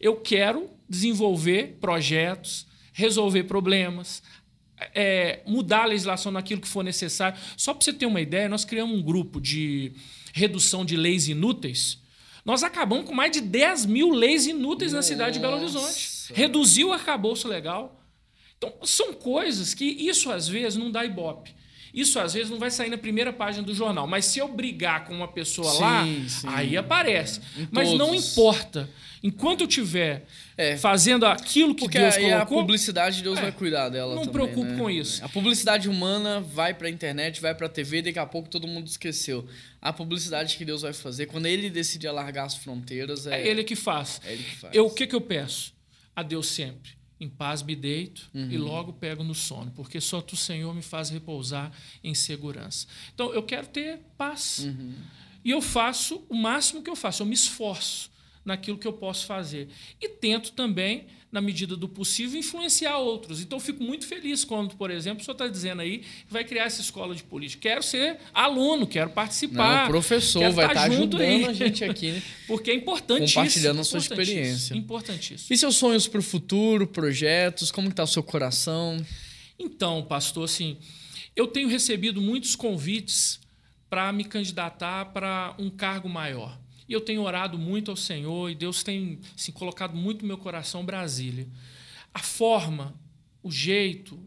Eu 0.00 0.16
quero 0.16 0.70
desenvolver 0.88 1.78
projetos, 1.80 2.66
resolver 2.92 3.44
problemas, 3.44 4.22
é, 4.94 5.40
mudar 5.46 5.82
a 5.82 5.86
legislação 5.86 6.32
naquilo 6.32 6.60
que 6.60 6.68
for 6.68 6.82
necessário. 6.82 7.38
Só 7.56 7.74
para 7.74 7.84
você 7.84 7.92
ter 7.92 8.06
uma 8.06 8.20
ideia, 8.20 8.48
nós 8.48 8.64
criamos 8.64 8.96
um 8.96 9.02
grupo 9.02 9.40
de 9.40 9.92
redução 10.32 10.84
de 10.84 10.96
leis 10.96 11.28
inúteis. 11.28 12.00
Nós 12.44 12.62
acabamos 12.62 13.06
com 13.06 13.14
mais 13.14 13.30
de 13.30 13.40
10 13.40 13.86
mil 13.86 14.10
leis 14.10 14.46
inúteis 14.46 14.92
na 14.92 15.02
cidade 15.02 15.34
de 15.34 15.40
Belo 15.40 15.56
Horizonte. 15.56 15.84
Nossa. 15.84 16.34
Reduziu 16.34 16.88
o 16.88 16.92
arcabouço 16.92 17.46
legal. 17.46 18.01
Então, 18.64 18.72
são 18.84 19.12
coisas 19.12 19.74
que 19.74 19.84
isso 19.84 20.30
às 20.30 20.46
vezes 20.46 20.78
não 20.78 20.90
dá 20.90 21.04
ibope. 21.04 21.52
Isso 21.92 22.18
às 22.20 22.32
vezes 22.32 22.48
não 22.48 22.58
vai 22.58 22.70
sair 22.70 22.88
na 22.88 22.96
primeira 22.96 23.32
página 23.32 23.62
do 23.64 23.74
jornal. 23.74 24.06
Mas 24.06 24.24
se 24.26 24.38
eu 24.38 24.48
brigar 24.48 25.04
com 25.04 25.12
uma 25.14 25.28
pessoa 25.28 25.70
Sim, 25.70 25.80
lá, 25.80 26.04
sim. 26.28 26.46
aí 26.48 26.76
aparece. 26.76 27.40
Em 27.58 27.68
Mas 27.70 27.90
não 27.90 28.06
todos. 28.12 28.32
importa. 28.32 28.88
Enquanto 29.22 29.60
eu 29.60 29.66
estiver 29.68 30.24
É. 30.56 30.76
fazendo 30.76 31.26
aquilo 31.26 31.74
que 31.74 31.82
Porque 31.82 31.98
Deus 31.98 32.14
aí 32.16 32.26
a 32.32 32.36
colocou, 32.38 32.58
publicidade 32.60 33.22
Deus 33.22 33.38
É, 33.38 33.42
vai 33.42 33.52
cuidar 33.52 33.88
dela 33.88 34.14
não 34.14 34.26
preocupe 34.26 34.70
né? 34.70 34.78
com 34.78 34.88
isso. 34.90 35.22
A 35.24 35.28
publicidade 35.28 35.88
humana 35.88 36.40
vai 36.40 36.72
pra 36.72 36.88
internet, 36.88 37.40
vai 37.40 37.54
pra 37.54 37.68
TV, 37.68 38.00
daqui 38.02 38.18
a 38.18 38.26
pouco 38.26 38.48
todo 38.48 38.66
mundo 38.66 38.86
esqueceu. 38.86 39.46
A 39.80 39.92
publicidade 39.92 40.56
que 40.56 40.64
Deus 40.64 40.82
vai 40.82 40.92
fazer, 40.92 41.26
quando 41.26 41.46
ele 41.46 41.68
decide 41.68 42.06
alargar 42.08 42.46
as 42.46 42.56
fronteiras, 42.56 43.26
é, 43.26 43.42
é 43.42 43.48
ele 43.48 43.62
que 43.64 43.76
faz. 43.76 44.20
é 44.24 44.32
ele 44.32 44.42
que 44.42 44.56
faz. 44.56 44.74
Eu, 44.74 44.86
o 44.86 44.90
que, 44.90 45.06
que 45.06 45.14
eu 45.14 45.20
peço? 45.20 45.72
A 46.16 46.22
Deus 46.22 46.46
sempre. 46.48 46.92
Em 47.22 47.28
paz 47.28 47.62
me 47.62 47.76
deito 47.76 48.28
Uhum. 48.34 48.50
e 48.50 48.58
logo 48.58 48.92
pego 48.94 49.22
no 49.22 49.34
sono, 49.34 49.70
porque 49.76 50.00
só 50.00 50.20
tu, 50.20 50.36
Senhor, 50.36 50.74
me 50.74 50.82
faz 50.82 51.08
repousar 51.08 51.70
em 52.02 52.14
segurança. 52.14 52.86
Então, 53.14 53.32
eu 53.32 53.42
quero 53.42 53.66
ter 53.68 54.00
paz. 54.18 54.58
Uhum. 54.64 54.94
E 55.44 55.50
eu 55.50 55.60
faço 55.62 56.24
o 56.28 56.34
máximo 56.34 56.82
que 56.82 56.90
eu 56.90 56.96
faço, 56.96 57.22
eu 57.22 57.26
me 57.26 57.34
esforço 57.34 58.10
naquilo 58.44 58.78
que 58.78 58.86
eu 58.86 58.92
posso 58.92 59.26
fazer. 59.26 59.68
E 60.00 60.08
tento 60.08 60.52
também, 60.52 61.06
na 61.30 61.40
medida 61.40 61.76
do 61.76 61.88
possível, 61.88 62.38
influenciar 62.38 62.98
outros. 62.98 63.40
Então, 63.40 63.58
eu 63.58 63.60
fico 63.60 63.82
muito 63.82 64.06
feliz 64.06 64.44
quando, 64.44 64.76
por 64.76 64.90
exemplo, 64.90 65.22
o 65.22 65.24
senhor 65.24 65.34
está 65.34 65.46
dizendo 65.46 65.82
aí 65.82 65.98
que 65.98 66.32
vai 66.32 66.44
criar 66.44 66.64
essa 66.64 66.80
escola 66.80 67.14
de 67.14 67.22
política. 67.22 67.68
Quero 67.68 67.82
ser 67.82 68.18
aluno, 68.34 68.86
quero 68.86 69.10
participar. 69.10 69.82
Não, 69.82 69.84
o 69.84 69.88
professor 69.88 70.40
quero 70.40 70.54
vai 70.54 70.66
tá 70.66 70.72
estar 70.72 70.90
junto 70.90 71.16
ajudando 71.16 71.44
aí. 71.44 71.44
a 71.46 71.52
gente 71.52 71.84
aqui. 71.84 72.12
né? 72.12 72.22
Porque 72.46 72.70
é 72.70 72.74
importantíssimo. 72.74 73.42
Compartilhando 73.42 73.80
a 73.80 73.84
sua 73.84 73.98
experiência. 73.98 74.74
Importantíssimo. 74.74 75.54
E 75.54 75.56
seus 75.56 75.76
sonhos 75.76 76.08
pro 76.08 76.22
futuro, 76.22 76.86
projetos, 76.86 77.70
como 77.70 77.88
que 77.88 77.94
tá 77.94 78.02
o 78.02 78.06
seu 78.06 78.22
coração? 78.22 79.04
Então, 79.58 80.02
pastor, 80.02 80.44
assim, 80.44 80.76
eu 81.36 81.46
tenho 81.46 81.68
recebido 81.68 82.20
muitos 82.20 82.56
convites 82.56 83.40
para 83.88 84.12
me 84.12 84.24
candidatar 84.24 85.06
para 85.06 85.54
um 85.58 85.70
cargo 85.70 86.08
maior. 86.08 86.58
E 86.92 86.94
eu 86.94 87.00
tenho 87.00 87.22
orado 87.22 87.56
muito 87.58 87.90
ao 87.90 87.96
Senhor 87.96 88.50
e 88.50 88.54
Deus 88.54 88.82
tem 88.82 89.18
assim, 89.34 89.50
colocado 89.50 89.96
muito 89.96 90.20
no 90.20 90.28
meu 90.28 90.36
coração 90.36 90.84
Brasília. 90.84 91.48
A 92.12 92.18
forma, 92.18 92.94
o 93.42 93.50
jeito, 93.50 94.20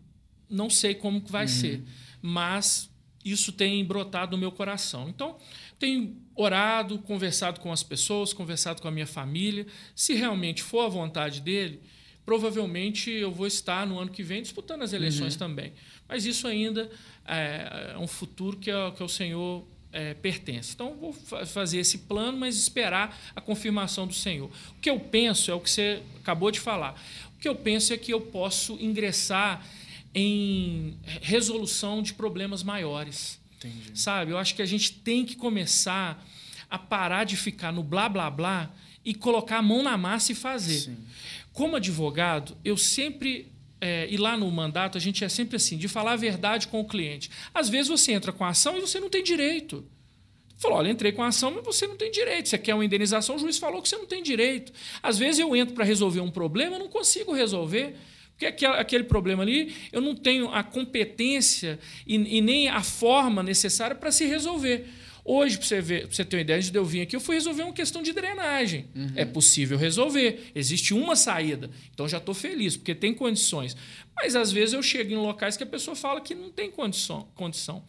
não 0.50 0.68
sei 0.68 0.96
como 0.96 1.22
que 1.22 1.32
vai 1.32 1.48
ser, 1.48 1.84
mas 2.24 2.90
isso 3.24 3.52
tem 3.52 3.86
brotado 3.86 4.32
no 4.36 4.40
meu 4.40 4.52
coração. 4.52 5.08
Então, 5.08 5.38
tenho 5.78 6.18
orado, 6.36 6.98
conversado 6.98 7.60
com 7.60 7.72
as 7.72 7.84
pessoas, 7.84 8.34
conversado 8.34 8.82
com 8.82 8.88
a 8.88 8.92
minha 8.92 9.06
família. 9.06 9.68
Se 9.96 10.16
realmente 10.16 10.64
for 10.64 10.82
a 10.86 10.90
vontade 10.90 11.42
dele, 11.42 11.82
provavelmente 12.26 13.12
eu 13.12 13.32
vou 13.32 13.46
estar 13.46 13.86
no 13.86 14.00
ano 14.00 14.10
que 14.10 14.24
vem 14.24 14.42
disputando 14.42 14.82
as 14.82 14.92
eleições 14.92 15.36
também. 15.36 15.74
Mas 16.10 16.26
isso 16.26 16.48
ainda 16.48 16.90
é, 17.28 17.92
é 17.94 17.98
um 18.00 18.08
futuro 18.08 18.58
que, 18.58 18.72
é- 18.72 18.92
que 18.92 19.04
ao 19.04 19.10
Senhor 19.10 19.68
é, 19.98 20.14
pertence. 20.14 20.74
Então, 20.76 20.94
vou 20.96 21.14
fa- 21.14 21.46
fazer 21.46 21.78
esse 21.80 22.00
plano, 22.00 22.38
mas 22.38 22.58
esperar 22.58 23.18
a 23.36 23.40
confirmação 23.40 24.06
do 24.06 24.14
Senhor. 24.14 24.50
O 24.78 24.82
que 24.82 24.90
eu 24.90 25.00
penso 25.00 25.50
é 25.50 25.54
o 25.54 25.60
que 25.60 25.70
você 25.70 26.02
acabou 26.20 26.52
de 26.52 26.60
falar. 26.60 27.02
O 27.36 27.40
que 27.40 27.48
eu 27.48 27.56
penso 27.56 27.94
é 27.94 27.98
que 27.98 28.12
eu 28.14 28.20
posso 28.20 28.78
ingressar 28.82 29.66
em 30.14 30.98
resolução 31.22 32.02
de 32.02 32.14
problemas 32.14 32.62
maiores. 32.64 33.40
Entendi. 33.58 33.98
Sabe? 33.98 34.32
Eu 34.32 34.38
acho 34.38 34.54
que 34.56 34.62
a 34.62 34.66
gente 34.66 34.92
tem 34.92 35.26
que 35.26 35.36
começar 35.36 36.24
a 36.70 36.78
parar 36.78 37.24
de 37.24 37.36
ficar 37.38 37.72
no 37.72 37.84
blá 37.84 38.10
blá 38.10 38.30
blá 38.30 38.72
e 39.04 39.14
colocar 39.14 39.58
a 39.60 39.62
mão 39.62 39.82
na 39.84 39.98
massa 39.98 40.32
e 40.32 40.36
fazer. 40.36 40.80
Sim. 40.80 40.98
Como 41.54 41.76
advogado, 41.76 42.58
eu 42.66 42.76
sempre. 42.76 43.48
É, 43.80 44.08
e 44.10 44.18
lá 44.18 44.38
no 44.38 44.50
mandato, 44.50 44.98
a 44.98 45.02
gente 45.02 45.24
é 45.24 45.30
sempre 45.30 45.58
assim, 45.58 45.78
de 45.78 45.88
falar 45.88 46.14
a 46.14 46.16
verdade 46.16 46.68
com 46.68 46.80
o 46.80 46.88
cliente. 46.88 47.30
Às 47.54 47.70
vezes 47.70 47.88
você 47.90 48.14
entra 48.14 48.32
com 48.32 48.44
a 48.44 48.50
ação 48.50 48.78
e 48.78 48.82
você 48.82 49.00
não 49.00 49.10
tem 49.10 49.24
direito. 49.24 49.86
Falou, 50.58 50.78
olha, 50.78 50.90
entrei 50.90 51.12
com 51.12 51.22
a 51.22 51.28
ação, 51.28 51.52
mas 51.52 51.66
você 51.66 51.86
não 51.86 51.98
tem 51.98 52.10
direito. 52.10 52.48
Você 52.48 52.58
quer 52.58 52.74
uma 52.74 52.86
indenização, 52.86 53.36
o 53.36 53.40
juiz 53.40 53.58
falou 53.58 53.82
que 53.82 53.90
você 53.90 53.98
não 53.98 54.06
tem 54.06 54.24
direito. 54.24 54.72
Às 55.04 55.18
vezes 55.18 55.40
eu 55.40 55.56
entro 55.56 55.76
para 55.76 55.84
resolver 55.84 56.22
um 56.22 56.32
problema, 56.32 56.80
não 56.80 56.88
consigo 56.88 57.34
resolver. 57.34 57.96
Porque 58.32 58.46
aquele, 58.46 58.74
aquele 58.74 59.04
problema 59.04 59.44
ali, 59.44 59.76
eu 59.92 60.02
não 60.02 60.16
tenho 60.16 60.50
a 60.50 60.64
competência 60.64 61.80
e, 62.08 62.16
e 62.16 62.42
nem 62.42 62.70
a 62.70 62.82
forma 62.82 63.44
necessária 63.44 63.96
para 63.96 64.12
se 64.12 64.26
resolver. 64.26 64.88
Hoje, 65.28 65.58
para 65.58 65.66
você, 65.66 65.82
ver, 65.82 66.06
pra 66.06 66.16
você 66.16 66.24
ter 66.24 66.36
uma 66.38 66.42
ideia, 66.42 66.58
antes 66.58 66.70
de 66.70 66.78
eu 66.78 66.86
vir 66.86 67.02
aqui, 67.02 67.16
eu 67.16 67.20
fui 67.20 67.34
resolver 67.34 67.64
uma 67.64 67.74
questão 67.74 68.04
de 68.04 68.14
drenagem. 68.14 68.86
É 69.16 69.26
possível 69.26 69.76
resolver. 69.76 70.52
Existe 70.54 70.94
uma 70.94 71.16
saída. 71.16 71.72
Então 71.92 72.08
já 72.08 72.20
estou 72.20 72.36
feliz, 72.36 72.78
porque 72.78 72.94
tem 72.94 73.12
condições. 73.12 73.76
Mas 74.16 74.36
às 74.36 74.52
vezes 74.52 74.74
eu 74.74 74.84
chego 74.84 75.12
em 75.12 75.18
locais 75.18 75.58
que 75.58 75.64
a 75.64 75.68
pessoa 75.68 75.96
fala 75.96 76.22
que 76.22 76.36
não 76.36 76.52
tem 76.52 76.70
condição. 76.70 77.28
condição. 77.34 77.84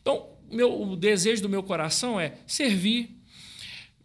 Então, 0.00 0.30
meu, 0.50 0.80
o 0.80 0.96
desejo 0.96 1.42
do 1.42 1.48
meu 1.48 1.62
coração 1.62 2.18
é 2.18 2.32
servir, 2.46 3.17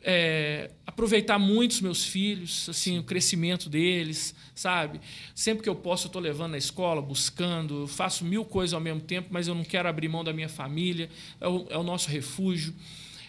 é, 0.04 0.70
aproveitar 0.86 1.39
muito 1.39 1.72
os 1.72 1.82
meus 1.82 2.06
filhos, 2.06 2.68
assim, 2.68 2.99
o 2.99 3.04
crescimento 3.04 3.70
deles, 3.70 4.36
sabe? 4.54 4.99
Sempre 5.34 5.64
que 5.64 5.70
eu 5.70 5.76
posso, 5.76 6.06
eu 6.06 6.10
estou 6.10 6.22
levando 6.22 6.51
na 6.51 6.58
escola, 6.58 7.01
buscando, 7.01 7.88
faço 7.88 8.26
mil 8.26 8.43
coisas 8.43 8.74
ao 8.74 8.82
mesmo 8.82 8.99
tempo, 8.99 9.30
mas 9.32 9.47
eu 9.47 9.56
não 9.56 9.64
quero 9.64 9.88
abrir 9.88 10.10
mão 10.10 10.24
da 10.24 10.34
minha 10.34 10.49
família, 10.49 11.10
é 11.39 11.47
o, 11.47 11.66
é 11.70 11.78
o 11.78 11.84
nosso 11.84 12.10
refúgio. 12.10 12.74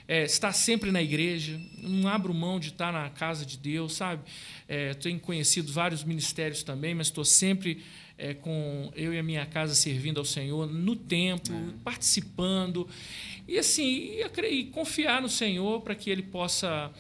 É, 0.07 0.25
estar 0.25 0.53
sempre 0.53 0.91
na 0.91 1.01
igreja, 1.01 1.59
não 1.79 2.09
abro 2.09 2.35
mão 2.35 2.61
de 2.61 2.69
estar 2.69 2.93
na 2.93 3.09
casa 3.09 3.47
de 3.47 3.57
Deus, 3.57 3.95
sabe? 3.95 4.23
É, 4.69 4.93
tenho 4.95 5.19
conhecido 5.19 5.73
vários 5.73 6.05
ministérios 6.05 6.63
também, 6.63 6.95
mas 6.95 7.07
estou 7.07 7.25
sempre 7.25 7.83
é, 8.17 8.35
com 8.35 8.93
eu 8.95 9.13
e 9.13 9.19
a 9.19 9.23
minha 9.23 9.45
casa 9.47 9.75
servindo 9.75 10.19
ao 10.19 10.25
Senhor 10.25 10.67
no 10.67 10.95
tempo, 10.97 11.53
participando. 11.83 12.89
E 13.47 13.59
assim, 13.59 14.13
e, 14.13 14.41
e 14.47 14.65
confiar 14.67 15.21
no 15.21 15.29
Senhor 15.29 15.81
para 15.81 15.95
que 15.95 16.11
Ele 16.11 16.23
possa 16.23 16.93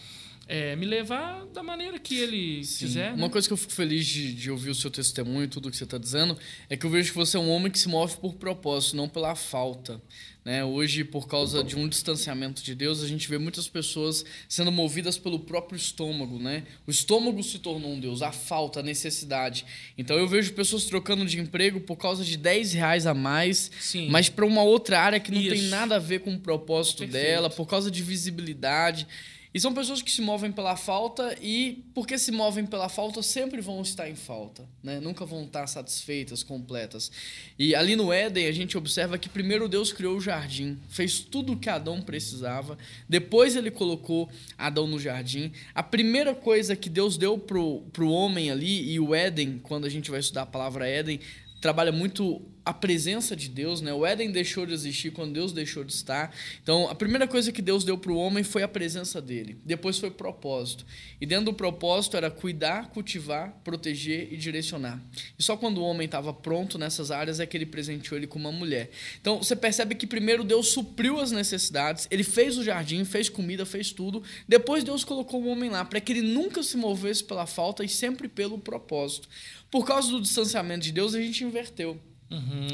é, 0.47 0.77
me 0.77 0.85
levar 0.85 1.47
da 1.47 1.63
maneira 1.63 1.99
que 1.99 2.17
Ele 2.17 2.65
Sim. 2.65 2.87
quiser. 2.87 3.13
Uma 3.13 3.27
né? 3.27 3.33
coisa 3.33 3.47
que 3.47 3.53
eu 3.53 3.57
fico 3.57 3.73
feliz 3.73 4.07
de, 4.07 4.35
de 4.35 4.51
ouvir 4.51 4.71
o 4.71 4.75
seu 4.75 4.91
testemunho 4.91 5.45
e 5.45 5.49
tudo 5.49 5.71
que 5.71 5.77
você 5.77 5.85
está 5.85 5.99
dizendo 5.99 6.37
é 6.69 6.77
que 6.77 6.85
eu 6.85 6.91
vejo 6.91 7.11
que 7.11 7.17
você 7.17 7.37
é 7.37 7.41
um 7.41 7.51
homem 7.51 7.71
que 7.71 7.79
se 7.79 7.89
move 7.89 8.17
por 8.19 8.35
propósito, 8.35 8.97
não 8.97 9.09
pela 9.09 9.35
falta. 9.35 10.01
Né? 10.45 10.63
Hoje, 10.63 11.05
por 11.05 11.27
causa 11.27 11.65
de 11.65 11.75
um 11.75 11.89
distanciamento 11.89 12.63
de 12.63 12.75
Deus, 12.75 13.03
a 13.03 13.09
gente 13.09 13.27
vê 13.29 13.39
muitas 13.39 13.67
pessoas 13.67 14.25
sendo 14.47 14.71
movidas 14.71 15.17
pelo 15.17 15.39
próprio 15.39 15.77
estômago. 15.77 16.39
Né? 16.39 16.65
O 16.87 16.91
estômago 16.91 17.43
se 17.43 17.59
tornou 17.59 17.93
um 17.93 17.99
Deus, 17.99 18.21
a 18.21 18.31
falta, 18.31 18.81
a 18.81 18.83
necessidade. 18.83 19.65
Então 19.97 20.19
eu 20.19 20.29
vejo 20.29 20.53
pessoas 20.53 20.85
trocando 20.85 21.25
de 21.25 21.41
emprego 21.41 21.81
por 21.81 21.97
causa 21.97 22.23
de 22.23 22.37
10 22.37 22.75
reais 22.75 23.07
a 23.07 23.15
mais, 23.15 23.71
Sim. 23.81 24.11
mas 24.11 24.29
para 24.29 24.45
uma 24.45 24.63
outra 24.63 25.01
área 25.01 25.19
que 25.19 25.33
não 25.33 25.41
tem 25.41 25.55
Isso. 25.55 25.71
nada 25.71 25.97
a 25.97 25.99
ver 25.99 26.21
com 26.21 26.35
o 26.35 26.39
propósito 26.39 26.99
Perfeito. 26.99 27.25
dela, 27.25 27.49
por 27.49 27.67
causa 27.67 27.91
de 27.91 28.03
visibilidade. 28.03 29.07
E 29.55 29.61
são 29.61 29.73
pessoas 29.73 30.03
que 30.03 30.11
se 30.11 30.21
movem 30.21 30.51
pela 30.51 30.75
falta 30.75 31.39
e, 31.41 31.85
porque 31.95 32.19
se 32.19 32.33
movem 32.33 32.67
pela 32.67 32.89
falta, 32.89 33.23
sempre 33.23 33.61
vão 33.61 33.81
estar 33.83 34.11
em 34.11 34.17
falta. 34.17 34.69
Né? 34.83 34.99
Nunca 34.99 35.25
vão 35.25 35.45
estar 35.45 35.69
satisfeitas, 35.69 36.43
completas. 36.43 37.13
E 37.57 37.73
ali 37.73 37.95
no 37.95 38.13
Éden, 38.13 38.49
a 38.49 38.53
gente 38.53 38.77
observa 38.77 39.17
que 39.17 39.29
primeiro 39.29 39.69
Deus 39.69 39.93
criou 39.93 40.17
o 40.17 40.21
jardim, 40.21 40.77
fez 40.89 41.21
tudo 41.21 41.53
o 41.53 41.57
que 41.57 41.71
Adão 41.71 42.03
precisava. 42.03 42.77
Depois 43.09 43.55
ele 43.55 43.71
colocou 43.71 44.29
Adão 44.59 44.89
no 44.89 44.99
jardim. 44.99 45.53
A 45.73 45.85
primeira 45.85 46.35
coisa 46.35 46.75
que 46.75 46.91
Deus 46.91 47.17
deu 47.17 47.39
pro, 47.39 47.83
pro 47.93 48.11
homem 48.11 48.51
ali, 48.51 48.91
e 48.91 48.99
o 48.99 49.15
Éden, 49.15 49.61
quando 49.63 49.85
a 49.85 49.89
gente 49.89 50.11
vai 50.11 50.19
estudar 50.19 50.43
a 50.43 50.47
palavra 50.47 50.89
Éden, 50.89 51.21
trabalha 51.61 51.93
muito 51.93 52.43
a 52.65 52.73
presença 52.73 53.37
de 53.37 53.49
Deus, 53.49 53.83
né? 53.83 53.93
O 53.93 54.07
Éden 54.07 54.31
deixou 54.31 54.65
de 54.65 54.73
existir 54.73 55.11
quando 55.11 55.35
Deus 55.35 55.53
deixou 55.53 55.85
de 55.85 55.93
estar. 55.93 56.35
Então, 56.63 56.89
a 56.89 56.95
primeira 56.95 57.29
coisa 57.29 57.53
que 57.53 57.61
Deus 57.61 57.85
deu 57.85 57.99
para 57.99 58.11
o 58.11 58.17
homem 58.17 58.43
foi 58.43 58.63
a 58.63 58.69
presença 58.69 59.21
dele. 59.21 59.59
Depois 59.65 59.99
foi 59.99 60.11
propósito. 60.11 60.87
E 61.21 61.27
dentro 61.27 61.47
do 61.47 61.53
propósito 61.53 62.17
era 62.17 62.31
cuidar, 62.31 62.89
cultivar, 62.89 63.53
proteger 63.63 64.33
e 64.33 64.37
direcionar. 64.39 64.99
E 65.39 65.43
só 65.43 65.59
quando 65.59 65.79
o 65.79 65.85
homem 65.85 66.07
estava 66.07 66.33
pronto 66.33 66.79
nessas 66.79 67.11
áreas 67.11 67.39
é 67.39 67.45
que 67.45 67.55
ele 67.55 67.67
presenteou 67.67 68.17
ele 68.17 68.27
com 68.27 68.39
uma 68.39 68.53
mulher. 68.53 68.91
Então, 69.21 69.43
você 69.43 69.55
percebe 69.55 69.95
que 69.95 70.07
primeiro 70.07 70.43
Deus 70.43 70.69
supriu 70.69 71.21
as 71.21 71.31
necessidades, 71.33 72.09
ele 72.11 72.25
fez 72.25 72.57
o 72.57 72.65
jardim, 72.65 73.05
fez 73.05 73.29
comida, 73.29 73.67
fez 73.67 73.93
tudo. 73.93 74.23
Depois 74.49 74.83
Deus 74.83 75.05
colocou 75.05 75.43
o 75.43 75.49
homem 75.49 75.69
lá 75.69 75.85
para 75.85 76.01
que 76.01 76.13
ele 76.13 76.23
nunca 76.23 76.63
se 76.63 76.79
movesse 76.79 77.23
pela 77.23 77.45
falta 77.45 77.85
e 77.85 77.89
sempre 77.91 78.27
pelo 78.27 78.59
propósito. 78.59 79.29
Por 79.71 79.85
causa 79.85 80.11
do 80.11 80.21
distanciamento 80.21 80.85
de 80.85 80.93
Deus, 80.93 81.15
a 81.15 81.21
gente 81.21 81.45
inverteu. 81.45 82.01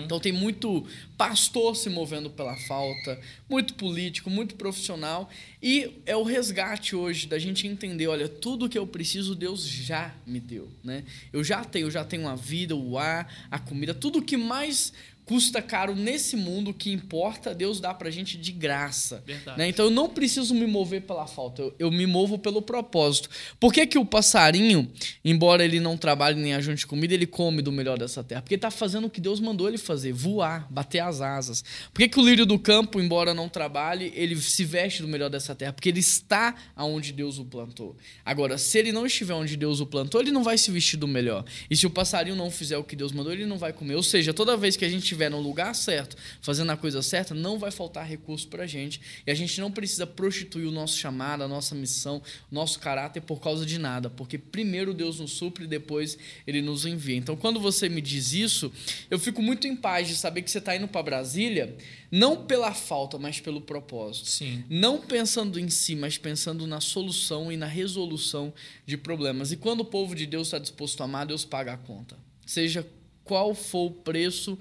Então 0.04 0.18
tem 0.18 0.32
muito 0.32 0.86
pastor 1.16 1.76
se 1.76 1.90
movendo 1.90 2.30
pela 2.30 2.56
falta, 2.56 3.20
muito 3.48 3.74
político, 3.74 4.30
muito 4.30 4.54
profissional. 4.54 5.28
E 5.62 6.00
é 6.06 6.16
o 6.16 6.22
resgate 6.22 6.96
hoje 6.96 7.26
da 7.26 7.38
gente 7.38 7.66
entender, 7.66 8.06
olha, 8.06 8.28
tudo 8.28 8.68
que 8.68 8.78
eu 8.78 8.86
preciso, 8.86 9.34
Deus 9.34 9.66
já 9.66 10.14
me 10.26 10.40
deu. 10.40 10.70
Né? 10.82 11.04
Eu 11.32 11.44
já 11.44 11.64
tenho, 11.64 11.86
eu 11.86 11.90
já 11.90 12.04
tenho 12.04 12.28
a 12.28 12.34
vida, 12.34 12.74
o 12.74 12.96
ar, 12.96 13.32
a 13.50 13.58
comida, 13.58 13.92
tudo 13.92 14.22
que 14.22 14.36
mais 14.36 14.92
custa 15.30 15.62
caro 15.62 15.94
nesse 15.94 16.34
mundo, 16.34 16.72
o 16.72 16.74
que 16.74 16.90
importa, 16.90 17.54
Deus 17.54 17.78
dá 17.78 17.94
pra 17.94 18.10
gente 18.10 18.36
de 18.36 18.50
graça. 18.50 19.22
Né? 19.56 19.68
Então 19.68 19.84
eu 19.84 19.90
não 19.90 20.08
preciso 20.08 20.52
me 20.52 20.66
mover 20.66 21.02
pela 21.02 21.24
falta, 21.24 21.62
eu, 21.62 21.74
eu 21.78 21.88
me 21.88 22.04
movo 22.04 22.36
pelo 22.36 22.60
propósito. 22.60 23.30
Por 23.60 23.72
que, 23.72 23.86
que 23.86 23.96
o 23.96 24.04
passarinho, 24.04 24.90
embora 25.24 25.64
ele 25.64 25.78
não 25.78 25.96
trabalhe 25.96 26.36
nem 26.40 26.54
ajunte 26.54 26.84
comida, 26.84 27.14
ele 27.14 27.28
come 27.28 27.62
do 27.62 27.70
melhor 27.70 27.96
dessa 27.96 28.24
terra? 28.24 28.42
Porque 28.42 28.54
ele 28.54 28.58
está 28.58 28.72
fazendo 28.72 29.06
o 29.06 29.10
que 29.10 29.20
Deus 29.20 29.38
mandou 29.38 29.68
ele 29.68 29.78
fazer, 29.78 30.12
voar, 30.12 30.66
bater 30.68 30.98
as 30.98 31.20
asas. 31.20 31.62
Por 31.94 32.00
que, 32.00 32.08
que 32.08 32.18
o 32.18 32.24
lírio 32.24 32.44
do 32.44 32.58
campo, 32.58 33.00
embora 33.00 33.32
não 33.32 33.48
trabalhe, 33.48 34.12
ele 34.16 34.34
se 34.34 34.64
veste 34.64 35.00
do 35.00 35.06
melhor 35.06 35.30
dessa 35.30 35.54
terra? 35.54 35.72
Porque 35.72 35.90
ele 35.90 36.00
está 36.00 36.56
aonde 36.74 37.12
Deus 37.12 37.38
o 37.38 37.44
plantou. 37.44 37.96
Agora, 38.24 38.58
se 38.58 38.76
ele 38.76 38.90
não 38.90 39.06
estiver 39.06 39.34
onde 39.34 39.56
Deus 39.56 39.78
o 39.78 39.86
plantou, 39.86 40.20
ele 40.20 40.32
não 40.32 40.42
vai 40.42 40.58
se 40.58 40.72
vestir 40.72 40.96
do 40.96 41.06
melhor. 41.06 41.44
E 41.70 41.76
se 41.76 41.86
o 41.86 41.90
passarinho 41.90 42.34
não 42.34 42.50
fizer 42.50 42.78
o 42.78 42.82
que 42.82 42.96
Deus 42.96 43.12
mandou, 43.12 43.32
ele 43.32 43.46
não 43.46 43.58
vai 43.58 43.72
comer. 43.72 43.94
Ou 43.94 44.02
seja, 44.02 44.34
toda 44.34 44.56
vez 44.56 44.76
que 44.76 44.84
a 44.84 44.88
gente 44.88 45.19
estiver 45.20 45.30
no 45.30 45.40
lugar 45.40 45.74
certo, 45.74 46.16
fazendo 46.40 46.70
a 46.72 46.76
coisa 46.76 47.02
certa, 47.02 47.34
não 47.34 47.58
vai 47.58 47.70
faltar 47.70 48.06
recurso 48.06 48.48
para 48.48 48.64
a 48.64 48.66
gente. 48.66 49.00
E 49.26 49.30
a 49.30 49.34
gente 49.34 49.60
não 49.60 49.70
precisa 49.70 50.06
prostituir 50.06 50.66
o 50.66 50.70
nosso 50.70 50.96
chamado, 50.96 51.42
a 51.42 51.48
nossa 51.48 51.74
missão, 51.74 52.22
o 52.50 52.54
nosso 52.54 52.80
caráter 52.80 53.20
por 53.20 53.40
causa 53.40 53.66
de 53.66 53.78
nada. 53.78 54.08
Porque 54.08 54.38
primeiro 54.38 54.94
Deus 54.94 55.20
nos 55.20 55.32
supre 55.32 55.64
e 55.64 55.68
depois 55.68 56.16
ele 56.46 56.62
nos 56.62 56.86
envia. 56.86 57.16
Então, 57.16 57.36
quando 57.36 57.60
você 57.60 57.88
me 57.88 58.00
diz 58.00 58.32
isso, 58.32 58.72
eu 59.10 59.18
fico 59.18 59.42
muito 59.42 59.66
em 59.66 59.76
paz 59.76 60.08
de 60.08 60.16
saber 60.16 60.42
que 60.42 60.50
você 60.50 60.58
está 60.58 60.74
indo 60.74 60.88
para 60.88 61.02
Brasília, 61.02 61.76
não 62.10 62.44
pela 62.44 62.72
falta, 62.72 63.18
mas 63.18 63.40
pelo 63.40 63.60
propósito. 63.60 64.28
Sim. 64.28 64.64
Não 64.68 64.98
pensando 64.98 65.60
em 65.60 65.68
si, 65.68 65.94
mas 65.94 66.16
pensando 66.16 66.66
na 66.66 66.80
solução 66.80 67.52
e 67.52 67.56
na 67.56 67.66
resolução 67.66 68.52
de 68.86 68.96
problemas. 68.96 69.52
E 69.52 69.56
quando 69.56 69.80
o 69.80 69.84
povo 69.84 70.14
de 70.14 70.26
Deus 70.26 70.48
está 70.48 70.58
disposto 70.58 71.00
a 71.02 71.04
amar, 71.04 71.26
Deus 71.26 71.44
paga 71.44 71.74
a 71.74 71.76
conta. 71.76 72.16
Seja 72.46 72.86
qual 73.30 73.54
for 73.54 73.86
o 73.86 73.90
preço, 73.92 74.58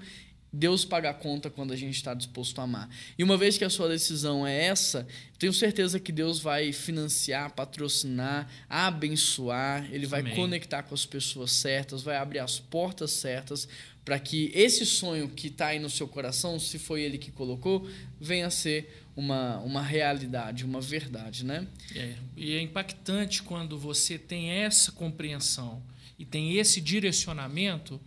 Deus 0.52 0.84
paga 0.84 1.10
a 1.10 1.14
conta 1.14 1.48
quando 1.48 1.72
a 1.72 1.76
gente 1.76 1.94
está 1.94 2.12
disposto 2.12 2.58
a 2.60 2.64
amar. 2.64 2.88
E 3.16 3.22
uma 3.22 3.36
vez 3.36 3.56
que 3.56 3.64
a 3.64 3.70
sua 3.70 3.88
decisão 3.88 4.46
é 4.46 4.64
essa, 4.64 5.06
tenho 5.38 5.52
certeza 5.52 6.00
que 6.00 6.10
Deus 6.10 6.40
vai 6.40 6.72
financiar, 6.72 7.52
patrocinar, 7.52 8.50
abençoar, 8.68 9.88
Ele 9.92 10.06
vai 10.06 10.20
Amém. 10.20 10.34
conectar 10.34 10.82
com 10.82 10.94
as 10.94 11.06
pessoas 11.06 11.52
certas, 11.52 12.02
vai 12.02 12.16
abrir 12.16 12.40
as 12.40 12.58
portas 12.58 13.12
certas 13.12 13.68
para 14.04 14.18
que 14.18 14.50
esse 14.54 14.84
sonho 14.84 15.28
que 15.28 15.48
está 15.48 15.68
aí 15.68 15.78
no 15.78 15.90
seu 15.90 16.08
coração, 16.08 16.58
se 16.58 16.78
foi 16.78 17.02
Ele 17.02 17.18
que 17.18 17.30
colocou, 17.30 17.88
venha 18.20 18.46
a 18.46 18.50
ser 18.50 19.04
uma, 19.14 19.58
uma 19.58 19.82
realidade, 19.82 20.64
uma 20.64 20.80
verdade, 20.80 21.44
né? 21.44 21.66
É, 21.94 22.14
e 22.36 22.54
é 22.54 22.60
impactante 22.60 23.42
quando 23.42 23.78
você 23.78 24.18
tem 24.18 24.50
essa 24.50 24.90
compreensão 24.90 25.82
e 26.18 26.24
tem 26.24 26.56
esse 26.56 26.80
direcionamento, 26.80 28.00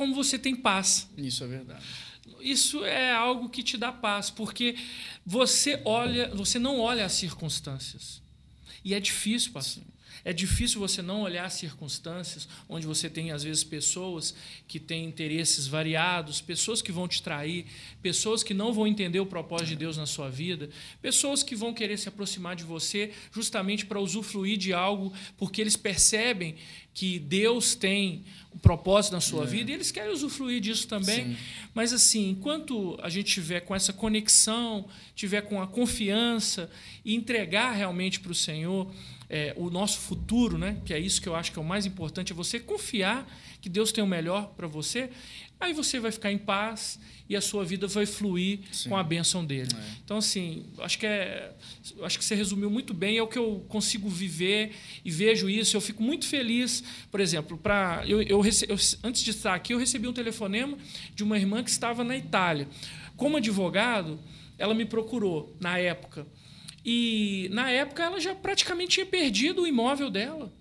como 0.00 0.14
você 0.14 0.38
tem 0.38 0.56
paz. 0.56 1.10
Isso 1.14 1.44
é 1.44 1.46
verdade. 1.46 1.84
Isso 2.40 2.82
é 2.86 3.12
algo 3.12 3.50
que 3.50 3.62
te 3.62 3.76
dá 3.76 3.92
paz, 3.92 4.30
porque 4.30 4.74
você 5.26 5.82
olha, 5.84 6.34
você 6.34 6.58
não 6.58 6.80
olha 6.80 7.04
as 7.04 7.12
circunstâncias. 7.12 8.22
E 8.82 8.94
é 8.94 8.98
difícil, 8.98 9.52
pastor. 9.52 9.84
É 10.24 10.32
difícil 10.32 10.80
você 10.80 11.02
não 11.02 11.22
olhar 11.22 11.48
circunstâncias 11.50 12.48
onde 12.68 12.86
você 12.86 13.08
tem, 13.08 13.30
às 13.30 13.42
vezes, 13.42 13.64
pessoas 13.64 14.34
que 14.68 14.78
têm 14.78 15.04
interesses 15.04 15.66
variados, 15.66 16.40
pessoas 16.40 16.82
que 16.82 16.92
vão 16.92 17.08
te 17.08 17.22
trair, 17.22 17.66
pessoas 18.02 18.42
que 18.42 18.54
não 18.54 18.72
vão 18.72 18.86
entender 18.86 19.20
o 19.20 19.26
propósito 19.26 19.68
de 19.68 19.76
Deus 19.76 19.96
na 19.96 20.06
sua 20.06 20.28
vida, 20.28 20.70
pessoas 21.00 21.42
que 21.42 21.56
vão 21.56 21.72
querer 21.72 21.98
se 21.98 22.08
aproximar 22.08 22.56
de 22.56 22.64
você 22.64 23.12
justamente 23.32 23.86
para 23.86 24.00
usufruir 24.00 24.56
de 24.56 24.72
algo, 24.72 25.12
porque 25.36 25.60
eles 25.60 25.76
percebem 25.76 26.56
que 26.92 27.18
Deus 27.18 27.74
tem 27.74 28.24
um 28.54 28.58
propósito 28.58 29.12
na 29.12 29.20
sua 29.20 29.44
é. 29.44 29.46
vida 29.46 29.70
e 29.70 29.74
eles 29.74 29.90
querem 29.90 30.12
usufruir 30.12 30.60
disso 30.60 30.88
também. 30.88 31.28
Sim. 31.28 31.36
Mas, 31.72 31.92
assim, 31.92 32.30
enquanto 32.30 32.98
a 33.02 33.08
gente 33.08 33.32
tiver 33.32 33.60
com 33.60 33.74
essa 33.74 33.92
conexão, 33.92 34.88
tiver 35.14 35.42
com 35.42 35.62
a 35.62 35.66
confiança 35.66 36.70
e 37.04 37.14
entregar 37.14 37.72
realmente 37.72 38.18
para 38.20 38.32
o 38.32 38.34
Senhor 38.34 38.92
é, 39.30 39.54
o 39.56 39.70
nosso 39.70 40.00
futuro, 40.00 40.58
né? 40.58 40.76
que 40.84 40.92
é 40.92 40.98
isso 40.98 41.22
que 41.22 41.28
eu 41.28 41.36
acho 41.36 41.52
que 41.52 41.58
é 41.58 41.62
o 41.62 41.64
mais 41.64 41.86
importante, 41.86 42.32
é 42.32 42.34
você 42.34 42.58
confiar 42.58 43.24
que 43.60 43.68
Deus 43.68 43.92
tem 43.92 44.02
o 44.02 44.06
melhor 44.06 44.52
para 44.56 44.66
você, 44.66 45.08
aí 45.60 45.72
você 45.72 46.00
vai 46.00 46.10
ficar 46.10 46.32
em 46.32 46.38
paz 46.38 46.98
e 47.28 47.36
a 47.36 47.40
sua 47.40 47.64
vida 47.64 47.86
vai 47.86 48.06
fluir 48.06 48.60
Sim. 48.72 48.88
com 48.88 48.96
a 48.96 49.04
bênção 49.04 49.44
dele. 49.44 49.68
É. 49.72 49.96
Então, 50.04 50.16
assim, 50.16 50.66
acho 50.78 50.98
que, 50.98 51.06
é, 51.06 51.52
acho 52.02 52.18
que 52.18 52.24
você 52.24 52.34
resumiu 52.34 52.68
muito 52.68 52.92
bem, 52.92 53.18
é 53.18 53.22
o 53.22 53.28
que 53.28 53.38
eu 53.38 53.64
consigo 53.68 54.08
viver 54.08 54.72
e 55.04 55.10
vejo 55.12 55.48
isso. 55.48 55.76
Eu 55.76 55.80
fico 55.80 56.02
muito 56.02 56.26
feliz, 56.26 56.82
por 57.08 57.20
exemplo, 57.20 57.56
para 57.56 58.02
eu, 58.06 58.20
eu, 58.22 58.42
eu, 58.44 58.76
antes 59.04 59.22
de 59.22 59.30
estar 59.30 59.54
aqui, 59.54 59.72
eu 59.72 59.78
recebi 59.78 60.08
um 60.08 60.12
telefonema 60.12 60.76
de 61.14 61.22
uma 61.22 61.38
irmã 61.38 61.62
que 61.62 61.70
estava 61.70 62.02
na 62.02 62.16
Itália. 62.16 62.66
Como 63.16 63.36
advogado, 63.36 64.18
ela 64.58 64.74
me 64.74 64.84
procurou 64.84 65.54
na 65.60 65.78
época 65.78 66.26
e 66.84 67.48
na 67.52 67.70
época 67.70 68.02
ela 68.02 68.20
já 68.20 68.34
praticamente 68.34 68.92
tinha 68.92 69.06
perdido 69.06 69.62
o 69.62 69.66
imóvel 69.66 70.10
dela, 70.10 70.52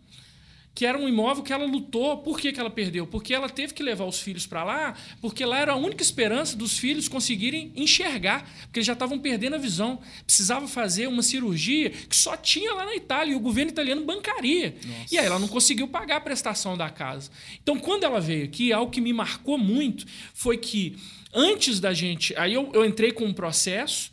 que 0.75 0.85
era 0.85 0.97
um 0.97 1.09
imóvel 1.09 1.43
que 1.43 1.51
ela 1.51 1.65
lutou. 1.65 2.19
Por 2.19 2.39
que, 2.39 2.53
que 2.53 2.59
ela 2.59 2.69
perdeu? 2.69 3.05
Porque 3.05 3.33
ela 3.33 3.49
teve 3.49 3.73
que 3.73 3.83
levar 3.83 4.05
os 4.05 4.19
filhos 4.19 4.45
para 4.45 4.63
lá, 4.63 4.95
porque 5.19 5.45
lá 5.45 5.59
era 5.59 5.73
a 5.73 5.75
única 5.75 6.01
esperança 6.01 6.55
dos 6.55 6.77
filhos 6.77 7.07
conseguirem 7.07 7.73
enxergar, 7.75 8.49
porque 8.61 8.79
eles 8.79 8.87
já 8.87 8.93
estavam 8.93 9.19
perdendo 9.19 9.55
a 9.55 9.57
visão. 9.57 9.99
Precisava 10.25 10.67
fazer 10.67 11.07
uma 11.07 11.21
cirurgia 11.21 11.89
que 11.89 12.15
só 12.15 12.37
tinha 12.37 12.73
lá 12.73 12.85
na 12.85 12.95
Itália 12.95 13.33
e 13.33 13.35
o 13.35 13.39
governo 13.39 13.71
italiano 13.71 14.05
bancaria. 14.05 14.75
Nossa. 14.85 15.13
E 15.13 15.17
aí 15.17 15.25
ela 15.25 15.39
não 15.39 15.47
conseguiu 15.47 15.87
pagar 15.87 16.17
a 16.17 16.21
prestação 16.21 16.77
da 16.77 16.89
casa. 16.89 17.29
Então, 17.61 17.77
quando 17.77 18.03
ela 18.03 18.21
veio 18.21 18.45
aqui, 18.45 18.71
algo 18.71 18.91
que 18.91 19.01
me 19.01 19.11
marcou 19.11 19.57
muito 19.57 20.05
foi 20.33 20.57
que 20.57 20.97
antes 21.33 21.79
da 21.79 21.93
gente. 21.93 22.33
Aí 22.37 22.53
eu, 22.53 22.71
eu 22.73 22.85
entrei 22.85 23.11
com 23.11 23.25
um 23.25 23.33
processo 23.33 24.11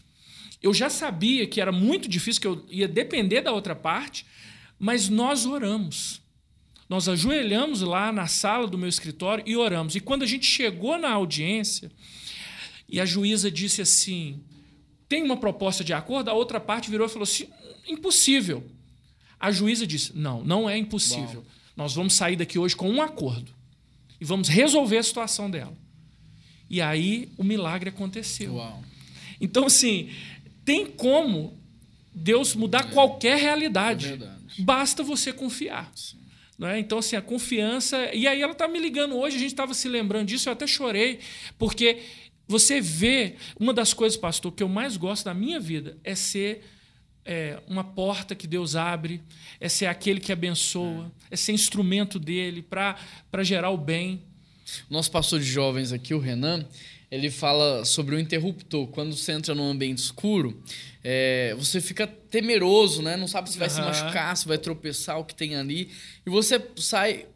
eu 0.62 0.72
já 0.72 0.88
sabia 0.88 1.46
que 1.46 1.60
era 1.60 1.72
muito 1.72 2.08
difícil, 2.08 2.40
que 2.40 2.46
eu 2.48 2.66
ia 2.70 2.88
depender 2.88 3.40
da 3.42 3.52
outra 3.52 3.74
parte, 3.74 4.26
mas 4.78 5.08
nós 5.08 5.46
oramos. 5.46 6.20
Nós 6.88 7.08
ajoelhamos 7.08 7.80
lá 7.80 8.12
na 8.12 8.26
sala 8.26 8.66
do 8.66 8.78
meu 8.78 8.88
escritório 8.88 9.44
e 9.46 9.56
oramos. 9.56 9.96
E 9.96 10.00
quando 10.00 10.22
a 10.22 10.26
gente 10.26 10.46
chegou 10.46 10.98
na 10.98 11.10
audiência, 11.10 11.90
e 12.88 13.00
a 13.00 13.04
juíza 13.04 13.50
disse 13.50 13.82
assim: 13.82 14.40
tem 15.08 15.22
uma 15.22 15.36
proposta 15.36 15.82
de 15.82 15.92
acordo, 15.92 16.30
a 16.30 16.34
outra 16.34 16.60
parte 16.60 16.90
virou 16.90 17.06
e 17.06 17.10
falou 17.10 17.24
assim: 17.24 17.48
impossível. 17.88 18.64
A 19.38 19.50
juíza 19.50 19.86
disse: 19.86 20.12
não, 20.14 20.44
não 20.44 20.70
é 20.70 20.78
impossível. 20.78 21.40
Uau. 21.40 21.56
Nós 21.76 21.94
vamos 21.94 22.14
sair 22.14 22.36
daqui 22.36 22.58
hoje 22.58 22.74
com 22.74 22.88
um 22.88 23.02
acordo 23.02 23.52
e 24.20 24.24
vamos 24.24 24.48
resolver 24.48 24.98
a 24.98 25.02
situação 25.02 25.50
dela. 25.50 25.76
E 26.70 26.80
aí 26.80 27.28
o 27.36 27.44
milagre 27.44 27.90
aconteceu. 27.90 28.54
Uau. 28.54 28.82
Então, 29.40 29.66
assim, 29.66 30.10
tem 30.66 30.84
como 30.84 31.56
Deus 32.12 32.54
mudar 32.54 32.88
é. 32.88 32.92
qualquer 32.92 33.38
realidade. 33.38 34.18
É 34.20 34.62
Basta 34.62 35.02
você 35.02 35.32
confiar. 35.32 35.90
Né? 36.58 36.80
Então, 36.80 36.98
assim, 36.98 37.14
a 37.14 37.22
confiança. 37.22 38.12
E 38.12 38.26
aí 38.26 38.42
ela 38.42 38.52
está 38.52 38.66
me 38.66 38.78
ligando 38.78 39.16
hoje, 39.16 39.36
a 39.36 39.38
gente 39.38 39.52
estava 39.52 39.72
se 39.72 39.88
lembrando 39.88 40.26
disso, 40.26 40.48
eu 40.48 40.52
até 40.52 40.66
chorei, 40.66 41.20
porque 41.56 42.02
você 42.48 42.80
vê. 42.80 43.36
Uma 43.58 43.72
das 43.72 43.94
coisas, 43.94 44.18
pastor, 44.18 44.52
que 44.52 44.62
eu 44.62 44.68
mais 44.68 44.96
gosto 44.96 45.24
da 45.24 45.32
minha 45.32 45.60
vida 45.60 45.96
é 46.02 46.14
ser. 46.14 46.64
É, 47.28 47.60
uma 47.66 47.82
porta 47.82 48.36
que 48.36 48.46
Deus 48.46 48.76
abre, 48.76 49.20
é 49.58 49.68
ser 49.68 49.86
aquele 49.86 50.20
que 50.20 50.30
abençoa, 50.30 51.10
é, 51.28 51.34
é 51.34 51.36
ser 51.36 51.50
instrumento 51.50 52.20
dele 52.20 52.62
para 52.62 53.42
gerar 53.42 53.70
o 53.70 53.76
bem. 53.76 54.22
Nosso 54.88 55.10
pastor 55.10 55.40
de 55.40 55.44
jovens 55.44 55.92
aqui, 55.92 56.14
o 56.14 56.20
Renan, 56.20 56.64
ele 57.10 57.30
fala 57.30 57.84
sobre 57.84 58.16
o 58.16 58.18
interruptor. 58.18 58.86
Quando 58.88 59.16
você 59.16 59.32
entra 59.32 59.54
num 59.54 59.70
ambiente 59.70 59.98
escuro, 59.98 60.60
é, 61.04 61.54
você 61.56 61.80
fica 61.80 62.06
temeroso, 62.06 63.02
né? 63.02 63.16
Não 63.16 63.28
sabe 63.28 63.50
se 63.50 63.58
vai 63.58 63.68
uhum. 63.68 63.74
se 63.74 63.80
machucar, 63.80 64.36
se 64.36 64.46
vai 64.46 64.58
tropeçar, 64.58 65.18
o 65.18 65.24
que 65.24 65.34
tem 65.34 65.56
ali. 65.56 65.90
E 66.26 66.30
você 66.30 66.60
sai 66.76 67.26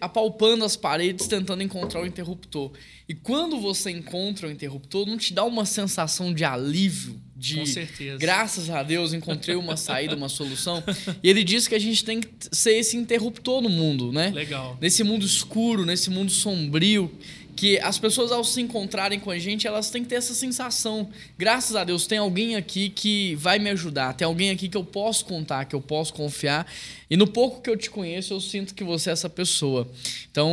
apalpando 0.00 0.64
as 0.64 0.76
paredes, 0.76 1.26
tentando 1.26 1.62
encontrar 1.62 2.02
o 2.02 2.06
interruptor. 2.06 2.72
E 3.08 3.14
quando 3.14 3.58
você 3.58 3.90
encontra 3.90 4.46
o 4.46 4.50
interruptor, 4.50 5.06
não 5.06 5.16
te 5.16 5.32
dá 5.32 5.44
uma 5.44 5.64
sensação 5.64 6.32
de 6.32 6.44
alívio, 6.44 7.20
de 7.34 7.56
Com 7.56 7.66
certeza. 7.66 8.18
graças 8.18 8.68
a 8.68 8.82
Deus 8.82 9.12
encontrei 9.12 9.56
uma 9.56 9.76
saída, 9.78 10.14
uma 10.14 10.28
solução. 10.28 10.82
E 11.22 11.30
ele 11.30 11.42
diz 11.42 11.66
que 11.66 11.74
a 11.74 11.78
gente 11.78 12.04
tem 12.04 12.20
que 12.20 12.28
ser 12.52 12.72
esse 12.72 12.96
interruptor 12.96 13.62
no 13.62 13.68
mundo, 13.68 14.12
né? 14.12 14.30
Legal. 14.30 14.76
Nesse 14.80 15.02
mundo 15.02 15.24
escuro, 15.24 15.86
nesse 15.86 16.10
mundo 16.10 16.30
sombrio, 16.30 17.10
que 17.58 17.76
as 17.80 17.98
pessoas 17.98 18.30
ao 18.30 18.44
se 18.44 18.60
encontrarem 18.60 19.18
com 19.18 19.32
a 19.32 19.38
gente, 19.40 19.66
elas 19.66 19.90
têm 19.90 20.04
que 20.04 20.08
ter 20.08 20.14
essa 20.14 20.32
sensação. 20.32 21.08
Graças 21.36 21.74
a 21.74 21.82
Deus 21.82 22.06
tem 22.06 22.16
alguém 22.16 22.54
aqui 22.54 22.88
que 22.88 23.34
vai 23.34 23.58
me 23.58 23.68
ajudar, 23.70 24.14
tem 24.14 24.24
alguém 24.24 24.50
aqui 24.50 24.68
que 24.68 24.76
eu 24.76 24.84
posso 24.84 25.24
contar, 25.24 25.64
que 25.64 25.74
eu 25.74 25.80
posso 25.80 26.14
confiar. 26.14 26.70
E 27.10 27.16
no 27.16 27.26
pouco 27.26 27.62
que 27.62 27.70
eu 27.70 27.76
te 27.76 27.88
conheço, 27.88 28.34
eu 28.34 28.40
sinto 28.40 28.74
que 28.74 28.84
você 28.84 29.10
é 29.10 29.12
essa 29.12 29.30
pessoa. 29.30 29.90
Então, 30.30 30.50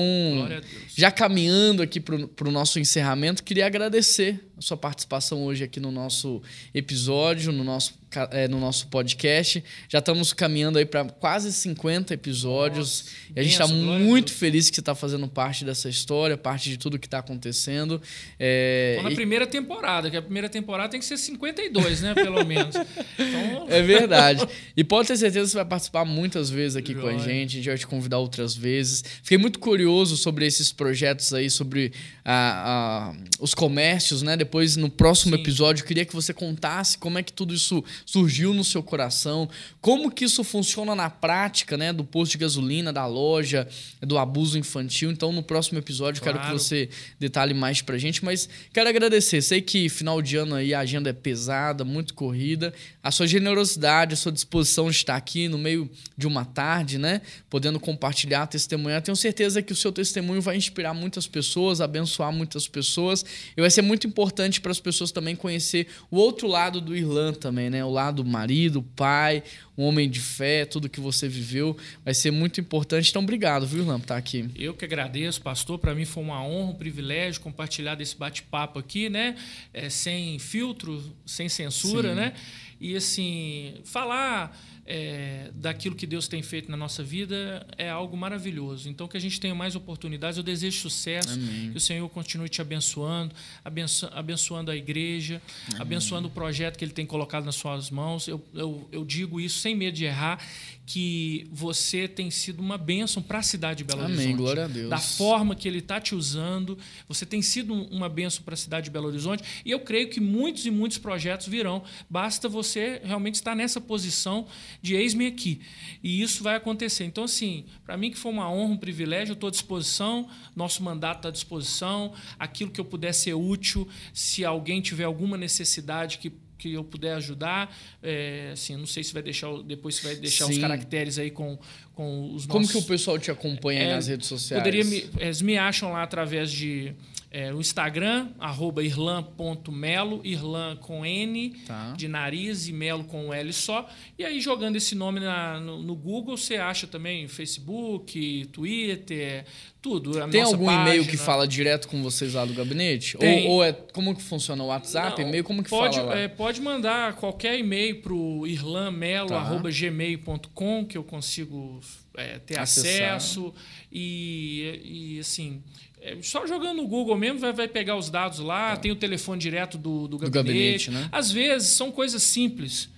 já 0.95 1.11
caminhando 1.11 1.81
aqui 1.81 1.99
para 1.99 2.47
o 2.47 2.51
nosso 2.51 2.79
encerramento, 2.79 3.43
queria 3.43 3.65
agradecer 3.65 4.39
a 4.57 4.61
sua 4.61 4.77
participação 4.77 5.43
hoje 5.43 5.63
aqui 5.63 5.79
no 5.79 5.91
nosso 5.91 6.41
episódio, 6.73 7.51
no 7.51 7.63
nosso 7.63 7.93
é, 8.31 8.47
no 8.47 8.59
nosso 8.59 8.87
podcast. 8.87 9.63
Já 9.89 9.99
estamos 9.99 10.31
caminhando 10.31 10.77
aí 10.77 10.85
para 10.85 11.05
quase 11.05 11.51
50 11.51 12.13
episódios. 12.13 13.05
Nossa, 13.05 13.33
e 13.35 13.39
a 13.39 13.43
gente 13.43 13.51
está 13.51 13.67
muito 13.67 14.31
feliz 14.31 14.69
que 14.69 14.75
você 14.75 14.81
está 14.81 14.95
fazendo 14.95 15.27
parte 15.27 15.65
dessa 15.65 15.89
história, 15.89 16.37
parte 16.37 16.69
de 16.69 16.77
tudo 16.77 16.97
que 16.97 17.07
está 17.07 17.19
acontecendo. 17.19 18.01
É, 18.39 18.99
na 19.03 19.11
e... 19.11 19.15
primeira 19.15 19.45
temporada, 19.45 20.09
que 20.09 20.17
a 20.17 20.21
primeira 20.21 20.47
temporada 20.47 20.89
tem 20.89 20.99
que 20.99 21.05
ser 21.05 21.17
52, 21.17 22.01
né? 22.01 22.13
Pelo 22.13 22.45
menos. 22.45 22.75
Então... 23.17 23.67
É 23.69 23.81
verdade. 23.81 24.45
E 24.75 24.83
pode 24.83 25.07
ter 25.07 25.17
certeza 25.17 25.45
que 25.45 25.51
você 25.51 25.57
vai 25.57 25.65
participar 25.65 26.05
muitas 26.05 26.44
vezes 26.49 26.75
aqui 26.75 26.93
Joia. 26.93 27.01
com 27.01 27.09
a 27.09 27.17
gente. 27.17 27.51
A 27.51 27.55
gente 27.57 27.67
vai 27.67 27.77
te 27.77 27.87
convidar 27.87 28.19
outras 28.19 28.55
vezes. 28.55 29.03
Fiquei 29.21 29.37
muito 29.37 29.59
curioso 29.59 30.17
sobre 30.17 30.45
esses 30.45 30.71
projetos 30.71 31.33
aí, 31.33 31.49
sobre 31.49 31.91
a, 32.23 33.11
a, 33.11 33.15
os 33.39 33.53
comércios, 33.53 34.21
né? 34.21 34.35
Depois, 34.35 34.75
no 34.75 34.89
próximo 34.89 35.35
Sim. 35.35 35.41
episódio, 35.41 35.83
eu 35.83 35.87
queria 35.87 36.05
que 36.05 36.13
você 36.13 36.33
contasse 36.33 36.97
como 36.97 37.17
é 37.17 37.23
que 37.23 37.31
tudo 37.31 37.53
isso 37.53 37.83
surgiu 38.05 38.53
no 38.53 38.63
seu 38.63 38.81
coração, 38.81 39.49
como 39.81 40.11
que 40.11 40.25
isso 40.25 40.43
funciona 40.43 40.95
na 40.95 41.09
prática, 41.09 41.77
né, 41.77 41.93
do 41.93 42.03
posto 42.03 42.33
de 42.33 42.37
gasolina, 42.39 42.91
da 42.91 43.05
loja, 43.05 43.67
do 44.01 44.17
abuso 44.17 44.57
infantil. 44.57 45.11
Então, 45.11 45.31
no 45.31 45.43
próximo 45.43 45.77
episódio, 45.77 46.21
claro. 46.21 46.39
quero 46.39 46.49
que 46.49 46.59
você 46.59 46.89
detalhe 47.19 47.53
mais 47.53 47.81
pra 47.81 47.97
gente, 47.97 48.23
mas 48.23 48.49
quero 48.73 48.89
agradecer. 48.89 49.41
Sei 49.41 49.61
que 49.61 49.89
final 49.89 50.21
de 50.21 50.35
ano 50.37 50.55
aí 50.55 50.73
a 50.73 50.79
agenda 50.79 51.09
é 51.09 51.13
pesada, 51.13 51.83
muito 51.83 52.13
corrida. 52.13 52.73
A 53.03 53.11
sua 53.11 53.27
generosidade, 53.27 54.13
a 54.13 54.17
sua 54.17 54.31
disposição 54.31 54.89
de 54.89 54.95
estar 54.95 55.15
aqui 55.15 55.47
no 55.47 55.57
meio 55.57 55.89
de 56.17 56.27
uma 56.27 56.34
tarde, 56.43 56.97
né, 56.97 57.21
podendo 57.49 57.79
compartilhar, 57.79 58.47
testemunhar. 58.47 59.01
Tenho 59.01 59.15
certeza 59.15 59.61
que 59.61 59.71
o 59.71 59.75
seu 59.75 59.91
testemunho 59.91 60.41
vai 60.41 60.57
inspirar 60.57 60.93
muitas 60.93 61.27
pessoas, 61.27 61.79
abençoar 61.79 62.33
muitas 62.33 62.67
pessoas. 62.67 63.23
E 63.55 63.61
vai 63.61 63.69
ser 63.69 63.83
muito 63.83 64.07
importante 64.07 64.59
para 64.59 64.71
as 64.71 64.79
pessoas 64.79 65.11
também 65.11 65.35
conhecer 65.35 65.87
o 66.09 66.17
outro 66.17 66.47
lado 66.47 66.81
do 66.81 66.95
Irlã 66.95 67.31
também, 67.31 67.69
né? 67.69 67.85
O 67.85 67.91
lado 67.91 68.25
marido, 68.25 68.81
pai, 68.81 69.43
um 69.77 69.83
homem 69.83 70.09
de 70.09 70.19
fé, 70.19 70.65
tudo 70.65 70.89
que 70.89 70.99
você 70.99 71.27
viveu, 71.27 71.77
vai 72.03 72.13
ser 72.13 72.31
muito 72.31 72.59
importante. 72.61 73.09
Então, 73.09 73.21
obrigado, 73.21 73.67
viu, 73.67 73.85
Lampo, 73.85 73.99
por 73.99 74.05
estar 74.05 74.17
aqui. 74.17 74.49
Eu 74.55 74.73
que 74.73 74.85
agradeço, 74.85 75.41
pastor. 75.41 75.77
Para 75.79 75.93
mim 75.93 76.05
foi 76.05 76.23
uma 76.23 76.41
honra, 76.43 76.71
um 76.71 76.75
privilégio 76.75 77.41
compartilhar 77.41 77.95
desse 77.95 78.15
bate-papo 78.15 78.79
aqui, 78.79 79.09
né? 79.09 79.35
É, 79.73 79.89
sem 79.89 80.39
filtro, 80.39 81.03
sem 81.25 81.49
censura, 81.49 82.09
Sim. 82.09 82.15
né? 82.15 82.33
E 82.79 82.95
assim, 82.95 83.75
falar 83.83 84.57
é, 84.85 85.51
daquilo 85.53 85.95
que 85.95 86.07
Deus 86.07 86.27
tem 86.27 86.41
feito 86.41 86.71
na 86.71 86.77
nossa 86.77 87.03
vida 87.03 87.65
é 87.77 87.89
algo 87.89 88.15
maravilhoso. 88.15 88.89
Então, 88.89 89.07
que 89.07 89.17
a 89.17 89.19
gente 89.19 89.39
tenha 89.39 89.53
mais 89.53 89.75
oportunidades. 89.75 90.37
Eu 90.37 90.43
desejo 90.43 90.79
sucesso, 90.79 91.33
Amém. 91.33 91.71
que 91.71 91.77
o 91.77 91.81
Senhor 91.81 92.07
continue 92.09 92.49
te 92.49 92.61
abençoando, 92.61 93.33
abenço 93.63 94.09
abençoando 94.11 94.71
a 94.71 94.75
igreja, 94.75 95.41
Amém. 95.69 95.81
abençoando 95.81 96.27
o 96.27 96.31
projeto 96.31 96.77
que 96.77 96.85
Ele 96.85 96.93
tem 96.93 97.05
colocado 97.05 97.45
na 97.45 97.51
sua 97.51 97.75
suas 97.75 97.89
mãos. 97.89 98.27
Eu, 98.27 98.43
eu, 98.53 98.87
eu 98.91 99.05
digo 99.05 99.39
isso 99.39 99.59
sem 99.59 99.75
medo 99.75 99.95
de 99.95 100.05
errar, 100.05 100.39
que 100.85 101.47
você 101.51 102.07
tem 102.07 102.29
sido 102.29 102.59
uma 102.59 102.77
bênção 102.77 103.21
para 103.21 103.39
a 103.39 103.43
cidade 103.43 103.79
de 103.79 103.83
Belo 103.83 104.01
Amém, 104.01 104.15
Horizonte. 104.15 104.37
glória 104.37 104.65
a 104.65 104.67
Deus. 104.67 104.89
Da 104.89 104.99
forma 104.99 105.55
que 105.55 105.67
ele 105.67 105.79
está 105.79 105.99
te 105.99 106.13
usando, 106.13 106.77
você 107.07 107.25
tem 107.25 107.41
sido 107.41 107.73
uma 107.73 108.07
bênção 108.07 108.43
para 108.43 108.53
a 108.53 108.57
cidade 108.57 108.85
de 108.85 108.91
Belo 108.91 109.07
Horizonte. 109.07 109.43
E 109.65 109.71
eu 109.71 109.79
creio 109.79 110.09
que 110.09 110.19
muitos 110.19 110.65
e 110.65 110.71
muitos 110.71 110.97
projetos 110.97 111.47
virão. 111.47 111.83
Basta 112.09 112.47
você 112.47 113.01
realmente 113.03 113.35
estar 113.35 113.55
nessa 113.55 113.81
posição 113.81 114.45
de 114.85 114.95
eis-me 114.95 115.25
aqui. 115.25 115.59
E 116.03 116.21
isso 116.21 116.43
vai 116.43 116.55
acontecer. 116.55 117.03
Então, 117.05 117.23
assim, 117.23 117.65
para 117.83 117.97
mim 117.97 118.11
que 118.11 118.17
foi 118.17 118.31
uma 118.31 118.49
honra, 118.51 118.73
um 118.73 118.77
privilégio, 118.77 119.31
eu 119.31 119.33
estou 119.33 119.47
à 119.47 119.51
disposição, 119.51 120.29
nosso 120.55 120.83
mandato 120.83 121.17
está 121.17 121.29
à 121.29 121.31
disposição, 121.31 122.13
aquilo 122.37 122.69
que 122.69 122.79
eu 122.79 122.85
puder 122.85 123.13
ser 123.13 123.33
útil, 123.33 123.87
se 124.13 124.45
alguém 124.45 124.81
tiver 124.81 125.05
alguma 125.05 125.37
necessidade 125.37 126.19
que 126.19 126.31
que 126.57 126.71
eu 126.71 126.83
puder 126.83 127.15
ajudar. 127.15 127.75
É, 128.01 128.51
assim, 128.53 128.77
não 128.77 128.85
sei 128.85 129.03
se 129.03 129.13
vai 129.13 129.21
deixar 129.21 129.51
depois 129.63 129.95
se 129.95 130.03
vai 130.03 130.15
deixar 130.15 130.45
Sim. 130.45 130.53
os 130.53 130.57
caracteres 130.59 131.19
aí 131.19 131.29
com, 131.29 131.59
com 131.93 132.33
os 132.33 132.45
Como 132.45 132.61
nossos... 132.61 132.71
que 132.71 132.77
o 132.77 132.87
pessoal 132.87 133.19
te 133.19 133.29
acompanha 133.29 133.81
aí 133.81 133.87
É, 133.87 133.95
nas 133.95 134.07
redes 134.07 134.27
sociais? 134.27 134.63
Poderia 134.63 134.85
me, 134.85 135.05
eles 135.19 135.41
me 135.41 135.57
acham 135.57 135.91
lá 135.91 136.01
através 136.01 136.49
de 136.49 136.93
é, 137.37 137.53
o 137.53 137.59
Instagram, 137.59 138.29
arroba 138.39 138.81
irlan.melo, 138.81 140.21
irlan 140.23 140.77
com 140.77 141.05
N, 141.05 141.49
Tá. 141.67 141.91
de 141.97 142.07
nariz 142.07 142.69
e 142.69 142.71
melo 142.71 143.03
com 143.03 143.33
L 143.33 143.51
só. 143.51 143.89
E 144.17 144.23
aí, 144.23 144.39
jogando 144.39 144.77
esse 144.77 144.95
nome 144.95 145.19
na- 145.19 145.59
no, 145.59 145.81
no 145.83 145.93
Google, 145.95 146.37
você 146.37 146.55
acha 146.55 146.87
também 146.87 147.27
Facebook, 147.27 148.45
Twitter, 148.53 149.43
tudo. 149.81 150.13
Tem 150.29 150.41
algum 150.43 150.71
e-mail 150.71 151.01
que 151.03 151.09
página. 151.11 151.25
fala 151.25 151.45
direto 151.47 151.89
com 151.89 152.01
vocês 152.01 152.35
lá 152.35 152.45
do 152.45 152.53
gabinete? 152.53 153.17
Ou, 153.17 153.47
ou 153.51 153.61
é 153.63 153.73
como 153.73 154.15
que 154.15 154.21
funciona 154.23 154.63
o 154.63 154.67
WhatsApp, 154.67 155.21
Não, 155.21 155.27
e-mail, 155.27 155.43
como 155.43 155.61
que 155.61 155.69
pode, 155.69 155.97
fala 155.97 156.13
lá? 156.13 156.17
é, 156.19 156.27
pode 156.29 156.61
mandar 156.61 157.15
qualquer 157.17 157.59
e-mail 157.59 158.01
para 158.01 158.13
o 158.13 158.47
irlanmelo.gmail.com 158.47 160.85
que 160.85 160.97
eu 160.97 161.03
consigo 161.03 161.81
é, 162.17 162.39
ter 162.39 162.57
Acessar. 162.57 163.15
acesso. 163.15 163.53
E, 163.91 165.15
e 165.15 165.19
assim, 165.19 165.61
é, 166.05 166.17
só 166.21 166.45
jogando 166.45 166.77
no 166.77 166.87
Google 166.87 167.17
mesmo 167.17 167.39
vai, 167.39 167.51
vai 167.51 167.67
pegar 167.67 167.95
os 167.97 168.09
dados 168.09 168.39
lá, 168.39 168.77
tem 168.77 168.91
o 168.91 168.95
telefone 168.95 169.39
direto 169.41 169.77
do, 169.77 170.07
do, 170.07 170.17
Tá. 170.19 170.25
Do 170.25 170.31
gabinete. 170.31 170.87
gabinete, 170.87 170.91
né? 170.91 171.09
Às 171.11 171.31
vezes 171.31 171.69
são 171.69 171.91
coisas 171.91 172.21
simples 172.21 172.89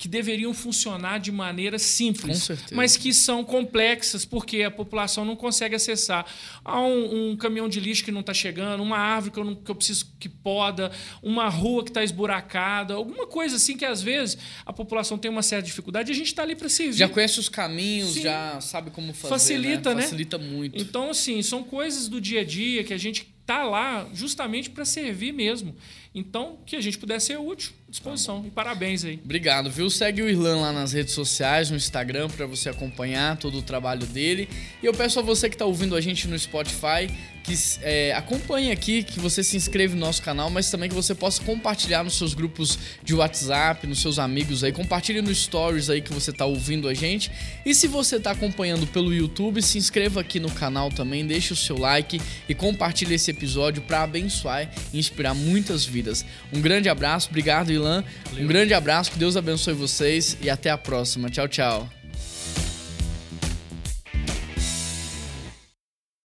que 0.00 0.08
deveriam 0.08 0.54
funcionar 0.54 1.18
de 1.20 1.30
maneira 1.30 1.78
simples, 1.78 2.48
mas 2.72 2.96
que 2.96 3.12
são 3.12 3.44
complexas 3.44 4.24
porque 4.24 4.62
a 4.62 4.70
população 4.70 5.26
não 5.26 5.36
consegue 5.36 5.74
acessar. 5.74 6.24
Há 6.64 6.80
um, 6.80 7.32
um 7.32 7.36
caminhão 7.36 7.68
de 7.68 7.78
lixo 7.80 8.02
que 8.02 8.10
não 8.10 8.20
está 8.20 8.32
chegando, 8.32 8.82
uma 8.82 8.96
árvore 8.96 9.30
que 9.30 9.38
eu, 9.38 9.44
não- 9.44 9.54
que 9.54 9.70
eu 9.70 9.74
preciso 9.74 10.06
que 10.18 10.26
poda, 10.26 10.90
uma 11.22 11.50
rua 11.50 11.84
que 11.84 11.90
está 11.90 12.02
esburacada, 12.02 12.94
alguma 12.94 13.26
coisa 13.26 13.56
assim 13.56 13.76
que 13.76 13.84
às 13.84 14.00
vezes 14.00 14.38
a 14.64 14.72
população 14.72 15.18
tem 15.18 15.30
uma 15.30 15.42
certa 15.42 15.66
dificuldade 15.66 16.10
e 16.10 16.14
a 16.14 16.16
gente 16.16 16.28
está 16.28 16.44
ali 16.44 16.56
para 16.56 16.70
servir. 16.70 16.96
Já 16.96 17.06
conhece 17.06 17.38
os 17.38 17.50
caminhos, 17.50 18.14
Sim. 18.14 18.22
já 18.22 18.58
sabe 18.62 18.90
como 18.90 19.12
fazer, 19.12 19.34
Facilita, 19.34 19.94
né? 19.94 20.00
Facilita 20.00 20.38
muito. 20.38 20.80
Então, 20.80 21.10
assim, 21.10 21.42
são 21.42 21.62
coisas 21.62 22.08
do 22.08 22.18
dia 22.22 22.40
a 22.40 22.44
dia 22.44 22.82
que 22.84 22.94
a 22.94 22.98
gente 22.98 23.28
tá 23.44 23.64
lá 23.64 24.08
justamente 24.14 24.70
para 24.70 24.86
servir 24.86 25.32
mesmo. 25.32 25.76
Então, 26.12 26.58
que 26.66 26.74
a 26.74 26.80
gente 26.80 26.98
pudesse 26.98 27.26
ser 27.26 27.38
útil, 27.38 27.72
à 27.86 27.90
disposição. 27.90 28.44
e 28.44 28.50
parabéns 28.50 29.04
aí. 29.04 29.20
Obrigado, 29.24 29.70
viu? 29.70 29.88
Segue 29.88 30.22
o 30.22 30.28
Irlan 30.28 30.60
lá 30.60 30.72
nas 30.72 30.92
redes 30.92 31.14
sociais, 31.14 31.70
no 31.70 31.76
Instagram, 31.76 32.28
para 32.28 32.46
você 32.46 32.68
acompanhar 32.68 33.36
todo 33.36 33.58
o 33.58 33.62
trabalho 33.62 34.04
dele. 34.06 34.48
E 34.82 34.86
eu 34.86 34.92
peço 34.92 35.20
a 35.20 35.22
você 35.22 35.48
que 35.48 35.54
está 35.54 35.64
ouvindo 35.64 35.94
a 35.94 36.00
gente 36.00 36.26
no 36.26 36.36
Spotify 36.36 37.08
que 37.50 37.78
é, 37.82 38.12
acompanhe 38.14 38.70
aqui, 38.70 39.02
que 39.02 39.18
você 39.18 39.42
se 39.42 39.56
inscreva 39.56 39.94
no 39.94 40.00
nosso 40.00 40.22
canal, 40.22 40.50
mas 40.50 40.70
também 40.70 40.88
que 40.88 40.94
você 40.94 41.14
possa 41.14 41.42
compartilhar 41.42 42.04
nos 42.04 42.16
seus 42.16 42.34
grupos 42.34 42.78
de 43.02 43.14
WhatsApp, 43.14 43.86
nos 43.86 44.00
seus 44.00 44.18
amigos 44.18 44.62
aí. 44.62 44.72
Compartilhe 44.72 45.20
no 45.20 45.34
Stories 45.34 45.90
aí 45.90 46.00
que 46.00 46.12
você 46.12 46.30
está 46.30 46.44
ouvindo 46.44 46.88
a 46.88 46.94
gente. 46.94 47.30
E 47.64 47.74
se 47.74 47.86
você 47.86 48.16
está 48.16 48.30
acompanhando 48.30 48.86
pelo 48.86 49.12
YouTube, 49.12 49.60
se 49.62 49.78
inscreva 49.78 50.20
aqui 50.20 50.38
no 50.38 50.50
canal 50.50 50.90
também, 50.90 51.26
deixe 51.26 51.52
o 51.52 51.56
seu 51.56 51.76
like 51.76 52.20
e 52.48 52.54
compartilhe 52.54 53.14
esse 53.14 53.30
episódio 53.30 53.82
para 53.82 54.02
abençoar 54.02 54.70
e 54.92 54.98
inspirar 54.98 55.34
muitas 55.34 55.84
vidas. 55.84 56.24
Um 56.52 56.60
grande 56.60 56.88
abraço, 56.88 57.28
obrigado, 57.28 57.72
Ilan. 57.72 58.04
Um 58.38 58.46
grande 58.46 58.74
abraço, 58.74 59.10
que 59.10 59.18
Deus 59.18 59.36
abençoe 59.36 59.74
vocês 59.74 60.36
e 60.40 60.48
até 60.48 60.70
a 60.70 60.78
próxima. 60.78 61.28
Tchau, 61.28 61.48
tchau. 61.48 61.99